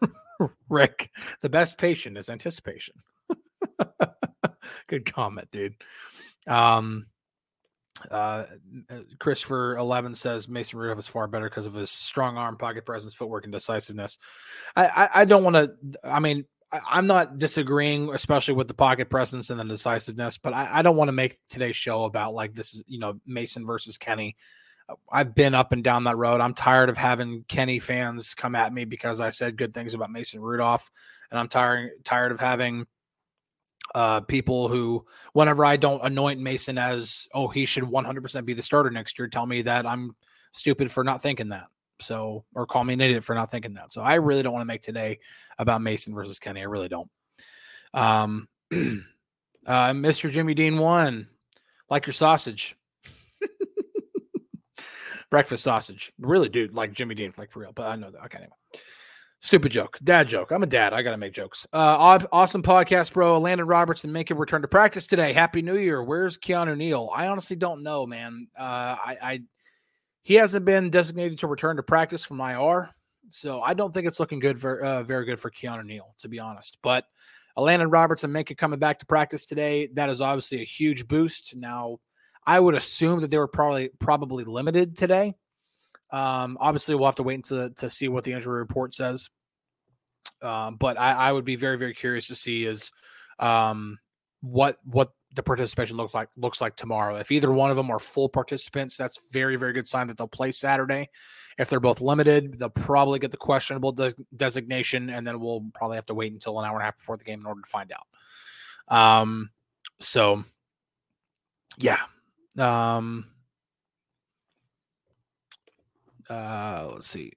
Rick, 0.68 1.12
the 1.42 1.50
best 1.50 1.78
patient 1.78 2.18
is 2.18 2.32
anticipation. 2.32 2.96
Good 4.88 5.12
comment, 5.14 5.50
dude. 5.52 5.76
Um, 6.48 7.08
uh, 8.10 8.46
uh, 8.90 9.00
Christopher 9.20 9.76
Eleven 9.78 10.16
says 10.16 10.48
Mason 10.48 10.80
Rudolph 10.80 11.00
is 11.00 11.08
far 11.08 11.28
better 11.28 11.50
because 11.50 11.66
of 11.66 11.74
his 11.74 11.90
strong 11.90 12.38
arm, 12.38 12.58
pocket 12.58 12.86
presence, 12.86 13.14
footwork, 13.14 13.44
and 13.44 13.52
decisiveness. 13.54 14.18
I 14.76 14.88
I, 14.88 15.10
I 15.22 15.26
don't 15.26 15.44
want 15.44 15.56
to. 15.56 15.72
I 16.04 16.20
mean, 16.20 16.46
I, 16.72 17.00
am 17.00 17.08
not 17.08 17.40
disagreeing, 17.40 18.14
especially 18.14 18.54
with 18.54 18.68
the 18.68 18.74
pocket 18.74 19.10
presence 19.10 19.50
and 19.50 19.60
the 19.60 19.64
decisiveness, 19.66 20.38
but 20.38 20.54
I, 20.54 20.80
I 20.80 20.82
don't 20.82 20.96
want 20.96 21.10
to 21.10 21.14
make 21.14 21.38
today's 21.50 21.76
show 21.76 22.04
about 22.04 22.34
like 22.34 22.54
this 22.54 22.74
is, 22.74 22.84
you 22.88 23.00
know, 23.00 23.20
Mason 23.26 23.66
versus 23.66 23.98
Kenny. 23.98 24.36
Uh, 24.88 24.96
I've 25.12 25.34
been 25.34 25.56
up 25.56 25.72
and 25.72 25.84
down 25.84 26.04
that 26.06 26.18
road. 26.18 26.42
I'm 26.42 26.54
tired 26.54 26.90
of 26.90 26.98
having 26.98 27.44
Kenny 27.48 27.80
fans 27.80 28.36
come 28.36 28.56
at 28.56 28.74
me 28.74 28.86
because 28.86 29.20
I 29.20 29.30
said 29.30 29.58
good 29.58 29.74
things 29.74 29.94
about 29.94 30.12
Mason 30.12 30.42
Rudolph, 30.42 30.90
and 31.32 31.40
I'm 31.40 31.48
tired 31.48 31.92
tired 32.04 32.32
of 32.32 32.40
having 32.40 32.86
uh, 33.96 34.22
people 34.22 34.68
who, 34.68 35.06
whenever 35.34 35.66
I 35.66 35.78
don't 35.78 36.04
anoint 36.04 36.40
Mason 36.40 36.78
as, 36.78 37.28
oh, 37.34 37.48
he 37.48 37.66
should 37.66 37.84
100% 37.84 38.46
be 38.46 38.54
the 38.54 38.62
starter 38.62 38.90
next 38.90 39.18
year, 39.18 39.28
tell 39.28 39.46
me 39.46 39.62
that 39.64 39.86
I'm 39.86 40.16
stupid 40.52 40.92
for 40.92 41.04
not 41.04 41.22
thinking 41.22 41.50
that. 41.50 41.68
So, 42.02 42.46
or 42.56 42.66
call 42.66 42.84
me 42.84 42.94
an 42.94 43.02
idiot 43.02 43.24
for 43.24 43.36
not 43.36 43.52
thinking 43.52 43.74
that. 43.74 43.92
So, 43.92 44.02
I 44.02 44.16
really 44.16 44.44
don't 44.44 44.54
want 44.54 44.62
to 44.62 44.68
make 44.68 44.82
today 44.82 45.20
about 45.58 45.82
Mason 45.82 46.14
versus 46.14 46.40
Kenny. 46.40 46.62
I 46.62 46.66
really 46.66 46.88
don't. 46.88 47.10
Um, 47.94 48.48
uh, 48.72 49.92
Mr. 49.92 50.32
Jimmy 50.32 50.54
Dean 50.54 50.78
one, 50.78 51.28
like 51.90 52.06
your 52.06 52.14
sausage, 52.14 52.78
breakfast 55.30 55.64
sausage. 55.64 56.14
Really, 56.20 56.50
dude, 56.50 56.74
like 56.74 56.94
Jimmy 56.94 57.16
Dean, 57.16 57.34
like 57.38 57.52
for 57.52 57.60
real. 57.60 57.74
But 57.74 57.88
I 57.88 57.96
know 57.96 58.12
that. 58.12 58.26
Okay, 58.26 58.38
anyway. 58.38 58.54
Stupid 59.42 59.72
joke, 59.72 59.98
dad 60.04 60.28
joke. 60.28 60.52
I'm 60.52 60.64
a 60.64 60.68
dad. 60.68 60.94
I 60.94 61.02
gotta 61.02 61.18
make 61.18 61.32
jokes. 61.32 61.66
Uh, 61.72 62.20
awesome 62.32 62.62
podcast, 62.62 63.14
bro. 63.14 63.40
Landon 63.40 63.68
Robertson 63.68 64.12
make 64.12 64.32
a 64.32 64.36
return 64.36 64.62
to 64.64 64.68
practice 64.68 65.08
today. 65.08 65.32
Happy 65.32 65.62
New 65.62 65.78
Year. 65.78 66.04
Where's 66.04 66.38
Keanu 66.38 66.76
Neal? 66.76 67.10
I 67.16 67.28
honestly 67.28 67.56
don't 67.56 67.82
know, 67.82 68.06
man. 68.06 68.48
Uh, 68.58 68.64
I, 68.64 69.18
I 69.22 69.42
he 70.24 70.36
hasn't 70.36 70.66
been 70.66 70.90
designated 70.90 71.40
to 71.40 71.48
return 71.48 71.78
to 71.78 71.84
practice 71.84 72.26
from 72.26 72.42
IR, 72.42 72.90
so 73.30 73.62
I 73.62 73.74
don't 73.74 73.94
think 73.94 74.08
it's 74.08 74.20
looking 74.20 74.40
good 74.40 74.60
for 74.60 74.82
uh, 74.82 75.04
very 75.04 75.24
good 75.24 75.40
for 75.40 75.50
Keanu 75.50 75.86
Neal, 75.86 76.14
to 76.20 76.28
be 76.28 76.40
honest. 76.40 76.78
But 76.84 77.06
Landon 77.56 77.90
Robertson 77.90 78.32
Minkah 78.32 78.58
coming 78.58 78.80
back 78.80 79.00
to 79.00 79.06
practice 79.06 79.46
today, 79.46 79.88
that 79.94 80.10
is 80.10 80.20
obviously 80.20 80.62
a 80.62 80.66
huge 80.66 81.08
boost. 81.08 81.56
Now, 81.56 82.00
I 82.46 82.60
would 82.60 82.76
assume 82.76 83.22
that 83.22 83.32
they 83.32 83.38
were 83.38 83.48
probably 83.48 83.90
probably 84.00 84.44
limited 84.44 84.98
today. 84.98 85.36
Um, 86.12 86.58
obviously, 86.60 86.96
we'll 86.96 87.06
have 87.06 87.16
to 87.16 87.24
wait 87.24 87.46
to, 87.46 87.70
to 87.78 87.90
see 87.90 88.08
what 88.08 88.24
the 88.24 88.34
injury 88.34 88.60
report 88.60 88.96
says. 88.96 89.30
Um, 90.42 90.78
but 90.78 91.00
I, 91.00 91.12
I, 91.12 91.32
would 91.32 91.44
be 91.44 91.58
very 91.58 91.78
very 91.78 91.94
curious 91.94 92.28
to 92.28 92.36
see 92.36 92.66
is 92.66 92.92
um, 93.40 94.00
what 94.42 94.78
what 94.86 95.12
the 95.36 95.44
participation 95.44 95.98
looks 95.98 96.14
like 96.14 96.30
looks 96.38 96.62
like 96.62 96.78
tomorrow. 96.78 97.18
If 97.18 97.32
either 97.32 97.52
one 97.52 97.70
of 97.72 97.76
them 97.76 97.92
are 97.92 98.00
full 98.00 98.30
participants, 98.30 98.96
that's 98.96 99.20
very 99.32 99.58
very 99.58 99.74
good 99.74 99.88
sign 99.88 100.08
that 100.08 100.18
they'll 100.18 100.30
play 100.30 100.52
Saturday. 100.52 101.10
If 101.58 101.70
they're 101.70 101.82
both 101.82 102.00
limited, 102.00 102.58
they'll 102.58 102.70
probably 102.70 103.20
get 103.20 103.32
the 103.32 103.38
questionable 103.38 103.92
de- 103.92 104.14
designation, 104.36 105.10
and 105.10 105.28
then 105.28 105.42
we'll 105.42 105.66
probably 105.74 105.98
have 105.98 106.06
to 106.06 106.14
wait 106.14 106.32
until 106.32 106.58
an 106.60 106.66
hour 106.66 106.76
and 106.76 106.84
a 106.84 106.86
half 106.86 106.98
before 106.98 107.18
the 107.18 107.26
game 107.26 107.42
in 107.42 107.46
order 107.46 107.62
to 107.62 107.70
find 107.70 107.92
out. 107.92 108.96
Um, 108.96 109.50
so 110.00 110.46
yeah. 111.78 112.00
Um, 112.58 113.26
uh, 116.30 116.90
let's 116.94 117.08
see. 117.08 117.34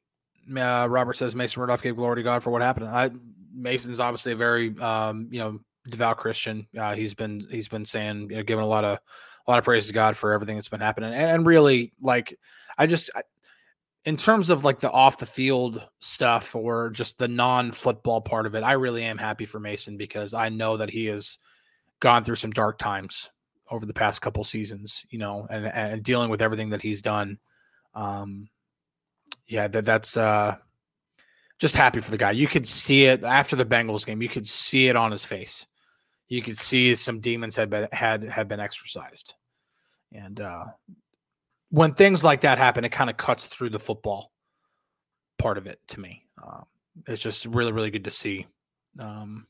Uh, 0.55 0.87
Robert 0.91 1.17
says 1.17 1.35
Mason 1.35 1.61
Rudolph 1.61 1.83
gave 1.83 1.97
glory 1.97 2.17
to 2.17 2.23
God 2.23 2.43
for 2.43 2.51
what 2.51 2.63
happened. 2.63 2.89
I, 2.89 3.11
Mason's 3.55 4.01
obviously 4.01 4.33
a 4.33 4.37
very 4.37 4.77
um, 4.79 5.29
you 5.31 5.39
know 5.39 5.61
devout 5.89 6.19
Christian. 6.19 6.67
Uh, 6.79 6.95
he's 6.95 7.15
been 7.15 7.47
he's 7.51 7.69
been 7.69 7.85
saying 7.85 8.31
you 8.31 8.37
know 8.37 8.43
giving 8.43 8.65
a 8.65 8.69
lot 8.69 8.85
of 8.85 8.99
a 9.47 9.51
lot 9.51 9.59
of 9.59 9.65
praise 9.65 9.87
to 9.87 9.93
God 9.93 10.17
for 10.17 10.33
everything 10.33 10.57
that's 10.57 10.69
been 10.69 10.81
happening, 10.81 11.13
and, 11.13 11.31
and 11.31 11.47
really 11.47 11.93
like 12.01 12.37
I 12.77 12.87
just 12.87 13.11
I, 13.15 13.23
in 14.05 14.17
terms 14.17 14.51
of 14.51 14.65
like 14.65 14.81
the 14.81 14.91
off 14.91 15.19
the 15.19 15.27
field 15.27 15.87
stuff 16.01 16.57
or 16.57 16.91
just 16.91 17.19
the 17.19 17.29
non 17.29 17.71
football 17.71 18.21
part 18.21 18.47
of 18.47 18.55
it, 18.55 18.65
I 18.65 18.73
really 18.73 19.05
am 19.05 19.19
happy 19.19 19.45
for 19.45 19.61
Mason 19.61 19.97
because 19.97 20.35
I 20.35 20.49
know 20.49 20.77
that 20.77 20.91
he 20.91 21.07
has 21.07 21.39
gone 22.01 22.23
through 22.25 22.37
some 22.37 22.51
dark 22.51 22.79
times 22.79 23.31
over 23.71 23.87
the 23.87 23.95
past 23.95 24.21
couple 24.21 24.43
seasons, 24.45 25.05
you 25.11 25.19
know, 25.19 25.47
and 25.51 25.67
and 25.67 26.03
dealing 26.03 26.31
with 26.31 26.43
everything 26.43 26.71
that 26.71 26.83
he's 26.83 27.03
done. 27.03 27.39
Um, 27.95 28.49
yeah, 29.53 29.69
that 29.69 29.85
that's 29.85 30.17
uh 30.17 30.57
just 31.59 31.77
happy 31.77 32.01
for 32.01 32.11
the 32.11 32.19
guy. 32.19 32.33
You 32.33 32.49
could 32.49 32.67
see 32.67 33.05
it 33.05 33.23
after 33.23 33.55
the 33.55 33.65
Bengals 33.65 34.05
game. 34.05 34.21
You 34.21 34.29
could 34.29 34.47
see 34.47 34.89
it 34.89 34.97
on 34.97 35.13
his 35.13 35.25
face 35.25 35.67
you 36.33 36.41
could 36.41 36.57
see 36.57 36.95
some 36.95 37.21
demons 37.21 37.57
had 37.57 37.69
been 37.69 37.87
had 37.93 38.25
had 38.25 38.49
been 38.49 38.59
exorcised, 38.59 39.35
and 40.13 40.41
uh, 40.41 40.65
when 41.69 41.93
things 41.93 42.25
like 42.25 42.41
that 42.41 42.57
happen, 42.57 42.87
it 42.87 42.89
kind 42.89 43.11
of 43.11 43.19
cuts 43.19 43.49
through 43.49 43.69
the 43.69 43.79
football 43.79 44.33
part 45.39 45.59
of 45.59 45.67
it 45.67 45.79
to 45.89 46.01
me. 46.01 46.25
Um, 46.43 46.65
it's 47.07 47.21
just 47.21 47.45
really 47.45 47.73
really 47.73 47.91
good 47.91 48.05
to 48.05 48.11
see. 48.11 48.47
Um, 48.99 49.47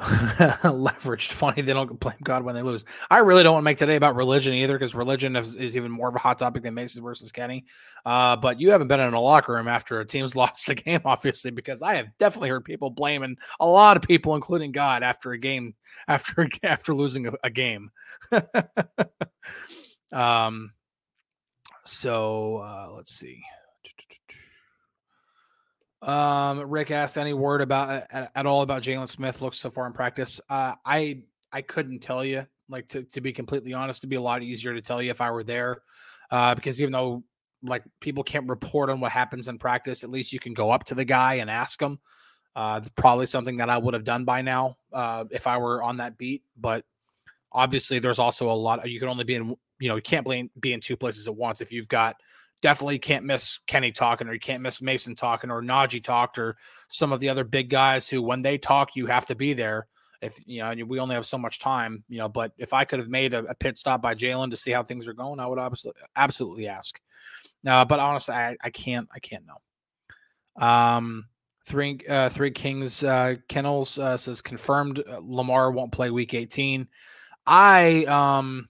leveraged. 0.62 1.32
Funny 1.32 1.60
they 1.60 1.74
don't 1.74 2.00
blame 2.00 2.16
God 2.22 2.42
when 2.42 2.54
they 2.54 2.62
lose. 2.62 2.86
I 3.10 3.18
really 3.18 3.42
don't 3.42 3.52
want 3.52 3.62
to 3.62 3.66
make 3.66 3.76
today 3.76 3.96
about 3.96 4.16
religion 4.16 4.54
either, 4.54 4.78
because 4.78 4.94
religion 4.94 5.36
is, 5.36 5.56
is, 5.56 5.76
even 5.76 5.90
more 5.90 6.08
of 6.08 6.14
a 6.14 6.18
hot 6.18 6.38
topic 6.38 6.62
than 6.62 6.72
Mason 6.72 7.02
versus 7.02 7.30
Kenny. 7.30 7.66
Uh, 8.06 8.34
but 8.36 8.58
you 8.58 8.70
haven't 8.70 8.88
been 8.88 9.00
in 9.00 9.12
a 9.12 9.20
locker 9.20 9.52
room 9.52 9.68
after 9.68 10.00
a 10.00 10.06
team's 10.06 10.34
lost 10.36 10.68
a 10.70 10.74
game, 10.74 11.02
obviously, 11.04 11.50
because 11.50 11.82
I 11.82 11.96
have 11.96 12.06
definitely 12.18 12.48
heard 12.48 12.64
people 12.64 12.88
blaming 12.88 13.36
a 13.60 13.66
lot 13.66 13.98
of 13.98 14.02
people, 14.02 14.34
including 14.36 14.72
God, 14.72 15.02
after 15.02 15.32
a 15.32 15.38
game 15.38 15.74
after 16.08 16.48
after 16.62 16.94
losing 16.94 17.26
a, 17.26 17.32
a 17.44 17.50
game. 17.50 17.90
um. 20.12 20.72
So 21.84 22.56
uh, 22.58 22.92
let's 22.94 23.12
see. 23.12 23.42
Um, 26.02 26.60
Rick 26.70 26.90
asked 26.90 27.18
any 27.18 27.34
word 27.34 27.60
about 27.60 28.04
at, 28.10 28.30
at 28.34 28.46
all 28.46 28.62
about 28.62 28.82
Jaylon 28.82 29.08
Smith 29.08 29.42
looks 29.42 29.58
so 29.58 29.70
far 29.70 29.86
in 29.86 29.92
practice. 29.92 30.40
Uh, 30.48 30.74
I 30.84 31.22
I 31.52 31.62
couldn't 31.62 32.00
tell 32.00 32.24
you. 32.24 32.46
Like 32.68 32.88
to, 32.88 33.02
to 33.02 33.20
be 33.20 33.32
completely 33.32 33.74
honest, 33.74 34.00
it'd 34.00 34.10
be 34.10 34.16
a 34.16 34.20
lot 34.20 34.42
easier 34.42 34.72
to 34.74 34.80
tell 34.80 35.02
you 35.02 35.10
if 35.10 35.20
I 35.20 35.30
were 35.32 35.42
there. 35.42 35.82
Uh, 36.30 36.54
because 36.54 36.80
even 36.80 36.92
though 36.92 37.24
like 37.62 37.82
people 38.00 38.22
can't 38.22 38.48
report 38.48 38.90
on 38.90 39.00
what 39.00 39.12
happens 39.12 39.48
in 39.48 39.58
practice, 39.58 40.04
at 40.04 40.10
least 40.10 40.32
you 40.32 40.38
can 40.38 40.54
go 40.54 40.70
up 40.70 40.84
to 40.84 40.94
the 40.94 41.04
guy 41.04 41.34
and 41.34 41.50
ask 41.50 41.80
him. 41.80 41.98
Uh, 42.56 42.80
probably 42.96 43.26
something 43.26 43.58
that 43.58 43.70
I 43.70 43.78
would 43.78 43.94
have 43.94 44.04
done 44.04 44.24
by 44.24 44.42
now 44.42 44.76
uh, 44.92 45.24
if 45.30 45.46
I 45.46 45.58
were 45.58 45.82
on 45.82 45.98
that 45.98 46.16
beat. 46.18 46.42
But 46.56 46.84
obviously, 47.52 47.98
there's 47.98 48.18
also 48.18 48.50
a 48.50 48.52
lot. 48.52 48.88
You 48.88 48.98
can 48.98 49.08
only 49.08 49.24
be 49.24 49.34
in, 49.34 49.56
you 49.78 49.88
know, 49.88 49.96
you 49.96 50.02
can't 50.02 50.26
be 50.60 50.72
in 50.72 50.80
two 50.80 50.96
places 50.96 51.28
at 51.28 51.34
once. 51.34 51.60
If 51.60 51.72
you've 51.72 51.88
got 51.88 52.16
definitely 52.62 52.98
can't 52.98 53.24
miss 53.24 53.58
Kenny 53.66 53.92
talking, 53.92 54.28
or 54.28 54.32
you 54.32 54.40
can't 54.40 54.62
miss 54.62 54.82
Mason 54.82 55.14
talking, 55.14 55.50
or 55.50 55.62
Najee 55.62 56.02
talked, 56.02 56.38
or 56.38 56.56
some 56.88 57.12
of 57.12 57.20
the 57.20 57.28
other 57.28 57.44
big 57.44 57.70
guys 57.70 58.08
who, 58.08 58.22
when 58.22 58.42
they 58.42 58.58
talk, 58.58 58.96
you 58.96 59.06
have 59.06 59.26
to 59.26 59.34
be 59.34 59.52
there. 59.52 59.86
If 60.20 60.38
you 60.46 60.62
know, 60.62 60.74
we 60.86 60.98
only 60.98 61.14
have 61.14 61.24
so 61.24 61.38
much 61.38 61.60
time, 61.60 62.04
you 62.08 62.18
know. 62.18 62.28
But 62.28 62.52
if 62.58 62.74
I 62.74 62.84
could 62.84 62.98
have 62.98 63.08
made 63.08 63.32
a, 63.32 63.44
a 63.44 63.54
pit 63.54 63.76
stop 63.76 64.02
by 64.02 64.14
Jalen 64.14 64.50
to 64.50 64.56
see 64.56 64.70
how 64.70 64.82
things 64.82 65.08
are 65.08 65.14
going, 65.14 65.40
I 65.40 65.46
would 65.46 65.58
obviously 65.58 65.92
absolutely 66.14 66.68
ask. 66.68 67.00
No, 67.64 67.84
but 67.84 68.00
honestly, 68.00 68.34
I, 68.34 68.56
I 68.62 68.70
can't. 68.70 69.08
I 69.14 69.18
can't 69.18 69.44
know. 69.46 70.66
Um, 70.66 71.26
Three 71.66 72.00
uh, 72.08 72.28
Three 72.28 72.50
Kings 72.50 73.04
uh, 73.04 73.36
Kennels 73.48 73.98
uh, 73.98 74.16
says 74.16 74.42
confirmed 74.42 75.02
uh, 75.08 75.20
Lamar 75.22 75.70
won't 75.70 75.92
play 75.92 76.10
Week 76.10 76.34
18. 76.34 76.88
I 77.46 78.04
um 78.04 78.68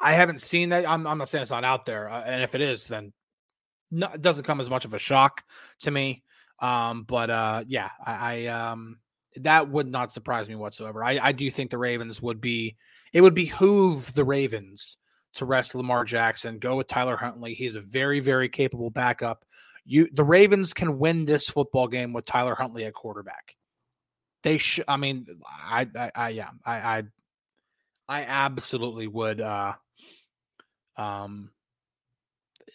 I 0.00 0.12
haven't 0.12 0.40
seen 0.40 0.70
that. 0.70 0.88
I'm, 0.88 1.06
I'm 1.06 1.18
not 1.18 1.28
saying 1.28 1.42
it's 1.42 1.50
not 1.50 1.64
out 1.64 1.86
there, 1.86 2.08
uh, 2.08 2.22
and 2.24 2.42
if 2.42 2.54
it 2.54 2.60
is, 2.60 2.88
then 2.88 3.12
no, 3.90 4.08
it 4.12 4.20
doesn't 4.20 4.44
come 4.44 4.60
as 4.60 4.68
much 4.68 4.84
of 4.84 4.94
a 4.94 4.98
shock 4.98 5.42
to 5.80 5.90
me. 5.90 6.22
Um, 6.60 7.04
but 7.04 7.30
uh, 7.30 7.64
yeah, 7.66 7.90
I, 8.04 8.44
I 8.44 8.46
um 8.46 8.98
that 9.36 9.68
would 9.68 9.90
not 9.90 10.12
surprise 10.12 10.48
me 10.48 10.54
whatsoever. 10.54 11.04
I, 11.04 11.18
I 11.20 11.32
do 11.32 11.50
think 11.50 11.70
the 11.70 11.78
Ravens 11.78 12.22
would 12.22 12.40
be 12.40 12.76
it 13.12 13.20
would 13.20 13.34
behoove 13.34 14.12
the 14.14 14.24
Ravens 14.24 14.98
to 15.34 15.44
rest 15.44 15.74
Lamar 15.74 16.04
Jackson, 16.04 16.58
go 16.58 16.76
with 16.76 16.86
Tyler 16.86 17.16
Huntley. 17.16 17.54
He's 17.54 17.76
a 17.76 17.80
very, 17.80 18.20
very 18.20 18.48
capable 18.48 18.90
backup. 18.90 19.44
You 19.84 20.08
the 20.12 20.24
Ravens 20.24 20.72
can 20.72 20.98
win 20.98 21.24
this 21.24 21.48
football 21.48 21.88
game 21.88 22.12
with 22.12 22.24
Tyler 22.24 22.54
Huntley 22.54 22.84
at 22.84 22.94
quarterback. 22.94 23.56
They 24.42 24.58
should 24.58 24.84
I 24.88 24.96
mean, 24.96 25.26
I, 25.46 25.88
I, 25.96 26.10
I 26.14 26.28
yeah, 26.30 26.50
I 26.64 26.76
I 26.76 27.02
I 28.08 28.22
absolutely 28.22 29.08
would 29.08 29.40
uh 29.40 29.74
um 30.96 31.50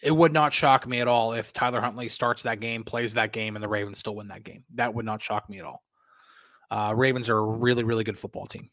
it 0.02 0.14
would 0.14 0.32
not 0.32 0.52
shock 0.52 0.86
me 0.86 1.00
at 1.00 1.08
all 1.08 1.32
if 1.32 1.52
Tyler 1.52 1.80
Huntley 1.80 2.08
starts 2.08 2.42
that 2.44 2.60
game, 2.60 2.84
plays 2.84 3.14
that 3.14 3.32
game, 3.32 3.56
and 3.56 3.62
the 3.62 3.68
Ravens 3.68 3.98
still 3.98 4.16
win 4.16 4.28
that 4.28 4.44
game. 4.44 4.64
That 4.74 4.94
would 4.94 5.04
not 5.04 5.20
shock 5.20 5.48
me 5.50 5.58
at 5.58 5.64
all. 5.64 5.82
Uh, 6.70 6.94
Ravens 6.96 7.28
are 7.28 7.38
a 7.38 7.44
really, 7.44 7.84
really 7.84 8.04
good 8.04 8.18
football 8.18 8.46
team. 8.46 8.70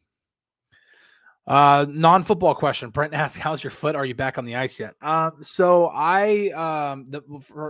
Uh, 1.45 1.85
non-football 1.89 2.55
question. 2.55 2.89
Brent 2.89 3.13
asks, 3.15 3.39
"How's 3.39 3.63
your 3.63 3.71
foot? 3.71 3.95
Are 3.95 4.05
you 4.05 4.15
back 4.15 4.37
on 4.37 4.45
the 4.45 4.55
ice 4.55 4.79
yet?" 4.79 4.95
Uh, 5.01 5.31
so 5.41 5.89
I, 5.93 6.49
um, 6.51 7.05
the, 7.09 7.21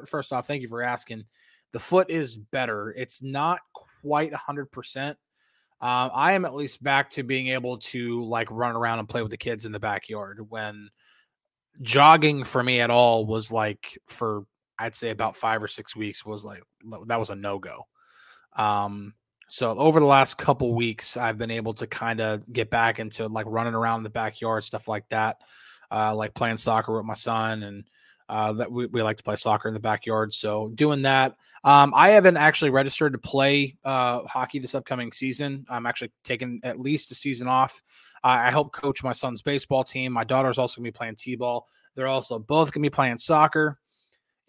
first 0.06 0.34
off, 0.34 0.48
thank 0.48 0.62
you 0.62 0.68
for 0.68 0.82
asking. 0.82 1.24
The 1.72 1.80
foot 1.80 2.10
is 2.10 2.36
better. 2.36 2.94
It's 2.98 3.22
not 3.22 3.60
quite 4.02 4.34
hundred 4.34 4.72
percent. 4.72 5.18
Uh, 5.80 6.10
I 6.14 6.32
am 6.32 6.44
at 6.44 6.56
least 6.56 6.82
back 6.82 7.12
to 7.12 7.24
being 7.24 7.50
able 7.50 7.78
to 7.78 8.24
like 8.24 8.50
run 8.50 8.76
around 8.76 9.00
and 9.00 9.08
play 9.08 9.22
with 9.22 9.32
the 9.32 9.38
kids 9.38 9.66
in 9.66 9.72
the 9.72 9.80
backyard. 9.80 10.40
When 10.50 10.90
jogging 11.82 12.44
for 12.44 12.64
me 12.64 12.82
at 12.82 12.90
all 12.90 13.26
was 13.26 13.52
like 13.52 13.98
for 14.08 14.44
I'd 14.80 14.96
say 14.96 15.10
about 15.10 15.36
five 15.36 15.62
or 15.62 15.68
six 15.68 15.96
weeks 15.96 16.26
was 16.26 16.46
like 16.46 16.62
that 17.08 17.20
was 17.20 17.30
a 17.30 17.36
no 17.36 17.60
go. 17.60 17.88
Um, 18.56 19.14
so 19.50 19.78
over 19.78 20.00
the 20.00 20.06
last 20.06 20.38
couple 20.38 20.76
weeks, 20.76 21.16
I've 21.16 21.38
been 21.38 21.52
able 21.52 21.74
to 21.76 21.88
kind 21.88 22.20
of 22.20 22.52
get 22.52 22.70
back 22.70 23.00
into 23.00 23.28
like 23.28 23.46
running 23.48 23.74
around 23.74 24.00
in 24.00 24.04
the 24.04 24.10
backyard, 24.10 24.64
stuff 24.64 24.88
like 24.88 25.08
that, 25.10 25.38
uh, 25.90 26.14
like 26.14 26.34
playing 26.34 26.58
soccer 26.58 26.96
with 26.96 27.06
my 27.06 27.14
son, 27.14 27.64
and 27.64 27.86
uh, 28.30 28.52
that 28.54 28.70
we, 28.70 28.88
we 28.88 29.02
like 29.02 29.18
to 29.18 29.24
play 29.24 29.38
soccer 29.38 29.70
in 29.70 29.74
the 29.74 29.80
backyard. 29.80 30.34
So 30.34 30.70
doing 30.76 31.04
that, 31.04 31.36
um, 31.64 31.94
I 31.96 32.10
haven't 32.10 32.36
actually 32.36 32.72
registered 32.72 33.14
to 33.14 33.20
play 33.20 33.78
uh, 33.86 34.24
hockey 34.24 34.60
this 34.60 34.76
upcoming 34.76 35.14
season. 35.14 35.66
I'm 35.70 35.86
actually 35.86 36.12
taking 36.26 36.60
at 36.64 36.80
least 36.80 37.12
a 37.12 37.16
season 37.16 37.48
off. 37.48 37.82
I 38.24 38.52
help 38.52 38.74
coach 38.74 39.04
my 39.04 39.14
son's 39.14 39.42
baseball 39.42 39.84
team. 39.84 40.12
My 40.12 40.24
daughter's 40.24 40.58
also 40.58 40.80
gonna 40.80 40.88
be 40.88 40.92
playing 40.92 41.16
t-ball. 41.16 41.68
They're 41.96 42.08
also 42.08 42.40
both 42.40 42.72
gonna 42.72 42.84
be 42.84 42.90
playing 42.90 43.18
soccer 43.18 43.80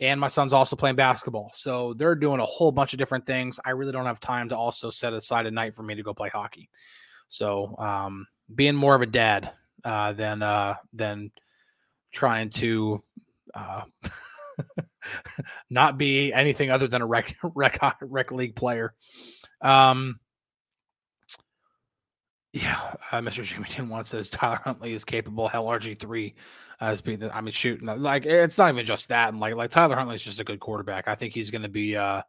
and 0.00 0.20
my 0.20 0.28
son's 0.28 0.52
also 0.52 0.76
playing 0.76 0.96
basketball. 0.96 1.50
So 1.54 1.94
they're 1.94 2.14
doing 2.14 2.40
a 2.40 2.46
whole 2.46 2.70
bunch 2.70 2.92
of 2.92 2.98
different 2.98 3.26
things. 3.26 3.58
I 3.64 3.70
really 3.70 3.92
don't 3.92 4.06
have 4.06 4.20
time 4.20 4.48
to 4.50 4.56
also 4.56 4.90
set 4.90 5.12
aside 5.12 5.46
a 5.46 5.50
night 5.50 5.74
for 5.74 5.82
me 5.82 5.94
to 5.96 6.02
go 6.02 6.14
play 6.14 6.28
hockey. 6.28 6.68
So 7.28 7.74
um, 7.78 8.26
being 8.54 8.76
more 8.76 8.94
of 8.94 9.02
a 9.02 9.06
dad 9.06 9.50
uh, 9.84 10.12
than 10.12 10.42
uh, 10.42 10.76
than 10.92 11.32
trying 12.12 12.50
to 12.50 13.02
uh, 13.54 13.82
not 15.70 15.98
be 15.98 16.32
anything 16.32 16.70
other 16.70 16.86
than 16.86 17.02
a 17.02 17.06
rec 17.06 17.36
rec, 17.42 17.80
rec 18.00 18.30
league 18.30 18.54
player. 18.54 18.94
Um, 19.60 20.20
yeah, 22.52 22.94
uh, 23.12 23.20
Mr. 23.20 23.42
Jimmy 23.44 23.66
Tin 23.68 23.88
once 23.88 24.08
says 24.08 24.30
Tyler 24.30 24.60
Huntley 24.64 24.92
is 24.92 25.04
capable. 25.04 25.48
Hell, 25.48 25.66
RG 25.66 25.98
three 25.98 26.34
as 26.80 27.00
being 27.00 27.22
I 27.30 27.40
mean, 27.40 27.52
shooting 27.52 27.86
like 27.86 28.24
it's 28.24 28.56
not 28.56 28.72
even 28.72 28.86
just 28.86 29.10
that. 29.10 29.28
And 29.28 29.40
like 29.40 29.54
like 29.54 29.70
Tyler 29.70 29.96
Huntley 29.96 30.14
is 30.14 30.22
just 30.22 30.40
a 30.40 30.44
good 30.44 30.60
quarterback. 30.60 31.08
I 31.08 31.14
think 31.14 31.34
he's 31.34 31.50
going 31.50 31.62
to 31.62 31.68
be. 31.68 31.96
uh 31.96 32.22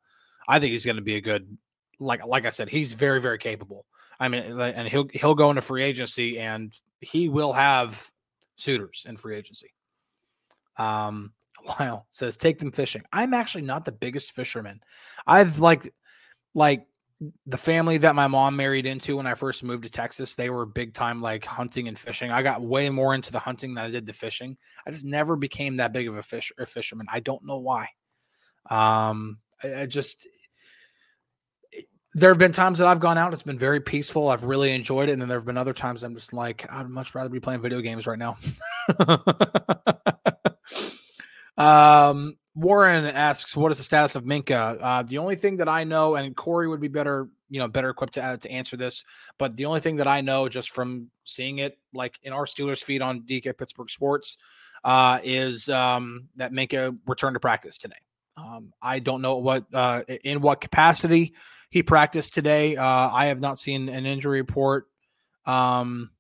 I 0.48 0.60
think 0.60 0.72
he's 0.72 0.86
going 0.86 0.96
to 0.98 1.02
be 1.02 1.16
a 1.16 1.22
good. 1.22 1.58
Like 2.00 2.26
like 2.26 2.46
I 2.46 2.50
said, 2.50 2.70
he's 2.70 2.94
very 2.94 3.22
very 3.22 3.38
capable. 3.38 3.86
I 4.20 4.28
mean, 4.28 4.60
and 4.60 4.88
he'll 4.88 5.08
he'll 5.14 5.36
go 5.36 5.50
into 5.50 5.62
free 5.62 5.84
agency 5.84 6.40
and 6.40 6.74
he 7.00 7.30
will 7.30 7.54
have 7.54 8.12
suitors 8.56 9.06
in 9.08 9.16
free 9.16 9.38
agency. 9.38 9.74
Um, 10.78 11.32
Lyle 11.80 12.08
says 12.12 12.36
take 12.36 12.60
them 12.60 12.72
fishing. 12.72 13.04
I'm 13.14 13.34
actually 13.34 13.64
not 13.64 13.86
the 13.86 13.92
biggest 13.92 14.34
fisherman. 14.34 14.82
I've 15.26 15.60
like 15.60 15.94
like 16.54 16.88
the 17.46 17.58
family 17.58 17.98
that 17.98 18.16
my 18.16 18.28
mom 18.28 18.56
married 18.56 18.86
into 18.86 19.18
when 19.18 19.28
I 19.28 19.34
first 19.34 19.64
moved 19.64 19.84
to 19.84 19.90
Texas, 19.90 20.36
they 20.36 20.50
were 20.50 20.66
big 20.66 20.94
time 20.94 21.22
like 21.22 21.44
hunting 21.44 21.88
and 21.88 21.98
fishing. 21.98 22.32
I 22.32 22.42
got 22.42 22.62
way 22.62 22.90
more 22.90 23.14
into 23.14 23.32
the 23.32 23.40
hunting 23.40 23.74
than 23.74 23.86
I 23.86 23.90
did 23.90 24.06
the 24.06 24.14
fishing. 24.14 24.58
I 24.88 24.92
just 24.92 25.06
never 25.06 25.36
became 25.36 25.78
that 25.78 25.92
big 25.92 26.08
of 26.08 26.16
a 26.16 26.24
fish 26.24 26.52
or 26.58 26.66
fisherman. 26.66 27.08
I 27.12 27.20
don't 27.20 27.46
know 27.46 27.58
why. 27.58 27.88
Um, 28.70 29.40
I, 29.64 29.82
I 29.82 29.86
just 29.86 30.28
there 32.16 32.30
have 32.30 32.40
been 32.40 32.52
times 32.52 32.80
that 32.80 32.88
I've 32.88 33.00
gone 33.00 33.18
out, 33.18 33.34
it's 33.34 33.44
been 33.44 33.60
very 33.60 33.80
peaceful. 33.80 34.30
I've 34.30 34.44
really 34.44 34.72
enjoyed 34.72 35.10
it. 35.10 35.14
And 35.14 35.22
then 35.22 35.30
there 35.30 35.38
have 35.38 35.46
been 35.46 35.58
other 35.58 35.74
times 35.74 36.04
I'm 36.04 36.16
just 36.16 36.34
like, 36.34 36.66
I'd 36.72 36.90
much 36.90 37.14
rather 37.14 37.30
be 37.30 37.40
playing 37.40 37.62
video 37.62 37.82
games 37.82 38.08
right 38.08 38.18
now. 38.18 38.38
um, 41.58 42.36
Warren 42.60 43.06
asks, 43.06 43.56
"What 43.56 43.72
is 43.72 43.78
the 43.78 43.84
status 43.86 44.16
of 44.16 44.26
Minkah?" 44.26 44.78
Uh, 44.82 45.04
the 45.04 45.18
only 45.18 45.36
thing 45.36 45.58
that 45.58 45.70
I 45.70 45.86
know, 45.86 46.16
and 46.16 46.36
Corey 46.36 46.68
would 46.68 46.82
be 46.82 46.90
better, 46.90 47.30
you 47.50 47.60
know, 47.60 47.70
better 47.70 47.90
equipped 47.90 48.16
to 48.16 48.24
uh, 48.24 48.38
to 48.38 48.52
answer 48.52 48.76
this. 48.76 49.06
But 49.38 49.56
the 49.56 49.66
only 49.66 49.80
thing 49.80 49.96
that 49.96 50.08
I 50.08 50.20
know, 50.20 50.50
just 50.50 50.72
from 50.72 51.10
seeing 51.24 51.60
it, 51.60 51.78
like 51.94 52.20
in 52.22 52.34
our 52.34 52.46
Steelers 52.46 52.84
feed 52.84 53.02
on 53.02 53.22
DK 53.22 53.58
Pittsburgh 53.58 53.90
Sports, 53.90 54.38
uh, 54.84 55.20
is 55.24 55.70
um, 55.70 56.28
that 56.36 56.52
Minkah 56.52 56.98
returned 57.08 57.36
to 57.36 57.40
practice 57.40 57.78
today. 57.78 57.96
Um, 58.36 58.74
I 58.82 59.00
don't 59.00 59.22
know 59.22 59.38
what 59.38 59.66
uh, 59.74 60.04
in 60.24 60.42
what 60.42 60.60
capacity 60.60 61.36
he 61.70 61.82
practiced 61.82 62.34
today. 62.34 62.76
Uh, 62.76 62.84
I 62.84 63.28
have 63.28 63.40
not 63.40 63.58
seen 63.58 63.88
an 63.88 64.06
injury 64.06 64.42
report. 64.42 64.88
Um, 65.46 66.12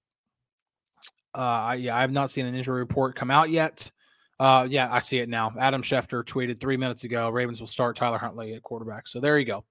uh, 1.33 1.75
yeah, 1.77 1.97
I 1.97 2.01
have 2.01 2.11
not 2.11 2.31
seen 2.31 2.45
an 2.45 2.55
injury 2.55 2.79
report 2.79 3.15
come 3.15 3.29
out 3.29 3.49
yet. 3.49 3.91
Uh, 4.39 4.65
yeah, 4.69 4.89
I 4.91 4.99
see 4.99 5.17
it 5.17 5.27
now. 5.27 5.51
Adam 5.59 5.81
Schefter 5.81 6.23
tweeted 6.23 6.59
three 6.59 6.77
minutes 6.77 7.03
ago 7.03 7.29
Ravens 7.29 7.59
will 7.59 7.67
start 7.67 7.95
Tyler 7.95 8.17
Huntley 8.17 8.53
at 8.53 8.63
quarterback. 8.63 9.07
So 9.07 9.19
there 9.19 9.37
you 9.37 9.45
go. 9.45 9.65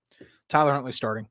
Tyler 0.48 0.72
Huntley 0.72 0.92
starting. 0.92 1.26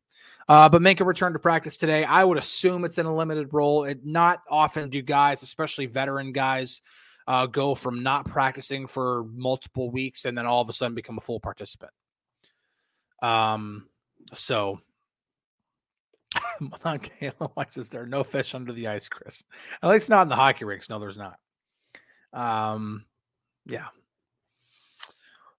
Uh, 0.50 0.69
but 0.69 0.82
make 0.82 1.02
a 1.02 1.06
return 1.06 1.34
to 1.34 1.39
practice 1.39 1.78
today. 1.78 2.06
I 2.06 2.23
would 2.23 2.38
assume 2.38 2.86
it's 2.86 2.97
in 2.97 3.06
a 3.06 3.15
limited 3.15 3.50
role. 3.52 3.84
It 3.84 4.06
not 4.06 4.41
often 4.50 4.89
do 4.89 5.02
guys, 5.02 5.43
especially 5.43 5.86
veteran 5.88 6.32
guys, 6.32 6.82
uh, 7.28 7.45
go 7.45 7.76
from 7.76 8.02
not 8.02 8.26
practicing 8.26 8.88
for 8.88 9.26
multiple 9.34 9.91
weeks 9.91 10.26
and 10.26 10.38
then 10.38 10.45
all 10.45 10.62
of 10.62 10.69
a 10.69 10.73
sudden 10.73 10.95
become 10.95 11.17
a 11.17 11.21
full 11.21 11.39
participant. 11.39 11.91
Um, 13.21 13.89
so 14.34 14.80
Why 16.82 17.65
says 17.67 17.89
there 17.89 18.04
are 18.04 18.08
no 18.08 18.23
fish 18.23 18.56
under 18.56 18.73
the 18.73 18.88
ice, 18.88 19.10
Chris? 19.10 19.43
At 19.82 19.89
least 19.89 20.10
not 20.10 20.23
in 20.23 20.30
the 20.30 20.36
hockey 20.36 20.65
rinks. 20.65 20.89
No, 20.89 21.00
there's 21.00 21.17
not. 21.17 21.38
Um, 22.34 23.06
yeah. 23.67 23.88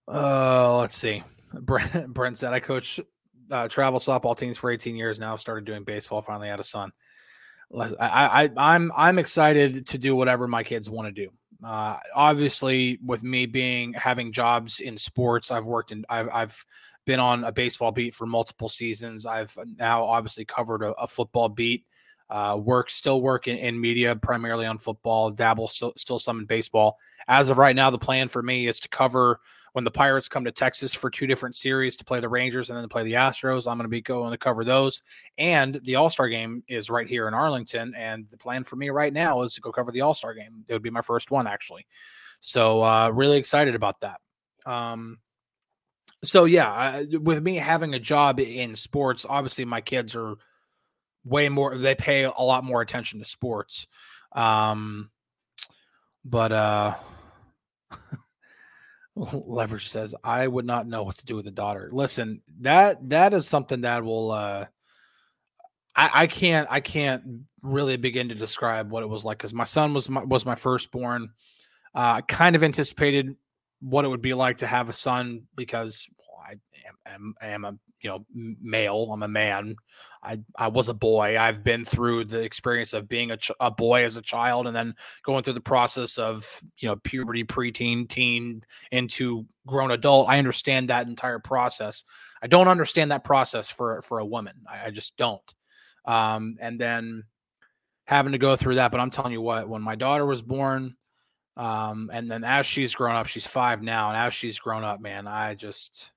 Uh, 0.06 0.78
let's 0.78 0.96
see. 0.96 1.22
Brent, 1.52 2.12
Brent 2.12 2.38
said, 2.38 2.52
I 2.52 2.60
coach 2.60 3.00
uh, 3.50 3.68
travel 3.68 4.00
softball 4.00 4.36
teams 4.36 4.56
for 4.56 4.70
18 4.70 4.96
years 4.96 5.18
now. 5.18 5.36
Started 5.36 5.64
doing 5.64 5.84
baseball. 5.84 6.22
Finally 6.22 6.48
had 6.48 6.60
a 6.60 6.64
son. 6.64 6.92
I, 7.78 7.90
I, 8.00 8.50
I'm 8.56 8.90
I'm 8.96 9.18
excited 9.18 9.86
to 9.88 9.98
do 9.98 10.16
whatever 10.16 10.48
my 10.48 10.62
kids 10.62 10.88
want 10.88 11.14
to 11.14 11.26
do. 11.26 11.30
Uh, 11.62 11.98
obviously, 12.14 12.98
with 13.04 13.22
me 13.22 13.44
being 13.44 13.92
having 13.92 14.32
jobs 14.32 14.80
in 14.80 14.96
sports, 14.96 15.50
I've 15.50 15.66
worked 15.66 15.92
in 15.92 16.04
I've 16.08 16.30
I've 16.32 16.64
been 17.04 17.20
on 17.20 17.44
a 17.44 17.52
baseball 17.52 17.92
beat 17.92 18.14
for 18.14 18.26
multiple 18.26 18.70
seasons. 18.70 19.26
I've 19.26 19.56
now 19.76 20.04
obviously 20.04 20.46
covered 20.46 20.82
a, 20.82 20.92
a 20.92 21.06
football 21.06 21.48
beat 21.50 21.84
Uh, 22.30 22.58
work 22.60 22.90
still 22.90 23.22
work 23.22 23.48
in, 23.48 23.56
in, 23.56 23.80
media, 23.80 24.14
primarily 24.14 24.66
on 24.66 24.76
football. 24.76 25.30
Dabble 25.30 25.68
still, 25.68 25.92
still 25.96 26.18
some 26.18 26.40
in 26.40 26.46
baseball. 26.46 26.98
As 27.26 27.48
of 27.48 27.58
right 27.58 27.74
now, 27.74 27.88
the 27.90 27.98
plan 27.98 28.28
for 28.28 28.42
me 28.42 28.66
is 28.66 28.78
to 28.80 28.88
cover 28.88 29.40
when 29.72 29.84
the 29.84 29.90
Pirates 29.90 30.28
come 30.28 30.44
to 30.44 30.52
Texas 30.52 30.94
for 30.94 31.08
two 31.08 31.26
different 31.26 31.56
series 31.56 31.96
to 31.96 32.04
play 32.04 32.20
the 32.20 32.28
Rangers 32.28 32.68
and 32.68 32.76
then 32.76 32.82
to 32.82 32.88
play 32.88 33.04
the 33.04 33.14
Astros. 33.14 33.70
I'm 33.70 33.78
going 33.78 33.84
to 33.84 33.88
be 33.88 34.02
going 34.02 34.32
to 34.32 34.38
cover 34.38 34.64
those. 34.64 35.02
And 35.38 35.74
the 35.84 35.96
All 35.96 36.10
Star 36.10 36.28
game 36.28 36.62
is 36.68 36.90
right 36.90 37.06
here 37.06 37.28
in 37.28 37.34
Arlington. 37.34 37.94
And 37.96 38.28
the 38.28 38.36
plan 38.36 38.64
for 38.64 38.76
me 38.76 38.90
right 38.90 39.12
now 39.12 39.42
is 39.42 39.54
to 39.54 39.60
go 39.60 39.72
cover 39.72 39.90
the 39.90 40.02
All 40.02 40.14
Star 40.14 40.34
game. 40.34 40.64
It 40.68 40.72
would 40.72 40.82
be 40.82 40.90
my 40.90 41.02
first 41.02 41.30
one, 41.30 41.46
actually. 41.46 41.86
So, 42.40 42.84
uh, 42.84 43.10
really 43.10 43.38
excited 43.38 43.74
about 43.74 44.00
that. 44.00 44.20
Um, 44.66 45.18
so 46.24 46.44
yeah, 46.44 47.02
with 47.20 47.42
me 47.42 47.56
having 47.56 47.94
a 47.94 47.98
job 47.98 48.40
in 48.40 48.74
sports, 48.74 49.24
obviously 49.28 49.64
my 49.64 49.80
kids 49.80 50.16
are 50.16 50.34
way 51.24 51.48
more. 51.48 51.76
They 51.76 51.94
pay 51.94 52.24
a 52.24 52.30
lot 52.30 52.64
more 52.64 52.80
attention 52.80 53.18
to 53.18 53.24
sports. 53.24 53.86
Um, 54.32 55.10
but 56.24 56.52
uh, 56.52 56.94
leverage 59.14 59.88
says 59.88 60.14
I 60.22 60.46
would 60.46 60.66
not 60.66 60.86
know 60.86 61.02
what 61.02 61.16
to 61.16 61.26
do 61.26 61.36
with 61.36 61.46
a 61.46 61.52
daughter. 61.52 61.88
Listen, 61.92 62.42
that 62.60 63.08
that 63.10 63.34
is 63.34 63.46
something 63.46 63.82
that 63.82 64.04
will. 64.04 64.32
Uh, 64.32 64.66
I, 65.96 66.10
I 66.14 66.26
can't 66.26 66.68
I 66.70 66.80
can't 66.80 67.22
really 67.62 67.96
begin 67.96 68.28
to 68.28 68.34
describe 68.34 68.90
what 68.90 69.02
it 69.02 69.08
was 69.08 69.24
like 69.24 69.38
because 69.38 69.54
my 69.54 69.64
son 69.64 69.94
was 69.94 70.08
my, 70.08 70.22
was 70.22 70.46
my 70.46 70.54
firstborn. 70.54 71.30
Uh, 71.94 72.20
kind 72.22 72.54
of 72.54 72.62
anticipated 72.62 73.34
what 73.80 74.04
it 74.04 74.08
would 74.08 74.22
be 74.22 74.34
like 74.34 74.58
to 74.58 74.66
have 74.66 74.88
a 74.88 74.92
son 74.92 75.42
because 75.56 76.06
well, 76.18 76.44
I 76.46 76.52
am, 77.10 77.34
am, 77.42 77.64
am 77.64 77.64
a 77.64 77.78
you 78.00 78.10
know 78.10 78.24
male. 78.32 79.10
I'm 79.12 79.22
a 79.22 79.28
man. 79.28 79.76
I 80.22 80.38
I 80.56 80.68
was 80.68 80.88
a 80.88 80.94
boy. 80.94 81.38
I've 81.38 81.64
been 81.64 81.84
through 81.84 82.24
the 82.24 82.40
experience 82.40 82.92
of 82.92 83.08
being 83.08 83.30
a, 83.30 83.36
ch- 83.36 83.52
a 83.60 83.70
boy 83.70 84.04
as 84.04 84.16
a 84.16 84.22
child, 84.22 84.66
and 84.66 84.74
then 84.74 84.94
going 85.22 85.42
through 85.42 85.54
the 85.54 85.60
process 85.60 86.18
of 86.18 86.60
you 86.78 86.88
know 86.88 86.96
puberty, 86.96 87.44
preteen, 87.44 88.08
teen, 88.08 88.62
into 88.92 89.46
grown 89.66 89.90
adult. 89.90 90.28
I 90.28 90.38
understand 90.38 90.88
that 90.88 91.06
entire 91.06 91.38
process. 91.38 92.04
I 92.42 92.46
don't 92.46 92.68
understand 92.68 93.10
that 93.12 93.24
process 93.24 93.70
for 93.70 94.02
for 94.02 94.18
a 94.18 94.26
woman. 94.26 94.56
I, 94.68 94.86
I 94.86 94.90
just 94.90 95.16
don't. 95.16 95.54
Um, 96.04 96.56
and 96.60 96.80
then 96.80 97.24
having 98.06 98.32
to 98.32 98.38
go 98.38 98.56
through 98.56 98.76
that. 98.76 98.90
But 98.90 99.00
I'm 99.00 99.10
telling 99.10 99.32
you 99.32 99.42
what, 99.42 99.68
when 99.68 99.82
my 99.82 99.94
daughter 99.94 100.24
was 100.24 100.40
born, 100.40 100.96
um, 101.58 102.10
and 102.12 102.30
then 102.30 102.44
as 102.44 102.66
she's 102.66 102.94
grown 102.94 103.16
up, 103.16 103.26
she's 103.26 103.46
five 103.46 103.82
now, 103.82 104.08
and 104.08 104.16
as 104.16 104.32
she's 104.32 104.58
grown 104.58 104.84
up, 104.84 105.00
man, 105.00 105.26
I 105.26 105.54
just 105.54 106.12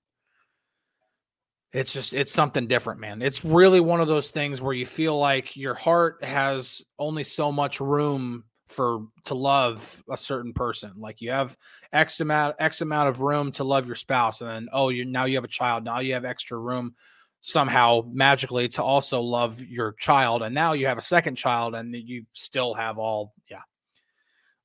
it's 1.73 1.93
just 1.93 2.13
it's 2.13 2.31
something 2.31 2.67
different, 2.67 2.99
man. 2.99 3.21
It's 3.21 3.45
really 3.45 3.79
one 3.79 4.01
of 4.01 4.07
those 4.07 4.31
things 4.31 4.61
where 4.61 4.73
you 4.73 4.85
feel 4.85 5.17
like 5.17 5.55
your 5.55 5.73
heart 5.73 6.23
has 6.23 6.83
only 6.99 7.23
so 7.23 7.51
much 7.51 7.79
room 7.79 8.43
for 8.67 9.07
to 9.25 9.33
love 9.33 10.03
a 10.09 10.17
certain 10.17 10.53
person. 10.53 10.93
Like 10.97 11.21
you 11.21 11.31
have 11.31 11.57
X 11.93 12.19
amount 12.19 12.55
X 12.59 12.81
amount 12.81 13.09
of 13.09 13.21
room 13.21 13.51
to 13.53 13.63
love 13.63 13.85
your 13.87 13.95
spouse, 13.95 14.41
and 14.41 14.49
then 14.49 14.69
oh, 14.73 14.89
you 14.89 15.05
now 15.05 15.25
you 15.25 15.35
have 15.35 15.43
a 15.43 15.49
child. 15.49 15.83
Now 15.83 15.99
you 15.99 16.13
have 16.13 16.25
extra 16.25 16.57
room 16.57 16.95
somehow 17.41 18.03
magically 18.11 18.67
to 18.69 18.83
also 18.83 19.21
love 19.21 19.63
your 19.63 19.93
child, 19.93 20.43
and 20.43 20.53
now 20.53 20.73
you 20.73 20.87
have 20.87 20.97
a 20.97 21.01
second 21.01 21.35
child, 21.35 21.75
and 21.75 21.95
you 21.95 22.25
still 22.33 22.73
have 22.73 22.97
all 22.97 23.33
yeah 23.49 23.61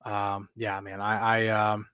um, 0.06 0.48
yeah, 0.54 0.80
man, 0.80 1.00
I, 1.00 1.48
I, 1.48 1.48
um, 1.48 1.86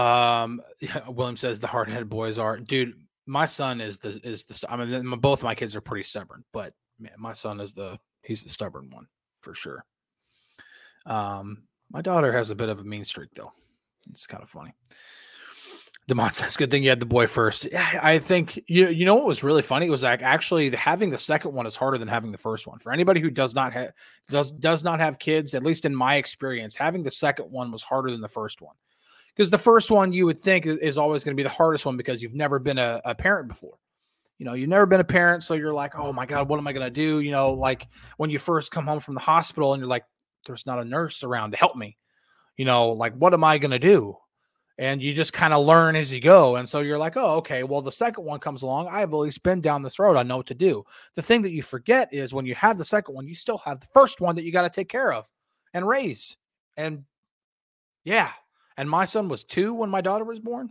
um, 0.00 0.62
William 1.08 1.36
says 1.36 1.58
the 1.58 1.66
hard 1.66 1.90
headed 1.90 2.08
boys 2.08 2.38
are, 2.38 2.56
dude. 2.56 2.94
My 3.26 3.46
son 3.46 3.80
is 3.80 3.98
the 3.98 4.20
is 4.24 4.44
the. 4.44 4.66
I 4.68 4.76
mean, 4.76 5.20
both 5.20 5.42
my 5.42 5.54
kids 5.54 5.76
are 5.76 5.80
pretty 5.80 6.02
stubborn, 6.02 6.44
but 6.52 6.74
man, 6.98 7.12
my 7.18 7.32
son 7.32 7.60
is 7.60 7.72
the 7.72 7.98
he's 8.22 8.42
the 8.42 8.48
stubborn 8.48 8.90
one 8.90 9.06
for 9.40 9.54
sure. 9.54 9.84
Um, 11.06 11.64
my 11.90 12.02
daughter 12.02 12.32
has 12.32 12.50
a 12.50 12.54
bit 12.54 12.68
of 12.68 12.80
a 12.80 12.84
mean 12.84 13.04
streak 13.04 13.30
though. 13.34 13.52
It's 14.10 14.26
kind 14.26 14.42
of 14.42 14.48
funny. 14.48 14.74
Demont 16.08 16.32
says, 16.32 16.56
"Good 16.56 16.70
thing 16.70 16.82
you 16.82 16.88
had 16.88 16.98
the 16.98 17.06
boy 17.06 17.28
first. 17.28 17.68
I 17.74 18.18
think 18.18 18.60
you 18.66 18.88
you 18.88 19.04
know 19.04 19.14
what 19.14 19.26
was 19.26 19.44
really 19.44 19.62
funny 19.62 19.86
it 19.86 19.90
was 19.90 20.02
like 20.02 20.22
actually 20.22 20.70
having 20.74 21.10
the 21.10 21.18
second 21.18 21.52
one 21.52 21.66
is 21.66 21.76
harder 21.76 21.98
than 21.98 22.08
having 22.08 22.32
the 22.32 22.38
first 22.38 22.66
one. 22.66 22.80
For 22.80 22.92
anybody 22.92 23.20
who 23.20 23.30
does 23.30 23.54
not 23.54 23.72
have 23.72 23.92
does 24.28 24.50
does 24.50 24.82
not 24.82 24.98
have 24.98 25.20
kids, 25.20 25.54
at 25.54 25.62
least 25.62 25.84
in 25.84 25.94
my 25.94 26.16
experience, 26.16 26.74
having 26.74 27.04
the 27.04 27.10
second 27.10 27.50
one 27.52 27.70
was 27.70 27.82
harder 27.82 28.10
than 28.10 28.20
the 28.20 28.28
first 28.28 28.60
one. 28.60 28.74
Because 29.34 29.50
the 29.50 29.58
first 29.58 29.90
one 29.90 30.12
you 30.12 30.26
would 30.26 30.42
think 30.42 30.66
is 30.66 30.98
always 30.98 31.24
going 31.24 31.34
to 31.34 31.40
be 31.40 31.42
the 31.42 31.48
hardest 31.48 31.86
one 31.86 31.96
because 31.96 32.22
you've 32.22 32.34
never 32.34 32.58
been 32.58 32.78
a, 32.78 33.00
a 33.04 33.14
parent 33.14 33.48
before. 33.48 33.78
You 34.38 34.46
know, 34.46 34.54
you've 34.54 34.68
never 34.68 34.86
been 34.86 35.00
a 35.00 35.04
parent, 35.04 35.44
so 35.44 35.54
you're 35.54 35.72
like, 35.72 35.94
oh 35.94 36.12
my 36.12 36.26
god, 36.26 36.48
what 36.48 36.58
am 36.58 36.66
I 36.66 36.72
going 36.72 36.86
to 36.86 36.90
do? 36.90 37.20
You 37.20 37.30
know, 37.30 37.52
like 37.52 37.88
when 38.16 38.28
you 38.28 38.38
first 38.38 38.72
come 38.72 38.86
home 38.86 39.00
from 39.00 39.14
the 39.14 39.20
hospital 39.20 39.72
and 39.72 39.80
you're 39.80 39.88
like, 39.88 40.04
there's 40.46 40.66
not 40.66 40.80
a 40.80 40.84
nurse 40.84 41.22
around 41.22 41.52
to 41.52 41.56
help 41.56 41.76
me. 41.76 41.96
You 42.56 42.64
know, 42.64 42.90
like 42.90 43.14
what 43.14 43.32
am 43.32 43.44
I 43.44 43.58
going 43.58 43.70
to 43.70 43.78
do? 43.78 44.16
and 44.78 45.02
you 45.02 45.12
just 45.12 45.32
kind 45.32 45.52
of 45.52 45.64
learn 45.64 45.96
as 45.96 46.12
you 46.12 46.20
go. 46.20 46.56
And 46.56 46.68
so 46.68 46.80
you're 46.80 46.98
like, 46.98 47.16
oh, 47.16 47.36
okay, 47.36 47.62
well, 47.62 47.82
the 47.82 47.92
second 47.92 48.24
one 48.24 48.40
comes 48.40 48.62
along. 48.62 48.88
I've 48.88 49.12
at 49.12 49.16
least 49.16 49.42
been 49.42 49.60
down 49.60 49.82
this 49.82 49.98
road. 49.98 50.16
I 50.16 50.22
know 50.22 50.38
what 50.38 50.46
to 50.46 50.54
do. 50.54 50.84
The 51.14 51.22
thing 51.22 51.42
that 51.42 51.52
you 51.52 51.62
forget 51.62 52.12
is 52.12 52.34
when 52.34 52.46
you 52.46 52.54
have 52.54 52.78
the 52.78 52.84
second 52.84 53.14
one, 53.14 53.26
you 53.26 53.34
still 53.34 53.58
have 53.58 53.80
the 53.80 53.86
first 53.92 54.20
one 54.20 54.34
that 54.36 54.44
you 54.44 54.52
got 54.52 54.62
to 54.62 54.70
take 54.70 54.88
care 54.88 55.12
of 55.12 55.26
and 55.74 55.86
raise. 55.86 56.36
And 56.76 57.04
yeah. 58.04 58.32
And 58.76 58.88
my 58.88 59.04
son 59.04 59.28
was 59.28 59.44
two 59.44 59.74
when 59.74 59.90
my 59.90 60.00
daughter 60.00 60.24
was 60.24 60.40
born. 60.40 60.70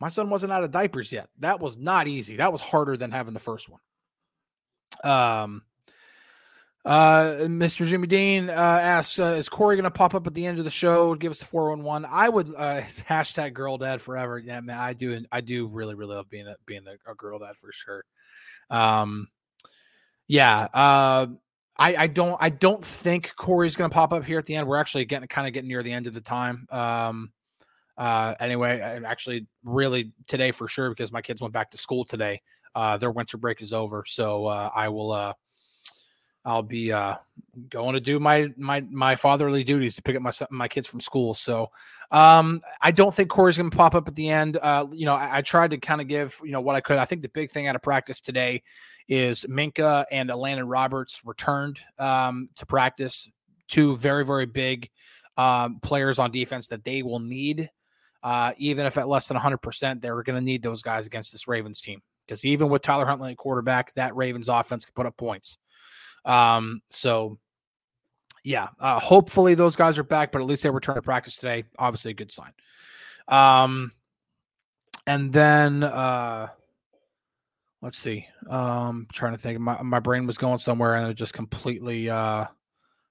My 0.00 0.08
son 0.08 0.30
wasn't 0.30 0.52
out 0.52 0.64
of 0.64 0.70
diapers 0.70 1.12
yet. 1.12 1.28
That 1.40 1.60
was 1.60 1.76
not 1.76 2.06
easy. 2.06 2.36
That 2.36 2.52
was 2.52 2.60
harder 2.60 2.96
than 2.96 3.10
having 3.10 3.34
the 3.34 3.40
first 3.40 3.68
one. 3.68 3.80
Um, 5.02 5.62
uh, 6.84 7.46
Mr. 7.46 7.84
Jimmy 7.86 8.06
Dean 8.06 8.48
uh, 8.48 8.52
asks, 8.52 9.18
uh, 9.18 9.34
"Is 9.36 9.48
Corey 9.48 9.76
going 9.76 9.84
to 9.84 9.90
pop 9.90 10.14
up 10.14 10.26
at 10.26 10.34
the 10.34 10.46
end 10.46 10.58
of 10.58 10.64
the 10.64 10.70
show? 10.70 11.14
Give 11.14 11.32
us 11.32 11.40
the 11.40 11.46
four 11.46 11.70
one 11.70 11.82
one." 11.82 12.04
I 12.04 12.28
would 12.28 12.48
uh, 12.56 12.80
hashtag 13.08 13.52
girl 13.52 13.76
dad 13.78 14.00
forever. 14.00 14.38
Yeah, 14.38 14.60
man, 14.60 14.78
I 14.78 14.92
do. 14.92 15.24
I 15.32 15.40
do 15.40 15.66
really, 15.66 15.94
really 15.94 16.14
love 16.14 16.30
being 16.30 16.46
a 16.46 16.54
being 16.64 16.84
a, 16.86 17.10
a 17.10 17.14
girl 17.14 17.40
dad 17.40 17.56
for 17.56 17.72
sure. 17.72 18.04
Um, 18.70 19.28
yeah. 20.28 20.68
Uh, 20.72 21.26
I 21.78 21.96
I 21.96 22.06
don't 22.06 22.36
I 22.40 22.50
don't 22.50 22.84
think 22.84 23.34
Corey's 23.36 23.76
going 23.76 23.90
to 23.90 23.94
pop 23.94 24.12
up 24.12 24.24
here 24.24 24.38
at 24.38 24.46
the 24.46 24.56
end. 24.56 24.66
We're 24.66 24.76
actually 24.76 25.04
getting 25.04 25.28
kind 25.28 25.46
of 25.46 25.52
getting 25.52 25.68
near 25.68 25.82
the 25.82 25.92
end 25.92 26.06
of 26.06 26.14
the 26.14 26.20
time. 26.20 26.66
Um, 26.70 27.32
uh, 27.96 28.34
anyway, 28.40 28.80
I'm 28.80 29.04
actually 29.04 29.46
really 29.64 30.12
today 30.26 30.50
for 30.50 30.68
sure 30.68 30.90
because 30.90 31.12
my 31.12 31.22
kids 31.22 31.40
went 31.40 31.52
back 31.52 31.70
to 31.72 31.78
school 31.78 32.04
today. 32.04 32.40
Uh, 32.74 32.96
their 32.96 33.10
winter 33.10 33.38
break 33.38 33.60
is 33.60 33.72
over, 33.72 34.04
so 34.06 34.46
uh, 34.46 34.70
I 34.74 34.88
will 34.88 35.12
uh 35.12 35.32
I'll 36.48 36.62
be 36.62 36.90
uh, 36.90 37.16
going 37.68 37.92
to 37.92 38.00
do 38.00 38.18
my 38.18 38.48
my 38.56 38.80
my 38.80 39.16
fatherly 39.16 39.64
duties 39.64 39.96
to 39.96 40.02
pick 40.02 40.16
up 40.16 40.22
my 40.22 40.32
my 40.50 40.66
kids 40.66 40.86
from 40.86 40.98
school. 40.98 41.34
So 41.34 41.70
um, 42.10 42.62
I 42.80 42.90
don't 42.90 43.12
think 43.12 43.28
Corey's 43.28 43.58
going 43.58 43.70
to 43.70 43.76
pop 43.76 43.94
up 43.94 44.08
at 44.08 44.14
the 44.14 44.30
end. 44.30 44.56
Uh, 44.56 44.86
you 44.90 45.04
know, 45.04 45.14
I, 45.14 45.38
I 45.38 45.42
tried 45.42 45.72
to 45.72 45.76
kind 45.78 46.00
of 46.00 46.08
give 46.08 46.40
you 46.42 46.52
know 46.52 46.62
what 46.62 46.74
I 46.74 46.80
could. 46.80 46.96
I 46.96 47.04
think 47.04 47.20
the 47.20 47.28
big 47.28 47.50
thing 47.50 47.66
out 47.66 47.76
of 47.76 47.82
practice 47.82 48.22
today 48.22 48.62
is 49.08 49.44
Minkah 49.44 50.06
and 50.10 50.30
Elandon 50.30 50.64
Roberts 50.66 51.20
returned 51.22 51.80
um, 51.98 52.48
to 52.56 52.64
practice. 52.64 53.28
Two 53.66 53.98
very 53.98 54.24
very 54.24 54.46
big 54.46 54.88
um, 55.36 55.80
players 55.80 56.18
on 56.18 56.30
defense 56.30 56.68
that 56.68 56.82
they 56.82 57.02
will 57.02 57.20
need. 57.20 57.68
Uh, 58.22 58.52
even 58.56 58.86
if 58.86 58.96
at 58.96 59.08
less 59.08 59.28
than 59.28 59.36
100%, 59.36 60.00
they're 60.00 60.22
going 60.24 60.34
to 60.34 60.44
need 60.44 60.60
those 60.62 60.82
guys 60.82 61.06
against 61.06 61.30
this 61.30 61.46
Ravens 61.46 61.80
team. 61.80 62.02
Because 62.26 62.44
even 62.44 62.68
with 62.68 62.82
Tyler 62.82 63.06
Huntley 63.06 63.30
at 63.30 63.36
quarterback, 63.36 63.94
that 63.94 64.16
Ravens 64.16 64.48
offense 64.48 64.84
can 64.84 64.92
put 64.94 65.06
up 65.06 65.16
points. 65.16 65.56
Um, 66.24 66.82
so 66.90 67.38
yeah, 68.44 68.68
uh, 68.80 68.98
hopefully 68.98 69.54
those 69.54 69.76
guys 69.76 69.98
are 69.98 70.04
back, 70.04 70.32
but 70.32 70.40
at 70.40 70.46
least 70.46 70.62
they 70.62 70.70
returned 70.70 70.96
to 70.96 71.02
practice 71.02 71.36
today. 71.36 71.64
Obviously, 71.78 72.12
a 72.12 72.14
good 72.14 72.32
sign. 72.32 72.52
Um, 73.28 73.92
and 75.06 75.32
then 75.32 75.82
uh, 75.82 76.48
let's 77.82 77.98
see. 77.98 78.26
Um, 78.48 79.06
trying 79.12 79.32
to 79.32 79.38
think. 79.38 79.60
My 79.60 79.82
my 79.82 80.00
brain 80.00 80.26
was 80.26 80.38
going 80.38 80.58
somewhere, 80.58 80.94
and 80.94 81.10
it 81.10 81.14
just 81.14 81.34
completely 81.34 82.10
uh, 82.10 82.46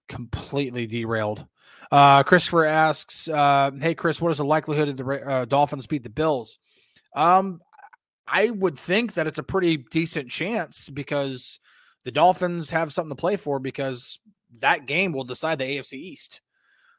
completely 0.07 0.87
derailed. 0.87 1.45
Uh, 1.91 2.23
Christopher 2.23 2.65
asks, 2.65 3.29
uh, 3.29 3.71
"Hey 3.79 3.95
Chris, 3.95 4.21
what 4.21 4.31
is 4.31 4.37
the 4.37 4.45
likelihood 4.45 4.89
that 4.89 4.97
the 4.97 5.27
uh, 5.27 5.45
Dolphins 5.45 5.87
beat 5.87 6.03
the 6.03 6.09
Bills?" 6.09 6.59
Um, 7.15 7.61
I 8.27 8.49
would 8.49 8.77
think 8.77 9.13
that 9.13 9.27
it's 9.27 9.37
a 9.37 9.43
pretty 9.43 9.77
decent 9.77 10.29
chance 10.29 10.89
because 10.89 11.59
the 12.07 12.11
Dolphins 12.11 12.69
have 12.69 12.93
something 12.93 13.09
to 13.09 13.19
play 13.19 13.35
for 13.35 13.59
because 13.59 14.21
that 14.59 14.85
game 14.85 15.11
will 15.11 15.25
decide 15.25 15.59
the 15.59 15.65
AFC 15.65 15.95
East. 15.95 16.39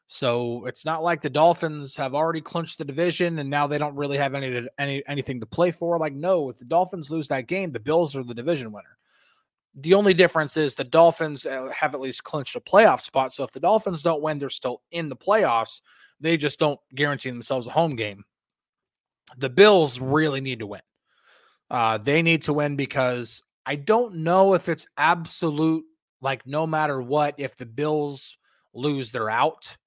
So 0.05 0.67
it's 0.67 0.85
not 0.85 1.01
like 1.01 1.23
the 1.23 1.31
Dolphins 1.31 1.95
have 1.95 2.13
already 2.13 2.41
clinched 2.41 2.77
the 2.77 2.85
division 2.85 3.39
and 3.39 3.49
now 3.49 3.65
they 3.65 3.79
don't 3.79 3.95
really 3.95 4.17
have 4.17 4.35
any 4.35 4.67
any 4.77 5.01
anything 5.07 5.39
to 5.39 5.47
play 5.47 5.71
for. 5.71 5.97
Like, 5.97 6.13
no, 6.13 6.47
if 6.51 6.59
the 6.59 6.65
Dolphins 6.65 7.09
lose 7.09 7.27
that 7.29 7.47
game, 7.47 7.71
the 7.71 7.79
Bills 7.79 8.15
are 8.15 8.23
the 8.23 8.35
division 8.35 8.71
winner. 8.71 8.99
The 9.73 9.95
only 9.95 10.13
difference 10.13 10.57
is 10.57 10.75
the 10.75 10.83
Dolphins 10.83 11.43
uh, 11.43 11.71
have 11.75 11.95
at 11.95 12.01
least 12.01 12.23
clinched 12.23 12.55
a 12.55 12.59
playoff 12.59 13.01
spot. 13.01 13.33
So 13.33 13.43
if 13.43 13.49
the 13.49 13.59
Dolphins 13.59 14.03
don't 14.03 14.21
win, 14.21 14.37
they're 14.37 14.51
still 14.51 14.83
in 14.91 15.09
the 15.09 15.15
playoffs. 15.15 15.81
They 16.19 16.37
just 16.37 16.59
don't 16.59 16.79
guarantee 16.93 17.31
themselves 17.31 17.65
a 17.65 17.71
home 17.71 17.95
game. 17.95 18.25
The 19.39 19.49
Bills 19.49 19.99
really 19.99 20.39
need 20.39 20.59
to 20.59 20.67
win. 20.67 20.81
Uh, 21.71 21.97
they 21.97 22.21
need 22.21 22.43
to 22.43 22.53
win 22.53 22.75
because 22.75 23.41
I 23.69 23.75
don't 23.75 24.15
know 24.15 24.55
if 24.55 24.67
it's 24.67 24.87
absolute, 24.97 25.85
like 26.21 26.47
no 26.47 26.65
matter 26.65 27.03
what, 27.03 27.35
if 27.37 27.55
the 27.55 27.67
Bills 27.67 28.35
lose, 28.73 29.11
they're 29.11 29.29
out. 29.29 29.77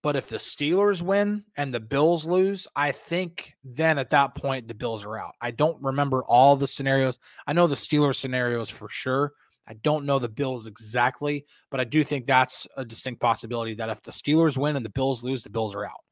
But 0.00 0.14
if 0.14 0.28
the 0.28 0.36
Steelers 0.36 1.02
win 1.02 1.42
and 1.56 1.74
the 1.74 1.80
Bills 1.80 2.24
lose, 2.24 2.68
I 2.76 2.92
think 2.92 3.52
then 3.64 3.98
at 3.98 4.10
that 4.10 4.36
point 4.36 4.68
the 4.68 4.74
Bills 4.74 5.04
are 5.04 5.18
out. 5.18 5.34
I 5.40 5.50
don't 5.50 5.82
remember 5.82 6.22
all 6.22 6.54
the 6.54 6.68
scenarios. 6.68 7.18
I 7.48 7.52
know 7.52 7.66
the 7.66 7.74
Steelers 7.74 8.14
scenarios 8.14 8.70
for 8.70 8.88
sure. 8.88 9.32
I 9.66 9.74
don't 9.74 10.06
know 10.06 10.20
the 10.20 10.28
Bills 10.28 10.68
exactly, 10.68 11.46
but 11.68 11.80
I 11.80 11.84
do 11.84 12.04
think 12.04 12.28
that's 12.28 12.68
a 12.76 12.84
distinct 12.84 13.20
possibility 13.20 13.74
that 13.74 13.90
if 13.90 14.02
the 14.02 14.12
Steelers 14.12 14.56
win 14.56 14.76
and 14.76 14.84
the 14.84 14.90
Bills 14.90 15.24
lose, 15.24 15.42
the 15.42 15.50
Bills 15.50 15.74
are 15.74 15.84
out. 15.84 16.04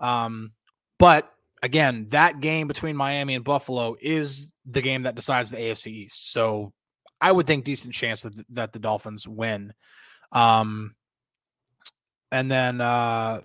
Um, 0.00 0.52
but 0.98 1.30
again, 1.62 2.06
that 2.08 2.40
game 2.40 2.68
between 2.68 2.96
Miami 2.96 3.34
and 3.34 3.44
Buffalo 3.44 3.96
is 4.00 4.48
the 4.66 4.80
game 4.80 5.02
that 5.04 5.14
decides 5.14 5.50
the 5.50 5.56
AFC 5.56 5.86
East. 5.88 6.32
So 6.32 6.72
I 7.20 7.32
would 7.32 7.46
think 7.46 7.64
decent 7.64 7.94
chance 7.94 8.22
that, 8.22 8.34
that 8.50 8.72
the 8.72 8.78
Dolphins 8.78 9.26
win. 9.26 9.72
Um, 10.32 10.94
and 12.30 12.50
then 12.50 12.80
uh, 12.80 13.40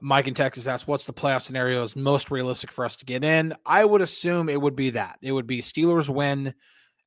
Mike 0.00 0.28
in 0.28 0.34
Texas 0.34 0.66
asked, 0.66 0.86
"What's 0.86 1.06
the 1.06 1.12
playoff 1.12 1.42
scenario 1.42 1.82
is 1.82 1.96
most 1.96 2.30
realistic 2.30 2.70
for 2.70 2.84
us 2.84 2.96
to 2.96 3.04
get 3.04 3.24
in?" 3.24 3.52
I 3.64 3.84
would 3.84 4.00
assume 4.00 4.48
it 4.48 4.60
would 4.60 4.76
be 4.76 4.90
that 4.90 5.18
it 5.20 5.32
would 5.32 5.46
be 5.46 5.60
Steelers 5.60 6.08
win 6.08 6.54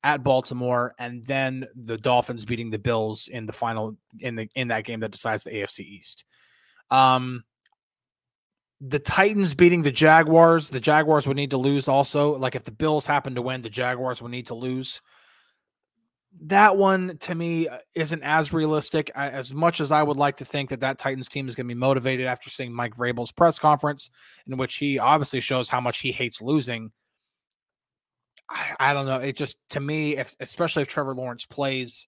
at 0.03 0.23
Baltimore, 0.23 0.93
and 0.99 1.25
then 1.25 1.65
the 1.75 1.97
Dolphins 1.97 2.45
beating 2.45 2.69
the 2.69 2.79
Bills 2.79 3.27
in 3.27 3.45
the 3.45 3.53
final 3.53 3.95
in 4.19 4.35
the 4.35 4.49
in 4.55 4.69
that 4.69 4.83
game 4.83 4.99
that 4.99 5.11
decides 5.11 5.43
the 5.43 5.51
AFC 5.51 5.79
East. 5.79 6.25
Um, 6.91 7.43
the 8.81 8.99
Titans 8.99 9.53
beating 9.53 9.81
the 9.81 9.91
Jaguars, 9.91 10.69
the 10.69 10.79
Jaguars 10.79 11.27
would 11.27 11.37
need 11.37 11.51
to 11.51 11.57
lose 11.57 11.87
also. 11.87 12.37
Like 12.37 12.55
if 12.55 12.63
the 12.63 12.71
Bills 12.71 13.05
happen 13.05 13.35
to 13.35 13.41
win, 13.41 13.61
the 13.61 13.69
Jaguars 13.69 14.21
would 14.21 14.31
need 14.31 14.47
to 14.47 14.55
lose 14.55 15.01
that 16.41 16.77
one 16.77 17.17
to 17.19 17.35
me 17.35 17.67
uh, 17.67 17.79
isn't 17.95 18.23
as 18.23 18.53
realistic 18.53 19.11
as 19.15 19.53
much 19.53 19.79
as 19.79 19.91
I 19.91 20.03
would 20.03 20.17
like 20.17 20.37
to 20.37 20.45
think 20.45 20.69
that 20.69 20.79
that 20.81 20.97
Titans 20.97 21.27
team 21.27 21.47
is 21.47 21.55
going 21.55 21.67
to 21.67 21.73
be 21.73 21.79
motivated 21.79 22.27
after 22.27 22.49
seeing 22.49 22.73
Mike 22.73 22.95
Vrabel's 22.95 23.31
press 23.31 23.57
conference, 23.57 24.09
in 24.47 24.57
which 24.57 24.75
he 24.75 24.99
obviously 24.99 25.39
shows 25.39 25.69
how 25.69 25.81
much 25.81 25.99
he 25.99 26.11
hates 26.11 26.41
losing. 26.41 26.91
I, 28.49 28.75
I 28.79 28.93
don't 28.93 29.05
know. 29.05 29.17
It 29.17 29.35
just 29.35 29.59
to 29.71 29.79
me, 29.79 30.17
if 30.17 30.35
especially 30.39 30.83
if 30.83 30.87
Trevor 30.87 31.15
Lawrence 31.15 31.45
plays, 31.45 32.07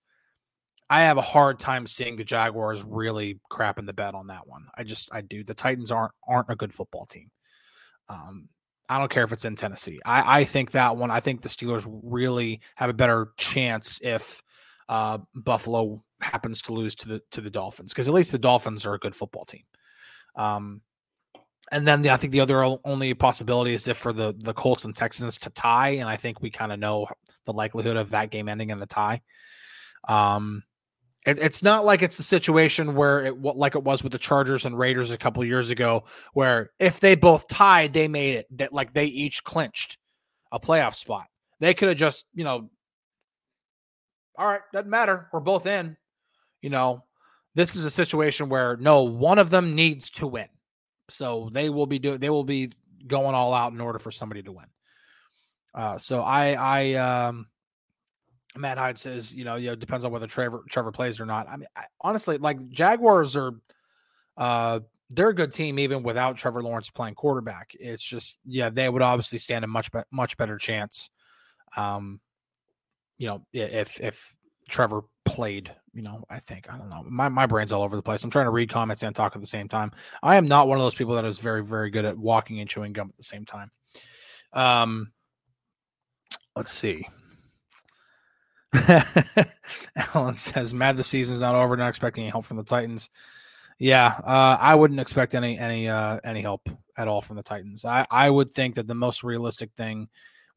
I 0.91 1.03
have 1.03 1.17
a 1.17 1.21
hard 1.21 1.57
time 1.57 1.87
seeing 1.87 2.17
the 2.17 2.25
Jaguars 2.25 2.83
really 2.83 3.39
crapping 3.49 3.85
the 3.85 3.93
bed 3.93 4.13
on 4.13 4.27
that 4.27 4.45
one. 4.45 4.65
I 4.75 4.83
just 4.83 5.09
I 5.13 5.21
do. 5.21 5.41
The 5.41 5.53
Titans 5.53 5.89
aren't 5.89 6.11
aren't 6.27 6.49
a 6.49 6.55
good 6.55 6.73
football 6.73 7.05
team. 7.05 7.31
Um, 8.09 8.49
I 8.89 8.99
don't 8.99 9.09
care 9.09 9.23
if 9.23 9.31
it's 9.31 9.45
in 9.45 9.55
Tennessee. 9.55 10.01
I, 10.05 10.41
I 10.41 10.43
think 10.43 10.71
that 10.71 10.97
one, 10.97 11.09
I 11.09 11.21
think 11.21 11.41
the 11.41 11.47
Steelers 11.47 11.87
really 12.03 12.59
have 12.75 12.89
a 12.89 12.93
better 12.93 13.29
chance 13.37 14.01
if 14.03 14.43
uh, 14.89 15.19
Buffalo 15.33 16.03
happens 16.19 16.61
to 16.63 16.73
lose 16.73 16.93
to 16.95 17.07
the 17.07 17.21
to 17.31 17.39
the 17.39 17.49
Dolphins 17.49 17.93
because 17.93 18.09
at 18.09 18.13
least 18.13 18.33
the 18.33 18.37
Dolphins 18.37 18.85
are 18.85 18.93
a 18.93 18.99
good 18.99 19.15
football 19.15 19.45
team. 19.45 19.63
Um, 20.35 20.81
and 21.71 21.87
then 21.87 22.01
the, 22.01 22.09
I 22.09 22.17
think 22.17 22.33
the 22.33 22.41
other 22.41 22.65
only 22.83 23.13
possibility 23.13 23.73
is 23.73 23.87
if 23.87 23.95
for 23.95 24.11
the 24.11 24.35
the 24.37 24.53
Colts 24.53 24.83
and 24.83 24.93
Texans 24.93 25.37
to 25.37 25.51
tie, 25.51 25.91
and 25.91 26.09
I 26.09 26.17
think 26.17 26.41
we 26.41 26.49
kind 26.49 26.73
of 26.73 26.79
know 26.79 27.07
the 27.45 27.53
likelihood 27.53 27.95
of 27.95 28.09
that 28.09 28.29
game 28.29 28.49
ending 28.49 28.71
in 28.71 28.81
a 28.81 28.85
tie. 28.85 29.21
Um, 30.09 30.63
it, 31.25 31.39
it's 31.39 31.61
not 31.61 31.85
like 31.85 32.01
it's 32.01 32.17
the 32.17 32.23
situation 32.23 32.95
where 32.95 33.25
it 33.25 33.41
like 33.41 33.75
it 33.75 33.83
was 33.83 34.03
with 34.03 34.11
the 34.11 34.17
Chargers 34.17 34.65
and 34.65 34.77
Raiders 34.77 35.11
a 35.11 35.17
couple 35.17 35.43
years 35.45 35.69
ago, 35.69 36.03
where 36.33 36.71
if 36.79 36.99
they 36.99 37.15
both 37.15 37.47
tied, 37.47 37.93
they 37.93 38.07
made 38.07 38.35
it 38.35 38.47
that 38.57 38.73
like 38.73 38.93
they 38.93 39.05
each 39.05 39.43
clinched 39.43 39.97
a 40.51 40.59
playoff 40.59 40.95
spot. 40.95 41.27
They 41.59 41.75
could 41.75 41.89
have 41.89 41.97
just, 41.97 42.25
you 42.33 42.43
know, 42.43 42.69
all 44.35 44.47
right, 44.47 44.61
doesn't 44.73 44.89
matter. 44.89 45.29
We're 45.31 45.41
both 45.41 45.67
in. 45.67 45.95
You 46.61 46.71
know, 46.71 47.03
this 47.53 47.75
is 47.75 47.85
a 47.85 47.91
situation 47.91 48.49
where 48.49 48.77
no 48.77 49.03
one 49.03 49.37
of 49.37 49.51
them 49.51 49.75
needs 49.75 50.09
to 50.11 50.27
win. 50.27 50.47
So 51.09 51.49
they 51.51 51.69
will 51.69 51.87
be 51.87 51.99
doing 51.99 52.19
they 52.19 52.31
will 52.31 52.43
be 52.43 52.71
going 53.05 53.35
all 53.35 53.53
out 53.53 53.73
in 53.73 53.81
order 53.81 53.99
for 53.99 54.09
somebody 54.09 54.41
to 54.43 54.51
win. 54.51 54.65
Uh, 55.75 55.99
so 55.99 56.21
I 56.21 56.53
I 56.53 56.93
um 56.93 57.47
Matt 58.55 58.77
Hyde 58.77 58.97
says, 58.97 59.35
you 59.35 59.45
know, 59.45 59.55
you 59.55 59.69
know, 59.69 59.75
depends 59.75 60.05
on 60.05 60.11
whether 60.11 60.27
Trevor 60.27 60.63
Trevor 60.69 60.91
plays 60.91 61.19
or 61.19 61.25
not. 61.25 61.47
I 61.47 61.57
mean, 61.57 61.67
I, 61.75 61.85
honestly, 62.01 62.37
like 62.37 62.67
Jaguars 62.69 63.35
are, 63.35 63.53
uh, 64.37 64.81
they're 65.09 65.29
a 65.29 65.35
good 65.35 65.51
team 65.51 65.79
even 65.79 66.03
without 66.03 66.37
Trevor 66.37 66.61
Lawrence 66.61 66.89
playing 66.89 67.15
quarterback. 67.15 67.71
It's 67.79 68.03
just, 68.03 68.39
yeah, 68.45 68.69
they 68.69 68.89
would 68.89 69.01
obviously 69.01 69.39
stand 69.39 69.63
a 69.63 69.67
much 69.67 69.91
be- 69.91 69.99
much 70.11 70.37
better 70.37 70.57
chance. 70.57 71.09
Um, 71.77 72.19
you 73.17 73.27
know, 73.27 73.45
if 73.53 73.99
if 74.01 74.35
Trevor 74.67 75.03
played, 75.25 75.71
you 75.93 76.01
know, 76.01 76.23
I 76.29 76.39
think 76.39 76.71
I 76.71 76.77
don't 76.77 76.89
know. 76.89 77.03
My 77.07 77.29
my 77.29 77.45
brain's 77.45 77.71
all 77.71 77.83
over 77.83 77.95
the 77.95 78.01
place. 78.01 78.23
I'm 78.23 78.31
trying 78.31 78.45
to 78.45 78.51
read 78.51 78.69
comments 78.69 79.03
and 79.03 79.15
talk 79.15 79.35
at 79.35 79.41
the 79.41 79.47
same 79.47 79.67
time. 79.67 79.91
I 80.23 80.35
am 80.35 80.47
not 80.47 80.67
one 80.67 80.77
of 80.77 80.83
those 80.83 80.95
people 80.95 81.15
that 81.15 81.25
is 81.25 81.39
very 81.39 81.63
very 81.63 81.89
good 81.89 82.05
at 82.05 82.17
walking 82.17 82.59
and 82.59 82.69
chewing 82.69 82.93
gum 82.93 83.09
at 83.09 83.17
the 83.17 83.23
same 83.23 83.45
time. 83.45 83.71
Um, 84.53 85.11
let's 86.55 86.71
see. 86.71 87.07
Alan 90.13 90.35
says, 90.35 90.73
"Mad 90.73 90.97
the 90.97 91.03
season's 91.03 91.39
not 91.39 91.55
over. 91.55 91.75
Not 91.75 91.89
expecting 91.89 92.23
any 92.23 92.31
help 92.31 92.45
from 92.45 92.57
the 92.57 92.63
Titans." 92.63 93.09
Yeah, 93.79 94.19
uh, 94.23 94.57
I 94.59 94.75
wouldn't 94.75 94.99
expect 94.99 95.35
any 95.35 95.57
any 95.57 95.89
uh, 95.89 96.19
any 96.23 96.41
help 96.41 96.69
at 96.97 97.07
all 97.07 97.21
from 97.21 97.35
the 97.35 97.43
Titans. 97.43 97.83
I 97.83 98.05
I 98.09 98.29
would 98.29 98.49
think 98.49 98.75
that 98.75 98.87
the 98.87 98.95
most 98.95 99.23
realistic 99.23 99.71
thing 99.75 100.07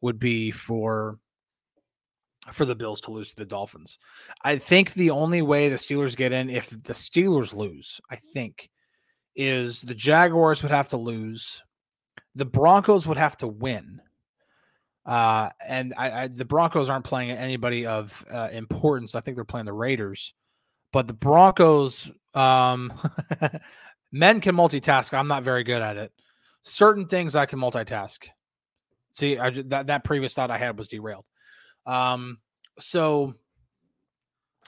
would 0.00 0.18
be 0.18 0.50
for 0.50 1.18
for 2.53 2.64
the 2.64 2.74
Bills 2.74 3.00
to 3.03 3.11
lose 3.11 3.31
to 3.31 3.37
the 3.37 3.44
Dolphins. 3.44 3.98
I 4.42 4.59
think 4.59 4.92
the 4.92 5.11
only 5.11 5.42
way 5.42 5.68
the 5.68 5.77
Steelers 5.77 6.16
get 6.16 6.33
in 6.33 6.50
if 6.50 6.70
the 6.70 6.92
Steelers 6.92 7.55
lose, 7.55 8.00
I 8.11 8.16
think, 8.16 8.70
is 9.35 9.83
the 9.83 9.94
Jaguars 9.94 10.62
would 10.62 10.72
have 10.72 10.88
to 10.90 10.96
lose, 10.96 11.62
the 12.35 12.44
Broncos 12.44 13.07
would 13.07 13.16
have 13.16 13.37
to 13.38 13.48
win, 13.48 14.00
uh, 15.07 15.51
and 15.67 15.93
I, 15.97 16.23
I, 16.23 16.29
the 16.29 16.45
Broncos 16.45 16.88
aren't 16.88 17.05
playing 17.05 17.31
anybody 17.31 17.87
of 17.87 18.25
uh, 18.31 18.49
importance. 18.53 19.14
I 19.14 19.21
think 19.21 19.37
they're 19.37 19.45
playing 19.45 19.67
the 19.67 19.73
Raiders, 19.73 20.33
but 20.93 21.07
the 21.07 21.14
Broncos, 21.14 22.11
um, 22.35 22.93
men 24.12 24.40
can 24.40 24.57
multitask. 24.57 25.12
I'm 25.12 25.29
not 25.29 25.43
very 25.43 25.62
good 25.62 25.83
at 25.83 25.97
it. 25.97 26.12
Certain 26.62 27.07
things 27.07 27.37
I 27.37 27.45
can 27.45 27.59
multitask. 27.59 28.29
See, 29.12 29.38
I, 29.38 29.51
that 29.51 29.88
that 29.88 30.05
previous 30.05 30.35
thought 30.35 30.51
I 30.51 30.59
had 30.59 30.79
was 30.79 30.88
derailed. 30.88 31.27
Um, 31.85 32.38
so, 32.79 33.35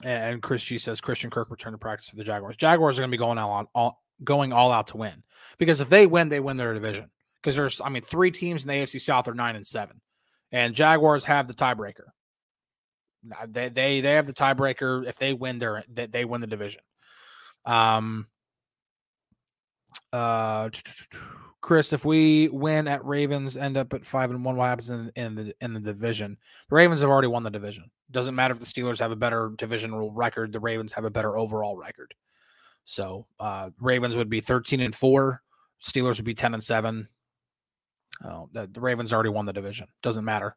and 0.03 0.41
Chris 0.41 0.63
G 0.63 0.77
says 0.77 1.01
Christian 1.01 1.31
Kirk 1.31 1.49
returned 1.49 1.73
to 1.73 1.79
practice 1.79 2.09
for 2.09 2.15
the 2.15 2.23
Jaguars. 2.23 2.55
Jaguars 2.55 2.99
are 2.99 3.01
going 3.01 3.09
to 3.09 3.17
be 3.17 3.19
going 3.19 3.39
all, 3.39 3.51
on, 3.51 3.67
all 3.73 4.03
going 4.23 4.53
all 4.53 4.71
out 4.71 4.87
to 4.87 4.97
win 4.97 5.23
because 5.57 5.81
if 5.81 5.89
they 5.89 6.05
win, 6.05 6.29
they 6.29 6.39
win 6.39 6.57
their 6.57 6.75
division. 6.75 7.09
Because 7.41 7.55
there's, 7.55 7.81
I 7.81 7.89
mean, 7.89 8.01
three 8.01 8.31
teams 8.31 8.63
in 8.63 8.69
the 8.69 8.75
AFC 8.75 8.99
South 8.99 9.27
are 9.27 9.33
nine 9.33 9.55
and 9.55 9.65
seven 9.65 10.01
and 10.51 10.75
Jaguars 10.75 11.25
have 11.25 11.47
the 11.47 11.53
tiebreaker. 11.53 12.05
They 13.47 13.69
they 13.69 14.01
they 14.01 14.13
have 14.13 14.27
the 14.27 14.33
tiebreaker. 14.33 15.05
If 15.05 15.17
they 15.17 15.33
win, 15.33 15.59
they're 15.59 15.83
they, 15.87 16.05
they 16.07 16.25
win 16.25 16.41
the 16.41 16.47
division. 16.47 16.81
Um. 17.65 18.27
Uh, 20.13 20.69
Chris, 21.59 21.91
if 21.91 22.05
we 22.05 22.47
win 22.49 22.87
at 22.87 23.03
Ravens, 23.03 23.57
end 23.57 23.75
up 23.75 23.93
at 23.93 24.05
five 24.05 24.29
and 24.29 24.45
one, 24.45 24.55
what 24.55 24.67
happens 24.67 24.89
in, 24.89 25.11
in 25.15 25.35
the 25.35 25.53
in 25.59 25.73
the 25.73 25.79
division? 25.81 26.37
The 26.69 26.75
Ravens 26.75 27.01
have 27.01 27.09
already 27.09 27.27
won 27.27 27.43
the 27.43 27.49
division. 27.49 27.89
Doesn't 28.11 28.35
matter 28.35 28.53
if 28.53 28.59
the 28.59 28.65
Steelers 28.65 28.99
have 28.99 29.11
a 29.11 29.17
better 29.17 29.51
divisional 29.57 30.11
record. 30.13 30.53
The 30.53 30.61
Ravens 30.61 30.93
have 30.93 31.03
a 31.03 31.09
better 31.09 31.37
overall 31.37 31.75
record. 31.75 32.13
So 32.85 33.27
uh, 33.39 33.71
Ravens 33.81 34.15
would 34.15 34.29
be 34.29 34.39
thirteen 34.39 34.79
and 34.79 34.95
four. 34.95 35.41
Steelers 35.83 36.15
would 36.17 36.25
be 36.25 36.33
ten 36.33 36.53
and 36.53 36.63
seven. 36.63 37.09
Oh, 38.23 38.49
the, 38.51 38.67
the 38.67 38.81
Ravens 38.81 39.13
already 39.13 39.29
won 39.29 39.45
the 39.45 39.53
division. 39.53 39.87
Doesn't 40.01 40.25
matter. 40.25 40.55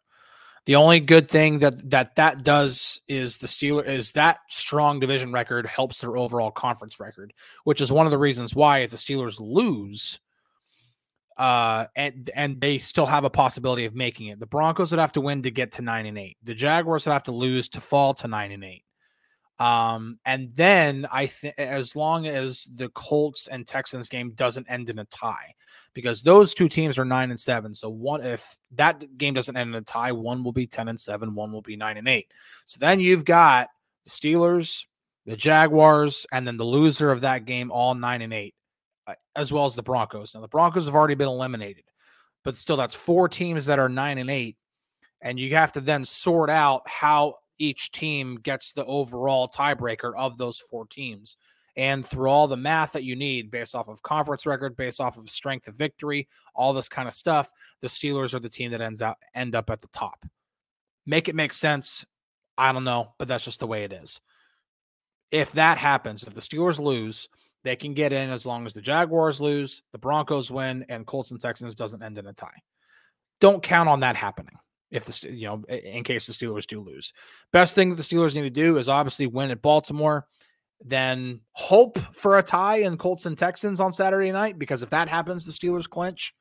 The 0.67 0.77
only 0.77 1.01
good 1.01 1.27
thing 1.27 1.61
that 1.61 1.91
that 1.91 2.17
that 2.17 2.45
does 2.45 3.01
is 3.09 3.39
the 3.39 3.47
Steeler 3.47 3.87
is 3.87 4.13
that 4.13 4.41
strong 4.51 5.01
division 5.01 5.33
record 5.33 5.67
helps 5.67 6.01
their 6.01 6.17
overall 6.17 6.51
conference 6.51 7.01
record, 7.01 7.33
which 7.65 7.81
is 7.81 7.91
one 7.91 8.07
of 8.07 8.13
the 8.13 8.19
reasons 8.19 8.55
why 8.55 8.79
if 8.79 8.91
the 8.91 8.99
Steelers 8.99 9.41
lose, 9.41 10.21
uh, 11.39 11.87
and 11.97 12.31
and 12.35 12.61
they 12.61 12.77
still 12.77 13.07
have 13.07 13.25
a 13.25 13.31
possibility 13.31 13.87
of 13.87 13.95
making 13.95 14.27
it. 14.27 14.39
The 14.39 14.47
Broncos 14.47 14.91
would 14.93 15.01
have 15.01 15.13
to 15.13 15.23
win 15.23 15.43
to 15.45 15.51
get 15.51 15.73
to 15.73 15.83
nine 15.83 16.05
and 16.05 16.19
eight. 16.19 16.37
The 16.45 16.55
Jaguars 16.55 17.07
would 17.07 17.13
have 17.13 17.23
to 17.25 17.33
lose 17.33 17.71
to 17.71 17.81
fall 17.81 18.13
to 18.15 18.29
nine 18.29 18.53
and 18.53 18.63
eight. 18.63 18.85
Um, 19.61 20.19
and 20.25 20.55
then 20.55 21.07
I 21.13 21.27
think 21.27 21.55
as 21.59 21.95
long 21.95 22.27
as 22.27 22.67
the 22.75 22.89
Colts 22.89 23.47
and 23.47 23.67
Texans 23.67 24.09
game 24.09 24.33
doesn't 24.33 24.67
end 24.71 24.89
in 24.89 24.99
a 24.99 25.05
tie, 25.05 25.53
because 25.93 26.23
those 26.23 26.55
two 26.55 26.67
teams 26.69 26.99
are 26.99 27.05
nine 27.05 27.31
and 27.31 27.39
seven. 27.39 27.75
So 27.75 27.91
one, 27.91 28.23
if 28.23 28.57
that 28.77 29.19
game 29.19 29.35
doesn't 29.35 29.57
end 29.57 29.69
in 29.69 29.77
a 29.77 29.83
tie, 29.83 30.13
one 30.13 30.43
will 30.43 30.53
be 30.53 30.67
ten 30.67 30.89
and 30.89 30.99
seven, 30.99 31.35
one 31.35 31.53
will 31.53 31.61
be 31.61 31.77
nine 31.77 31.99
and 31.99 32.09
eight. 32.09 32.33
So 32.65 32.79
then 32.81 33.01
you've 33.01 33.27
got 33.27 33.69
the 34.05 34.11
Steelers, 34.11 34.87
the 35.27 35.37
Jaguars, 35.37 36.27
and 36.33 36.47
then 36.47 36.57
the 36.57 36.65
loser 36.65 37.13
of 37.13 37.21
that 37.21 37.45
game, 37.45 37.71
all 37.71 37.95
nine 37.95 38.23
and 38.23 38.33
eight, 38.33 38.55
uh, 39.07 39.15
as 39.37 39.53
well 39.53 39.67
as 39.67 39.75
the 39.75 39.83
Broncos. 39.83 40.35
Now 40.35 40.41
the 40.41 40.49
Broncos 40.49 40.87
have 40.87 40.95
already 40.95 41.17
been 41.17 41.29
eliminated, 41.29 41.85
but 42.45 42.57
still, 42.57 42.79
that's 42.79 42.95
four 42.95 43.29
teams 43.29 43.67
that 43.67 43.79
are 43.79 43.91
nine 43.91 44.17
and 44.17 44.31
eight 44.31 44.57
and 45.23 45.39
you 45.39 45.55
have 45.55 45.73
to 45.73 45.81
then 45.81 46.05
sort 46.05 46.51
out 46.51 46.83
how 46.89 47.35
each 47.61 47.93
team 47.93 48.37
gets 48.43 48.73
the 48.73 48.85
overall 48.87 49.49
tiebreaker 49.49 50.13
of 50.17 50.39
those 50.39 50.59
four 50.59 50.87
teams. 50.87 51.37
And 51.77 52.05
through 52.05 52.29
all 52.29 52.49
the 52.49 52.57
math 52.57 52.93
that 52.93 53.05
you 53.05 53.15
need 53.15 53.51
based 53.51 53.77
off 53.77 53.89
of 53.89 54.03
conference 54.03 54.45
record, 54.45 54.77
based 54.77 55.01
off 55.01 55.17
of 55.17 55.31
strength 55.31 55.69
of 55.69 55.77
victory, 55.77 56.27
all 56.55 56.73
this 56.73 56.89
kind 56.89 57.07
of 57.07 57.15
stuff, 57.15 57.53
the 57.81 57.89
Steelers 57.89 58.35
are 58.35 58.41
the 58.41 58.49
team 58.49 58.73
that 58.73 58.81
ends 58.81 59.03
up 59.03 59.19
end 59.35 59.55
up 59.55 59.71
at 59.71 59.81
the 59.81 59.89
top. 59.89 60.27
Make 61.07 61.29
it 61.29 61.37
make 61.37 61.53
sense. 61.53 62.05
I 62.59 62.73
don't 62.73 62.85
know, 62.85 63.15
but 63.19 63.29
that's 63.29 63.45
just 63.45 63.61
the 63.61 63.67
way 63.67 63.85
it 63.85 63.93
is. 63.93 64.21
If 65.31 65.53
that 65.53 65.79
happens, 65.79 66.25
if 66.25 66.35
the 66.35 66.41
Steelers 66.41 66.81
lose, 66.81 67.29
they 67.63 67.77
can 67.77 67.95
get 67.95 68.13
in 68.13 68.31
as 68.31 68.45
long 68.45 68.67
as 68.67 68.75
the 68.75 68.81
Jaguars 68.81 69.41
lose, 69.41 69.83
the 69.93 69.99
Broncos 69.99 70.51
win, 70.51 70.85
and 70.89 71.07
Colts 71.07 71.31
and 71.31 71.41
Texans 71.41 71.75
doesn't 71.75 72.03
end 72.03 72.19
in 72.19 72.27
a 72.27 72.33
tie. 72.33 72.49
Don't 73.41 73.63
count 73.63 73.89
on 73.89 74.01
that 74.01 74.17
happening 74.17 74.57
if 74.91 75.05
the 75.05 75.33
you 75.33 75.47
know 75.47 75.63
in 75.69 76.05
case 76.05 76.27
the 76.27 76.33
Steelers 76.33 76.67
do 76.67 76.81
lose. 76.81 77.13
Best 77.53 77.75
thing 77.75 77.91
that 77.91 77.97
the 77.97 78.03
Steelers 78.03 78.35
need 78.35 78.43
to 78.43 78.51
do 78.51 78.77
is 78.77 78.89
obviously 78.89 79.27
win 79.27 79.51
at 79.51 79.63
Baltimore, 79.63 80.27
then 80.85 81.41
hope 81.53 81.99
for 82.15 82.39
a 82.39 82.43
tie 82.43 82.79
in 82.79 82.97
Colts 82.97 83.27
and 83.27 83.37
Texans 83.37 83.81
on 83.81 83.93
Saturday 83.93 84.33
night 84.33 84.59
because 84.59 84.83
if 84.83 84.91
that 84.91 85.09
happens, 85.09 85.47
the 85.47 85.53
Steelers 85.53 85.89
clinch. 85.89 86.35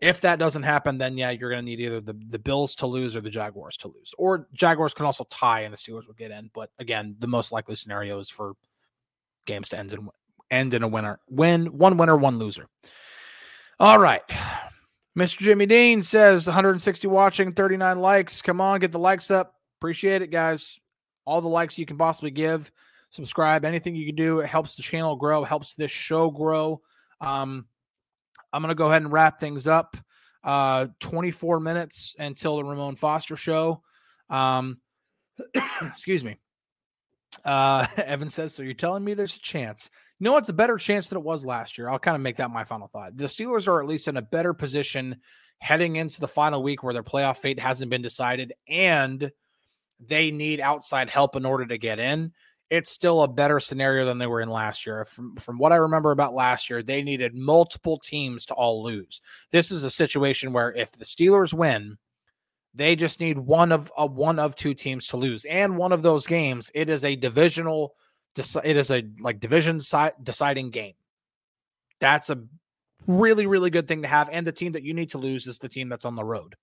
If 0.00 0.20
that 0.20 0.38
doesn't 0.38 0.62
happen, 0.62 0.96
then 0.96 1.18
yeah, 1.18 1.30
you're 1.30 1.50
going 1.50 1.64
to 1.64 1.64
need 1.64 1.80
either 1.80 2.00
the, 2.00 2.14
the 2.28 2.38
Bills 2.38 2.76
to 2.76 2.86
lose 2.86 3.16
or 3.16 3.20
the 3.20 3.30
Jaguars 3.30 3.76
to 3.78 3.88
lose. 3.88 4.14
Or 4.16 4.46
Jaguars 4.54 4.94
can 4.94 5.06
also 5.06 5.24
tie 5.24 5.62
and 5.62 5.74
the 5.74 5.76
Steelers 5.76 6.06
will 6.06 6.14
get 6.14 6.30
in. 6.30 6.50
But 6.54 6.70
again, 6.78 7.16
the 7.18 7.26
most 7.26 7.50
likely 7.50 7.74
scenario 7.74 8.16
is 8.18 8.30
for 8.30 8.52
games 9.44 9.68
to 9.70 9.78
end 9.78 9.92
in 9.92 10.08
end 10.50 10.74
in 10.74 10.84
a 10.84 10.88
winner. 10.88 11.18
Win 11.28 11.66
one 11.66 11.96
winner, 11.96 12.16
one 12.16 12.38
loser. 12.38 12.68
All 13.80 13.98
right. 13.98 14.22
Mr. 15.18 15.38
Jimmy 15.38 15.66
Dean 15.66 16.00
says 16.00 16.46
160 16.46 17.08
watching, 17.08 17.50
39 17.50 17.98
likes. 17.98 18.40
Come 18.40 18.60
on, 18.60 18.78
get 18.78 18.92
the 18.92 19.00
likes 19.00 19.32
up. 19.32 19.56
Appreciate 19.80 20.22
it, 20.22 20.30
guys. 20.30 20.78
All 21.24 21.40
the 21.40 21.48
likes 21.48 21.76
you 21.76 21.86
can 21.86 21.98
possibly 21.98 22.30
give. 22.30 22.70
Subscribe. 23.10 23.64
Anything 23.64 23.96
you 23.96 24.06
can 24.06 24.14
do. 24.14 24.38
It 24.38 24.46
helps 24.46 24.76
the 24.76 24.82
channel 24.82 25.16
grow, 25.16 25.42
helps 25.42 25.74
this 25.74 25.90
show 25.90 26.30
grow. 26.30 26.80
Um, 27.20 27.66
I'm 28.52 28.62
going 28.62 28.68
to 28.68 28.76
go 28.76 28.86
ahead 28.86 29.02
and 29.02 29.10
wrap 29.10 29.40
things 29.40 29.66
up. 29.66 29.96
Uh, 30.44 30.86
24 31.00 31.58
minutes 31.58 32.14
until 32.20 32.56
the 32.56 32.64
Ramon 32.64 32.94
Foster 32.94 33.34
show. 33.34 33.82
Um, 34.30 34.78
excuse 35.82 36.24
me. 36.24 36.36
Uh, 37.44 37.88
Evan 37.96 38.30
says, 38.30 38.54
So 38.54 38.62
you're 38.62 38.72
telling 38.72 39.02
me 39.02 39.14
there's 39.14 39.34
a 39.34 39.40
chance 39.40 39.90
you 40.18 40.24
know 40.24 40.32
what's 40.32 40.48
a 40.48 40.54
better 40.54 40.76
chance 40.76 41.08
than 41.08 41.18
it 41.18 41.24
was 41.24 41.44
last 41.44 41.78
year? 41.78 41.88
I'll 41.88 41.98
kind 41.98 42.16
of 42.16 42.20
make 42.20 42.36
that 42.36 42.50
my 42.50 42.64
final 42.64 42.88
thought. 42.88 43.16
The 43.16 43.26
Steelers 43.26 43.68
are 43.68 43.80
at 43.80 43.88
least 43.88 44.08
in 44.08 44.16
a 44.16 44.22
better 44.22 44.52
position 44.52 45.16
heading 45.58 45.96
into 45.96 46.20
the 46.20 46.28
final 46.28 46.62
week 46.62 46.82
where 46.82 46.94
their 46.94 47.02
playoff 47.02 47.38
fate 47.38 47.60
hasn't 47.60 47.90
been 47.90 48.02
decided 48.02 48.52
and 48.68 49.30
they 50.00 50.30
need 50.30 50.60
outside 50.60 51.10
help 51.10 51.36
in 51.36 51.44
order 51.44 51.66
to 51.66 51.78
get 51.78 51.98
in. 51.98 52.32
It's 52.70 52.90
still 52.90 53.22
a 53.22 53.28
better 53.28 53.60
scenario 53.60 54.04
than 54.04 54.18
they 54.18 54.26
were 54.26 54.40
in 54.40 54.48
last 54.48 54.86
year. 54.86 55.04
From, 55.04 55.36
from 55.36 55.58
what 55.58 55.72
I 55.72 55.76
remember 55.76 56.10
about 56.10 56.34
last 56.34 56.68
year, 56.68 56.82
they 56.82 57.02
needed 57.02 57.34
multiple 57.34 57.98
teams 57.98 58.46
to 58.46 58.54
all 58.54 58.82
lose. 58.82 59.20
This 59.50 59.70
is 59.70 59.84
a 59.84 59.90
situation 59.90 60.52
where 60.52 60.72
if 60.72 60.92
the 60.92 61.04
Steelers 61.04 61.54
win, 61.54 61.96
they 62.74 62.94
just 62.94 63.20
need 63.20 63.38
one 63.38 63.72
of 63.72 63.90
a 63.96 64.06
one 64.06 64.38
of 64.38 64.54
two 64.54 64.74
teams 64.74 65.06
to 65.08 65.16
lose. 65.16 65.44
And 65.46 65.78
one 65.78 65.92
of 65.92 66.02
those 66.02 66.26
games, 66.26 66.70
it 66.74 66.90
is 66.90 67.04
a 67.04 67.16
divisional 67.16 67.94
it 68.38 68.76
is 68.76 68.90
a 68.90 69.04
like 69.20 69.40
division 69.40 69.80
si- 69.80 70.10
deciding 70.22 70.70
game. 70.70 70.94
That's 72.00 72.30
a 72.30 72.42
really 73.06 73.46
really 73.46 73.70
good 73.70 73.88
thing 73.88 74.02
to 74.02 74.08
have 74.08 74.28
and 74.30 74.46
the 74.46 74.52
team 74.52 74.72
that 74.72 74.82
you 74.82 74.92
need 74.92 75.10
to 75.10 75.18
lose 75.18 75.46
is 75.46 75.58
the 75.58 75.68
team 75.68 75.88
that's 75.88 76.04
on 76.04 76.14
the 76.14 76.24
road. 76.24 76.56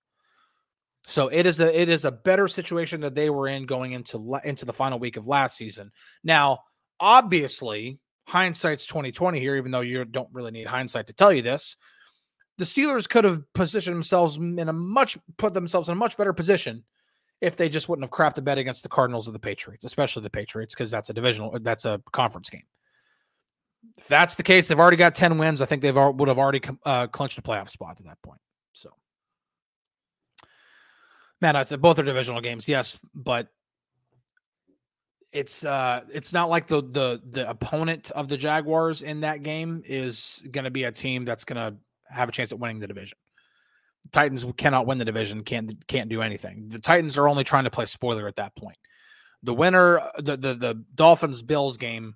So 1.06 1.28
it 1.28 1.46
is 1.46 1.60
a 1.60 1.80
it 1.80 1.88
is 1.88 2.04
a 2.04 2.12
better 2.12 2.48
situation 2.48 3.00
that 3.02 3.14
they 3.14 3.30
were 3.30 3.48
in 3.48 3.66
going 3.66 3.92
into 3.92 4.40
into 4.44 4.64
the 4.64 4.72
final 4.72 4.98
week 4.98 5.16
of 5.16 5.26
last 5.26 5.56
season. 5.56 5.92
Now, 6.24 6.60
obviously, 6.98 8.00
hindsight's 8.26 8.86
2020 8.86 9.38
here 9.38 9.56
even 9.56 9.70
though 9.70 9.80
you 9.80 10.04
don't 10.04 10.28
really 10.32 10.50
need 10.50 10.66
hindsight 10.66 11.06
to 11.08 11.12
tell 11.12 11.32
you 11.32 11.42
this. 11.42 11.76
The 12.58 12.64
Steelers 12.64 13.08
could 13.08 13.24
have 13.24 13.42
positioned 13.52 13.94
themselves 13.94 14.36
in 14.36 14.58
a 14.58 14.72
much 14.72 15.18
put 15.36 15.52
themselves 15.52 15.88
in 15.88 15.92
a 15.92 15.96
much 15.96 16.16
better 16.16 16.32
position 16.32 16.84
if 17.40 17.56
they 17.56 17.68
just 17.68 17.88
wouldn't 17.88 18.04
have 18.04 18.10
crapped 18.10 18.34
the 18.34 18.42
bet 18.42 18.58
against 18.58 18.82
the 18.82 18.88
Cardinals 18.88 19.28
or 19.28 19.32
the 19.32 19.38
Patriots, 19.38 19.84
especially 19.84 20.22
the 20.22 20.30
Patriots, 20.30 20.74
because 20.74 20.90
that's 20.90 21.10
a 21.10 21.14
divisional, 21.14 21.58
that's 21.60 21.84
a 21.84 22.00
conference 22.12 22.48
game. 22.48 22.64
If 23.98 24.08
that's 24.08 24.34
the 24.34 24.42
case, 24.42 24.68
they've 24.68 24.78
already 24.78 24.96
got 24.96 25.14
10 25.14 25.38
wins. 25.38 25.60
I 25.60 25.66
think 25.66 25.82
they've 25.82 25.94
would 25.94 26.28
have 26.28 26.38
already 26.38 26.60
uh, 26.84 27.06
clinched 27.08 27.38
a 27.38 27.42
playoff 27.42 27.68
spot 27.68 27.96
at 27.98 28.06
that 28.06 28.20
point. 28.22 28.40
So, 28.72 28.90
man, 31.40 31.56
I 31.56 31.62
said 31.62 31.80
both 31.80 31.98
are 31.98 32.02
divisional 32.02 32.40
games, 32.40 32.68
yes, 32.68 32.98
but 33.14 33.48
it's 35.32 35.64
uh 35.64 36.00
it's 36.12 36.32
not 36.32 36.48
like 36.48 36.66
the 36.66 36.80
the 36.80 37.20
the 37.30 37.48
opponent 37.50 38.10
of 38.12 38.28
the 38.28 38.36
Jaguars 38.36 39.02
in 39.02 39.20
that 39.20 39.42
game 39.42 39.82
is 39.84 40.42
going 40.50 40.64
to 40.64 40.70
be 40.70 40.84
a 40.84 40.92
team 40.92 41.24
that's 41.24 41.44
going 41.44 41.56
to 41.56 41.76
have 42.08 42.28
a 42.28 42.32
chance 42.32 42.52
at 42.52 42.58
winning 42.58 42.78
the 42.78 42.86
division. 42.86 43.18
Titans 44.12 44.44
cannot 44.56 44.86
win 44.86 44.98
the 44.98 45.04
division, 45.04 45.42
can't 45.42 45.86
can't 45.86 46.08
do 46.08 46.22
anything. 46.22 46.68
The 46.68 46.78
Titans 46.78 47.18
are 47.18 47.28
only 47.28 47.44
trying 47.44 47.64
to 47.64 47.70
play 47.70 47.86
spoiler 47.86 48.26
at 48.28 48.36
that 48.36 48.54
point. 48.56 48.78
The 49.42 49.54
winner, 49.54 50.00
the 50.18 50.36
the, 50.36 50.54
the 50.54 50.84
Dolphins 50.94 51.42
Bills 51.42 51.76
game, 51.76 52.14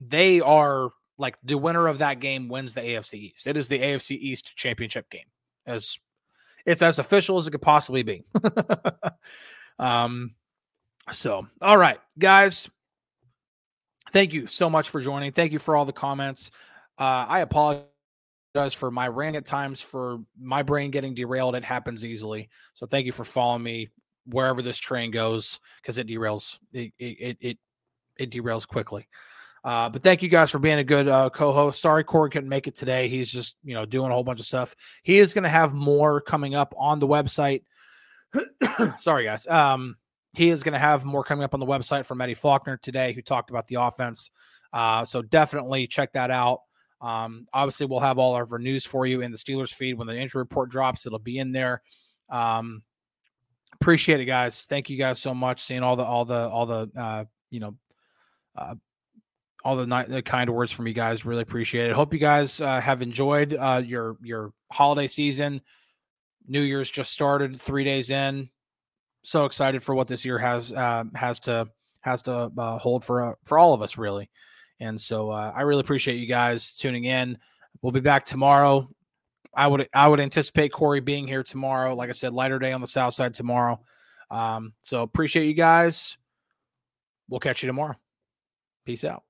they 0.00 0.40
are 0.40 0.90
like 1.18 1.38
the 1.42 1.58
winner 1.58 1.86
of 1.86 1.98
that 1.98 2.20
game 2.20 2.48
wins 2.48 2.74
the 2.74 2.80
AFC 2.80 3.14
East. 3.14 3.46
It 3.46 3.56
is 3.56 3.68
the 3.68 3.80
AFC 3.80 4.12
East 4.18 4.56
championship 4.56 5.10
game. 5.10 5.26
As 5.66 5.98
it's 6.66 6.82
as 6.82 6.98
official 6.98 7.38
as 7.38 7.46
it 7.46 7.50
could 7.50 7.62
possibly 7.62 8.02
be. 8.02 8.24
um 9.78 10.34
so 11.10 11.46
all 11.60 11.78
right, 11.78 11.98
guys. 12.18 12.68
Thank 14.10 14.32
you 14.32 14.46
so 14.46 14.70
much 14.70 14.88
for 14.88 15.00
joining. 15.00 15.32
Thank 15.32 15.52
you 15.52 15.58
for 15.58 15.76
all 15.76 15.84
the 15.84 15.92
comments. 15.92 16.50
Uh, 16.98 17.26
I 17.28 17.40
apologize 17.40 17.84
does 18.58 18.74
for 18.74 18.90
my 18.90 19.06
rant 19.06 19.36
at 19.36 19.46
times 19.46 19.80
for 19.80 20.18
my 20.36 20.64
brain 20.64 20.90
getting 20.90 21.14
derailed. 21.14 21.54
It 21.54 21.62
happens 21.62 22.04
easily. 22.04 22.48
So 22.74 22.86
thank 22.86 23.06
you 23.06 23.12
for 23.12 23.22
following 23.24 23.62
me 23.62 23.88
wherever 24.26 24.62
this 24.62 24.76
train 24.78 25.12
goes 25.12 25.60
because 25.80 25.96
it 25.96 26.08
derails 26.08 26.58
it, 26.72 26.92
it 26.98 27.36
it 27.40 27.58
it 28.18 28.30
derails 28.32 28.66
quickly. 28.66 29.06
Uh, 29.62 29.88
but 29.88 30.02
thank 30.02 30.24
you 30.24 30.28
guys 30.28 30.50
for 30.50 30.58
being 30.58 30.80
a 30.80 30.84
good 30.84 31.06
uh, 31.08 31.30
co-host. 31.30 31.80
Sorry 31.80 32.02
Corey 32.02 32.30
couldn't 32.30 32.48
make 32.48 32.66
it 32.66 32.74
today. 32.74 33.06
He's 33.06 33.30
just 33.30 33.56
you 33.62 33.74
know 33.74 33.86
doing 33.86 34.10
a 34.10 34.14
whole 34.14 34.24
bunch 34.24 34.40
of 34.40 34.46
stuff. 34.46 34.74
He 35.04 35.18
is 35.18 35.34
going 35.34 35.44
to 35.44 35.48
have 35.48 35.72
more 35.72 36.20
coming 36.20 36.56
up 36.56 36.74
on 36.76 36.98
the 36.98 37.06
website. 37.06 37.62
Sorry 38.98 39.24
guys. 39.24 39.46
Um, 39.46 39.96
he 40.32 40.48
is 40.48 40.64
going 40.64 40.72
to 40.72 40.80
have 40.80 41.04
more 41.04 41.22
coming 41.22 41.44
up 41.44 41.54
on 41.54 41.60
the 41.60 41.66
website 41.66 42.06
from 42.06 42.20
Eddie 42.20 42.34
Faulkner 42.34 42.76
today, 42.76 43.12
who 43.12 43.22
talked 43.22 43.50
about 43.50 43.68
the 43.68 43.76
offense. 43.76 44.32
Uh, 44.72 45.04
so 45.04 45.22
definitely 45.22 45.86
check 45.86 46.12
that 46.14 46.32
out. 46.32 46.62
Um, 47.00 47.46
obviously, 47.52 47.86
we'll 47.86 48.00
have 48.00 48.18
all 48.18 48.36
of 48.36 48.52
our 48.52 48.58
news 48.58 48.84
for 48.84 49.06
you 49.06 49.20
in 49.20 49.30
the 49.30 49.38
Steelers 49.38 49.72
feed 49.72 49.94
when 49.94 50.06
the 50.06 50.16
injury 50.16 50.40
report 50.40 50.70
drops. 50.70 51.06
It'll 51.06 51.18
be 51.18 51.38
in 51.38 51.52
there. 51.52 51.82
Um, 52.28 52.82
appreciate 53.74 54.20
it, 54.20 54.24
guys. 54.24 54.66
Thank 54.66 54.90
you 54.90 54.98
guys 54.98 55.18
so 55.18 55.34
much. 55.34 55.62
Seeing 55.62 55.82
all 55.82 55.96
the 55.96 56.04
all 56.04 56.24
the 56.24 56.48
all 56.48 56.66
the 56.66 56.90
uh, 56.96 57.24
you 57.50 57.60
know 57.60 57.74
uh, 58.56 58.74
all 59.64 59.76
the, 59.76 59.86
ni- 59.86 60.12
the 60.12 60.22
kind 60.22 60.50
words 60.50 60.72
from 60.72 60.86
you 60.86 60.92
guys. 60.92 61.24
Really 61.24 61.42
appreciate 61.42 61.90
it. 61.90 61.92
Hope 61.92 62.12
you 62.12 62.18
guys 62.18 62.60
uh, 62.60 62.80
have 62.80 63.02
enjoyed 63.02 63.54
uh, 63.54 63.82
your 63.84 64.16
your 64.22 64.52
holiday 64.72 65.06
season. 65.06 65.60
New 66.46 66.62
Year's 66.62 66.90
just 66.90 67.12
started, 67.12 67.60
three 67.60 67.84
days 67.84 68.10
in. 68.10 68.48
So 69.22 69.44
excited 69.44 69.82
for 69.82 69.94
what 69.94 70.06
this 70.06 70.24
year 70.24 70.38
has 70.38 70.72
uh, 70.72 71.04
has 71.14 71.40
to 71.40 71.68
has 72.00 72.22
to 72.22 72.50
uh, 72.56 72.78
hold 72.78 73.04
for 73.04 73.22
uh, 73.22 73.34
for 73.44 73.58
all 73.58 73.74
of 73.74 73.82
us, 73.82 73.98
really. 73.98 74.30
And 74.80 75.00
so 75.00 75.30
uh, 75.30 75.52
I 75.54 75.62
really 75.62 75.80
appreciate 75.80 76.16
you 76.16 76.26
guys 76.26 76.74
tuning 76.74 77.04
in. 77.04 77.38
We'll 77.82 77.92
be 77.92 78.00
back 78.00 78.24
tomorrow. 78.24 78.88
I 79.54 79.66
would 79.66 79.88
I 79.94 80.06
would 80.08 80.20
anticipate 80.20 80.72
Corey 80.72 81.00
being 81.00 81.26
here 81.26 81.42
tomorrow. 81.42 81.94
Like 81.94 82.10
I 82.10 82.12
said, 82.12 82.32
lighter 82.32 82.58
day 82.58 82.72
on 82.72 82.80
the 82.80 82.86
south 82.86 83.14
side 83.14 83.34
tomorrow. 83.34 83.80
Um, 84.30 84.74
so 84.82 85.02
appreciate 85.02 85.46
you 85.46 85.54
guys. 85.54 86.18
We'll 87.28 87.40
catch 87.40 87.62
you 87.62 87.66
tomorrow. 87.66 87.96
Peace 88.84 89.04
out. 89.04 89.24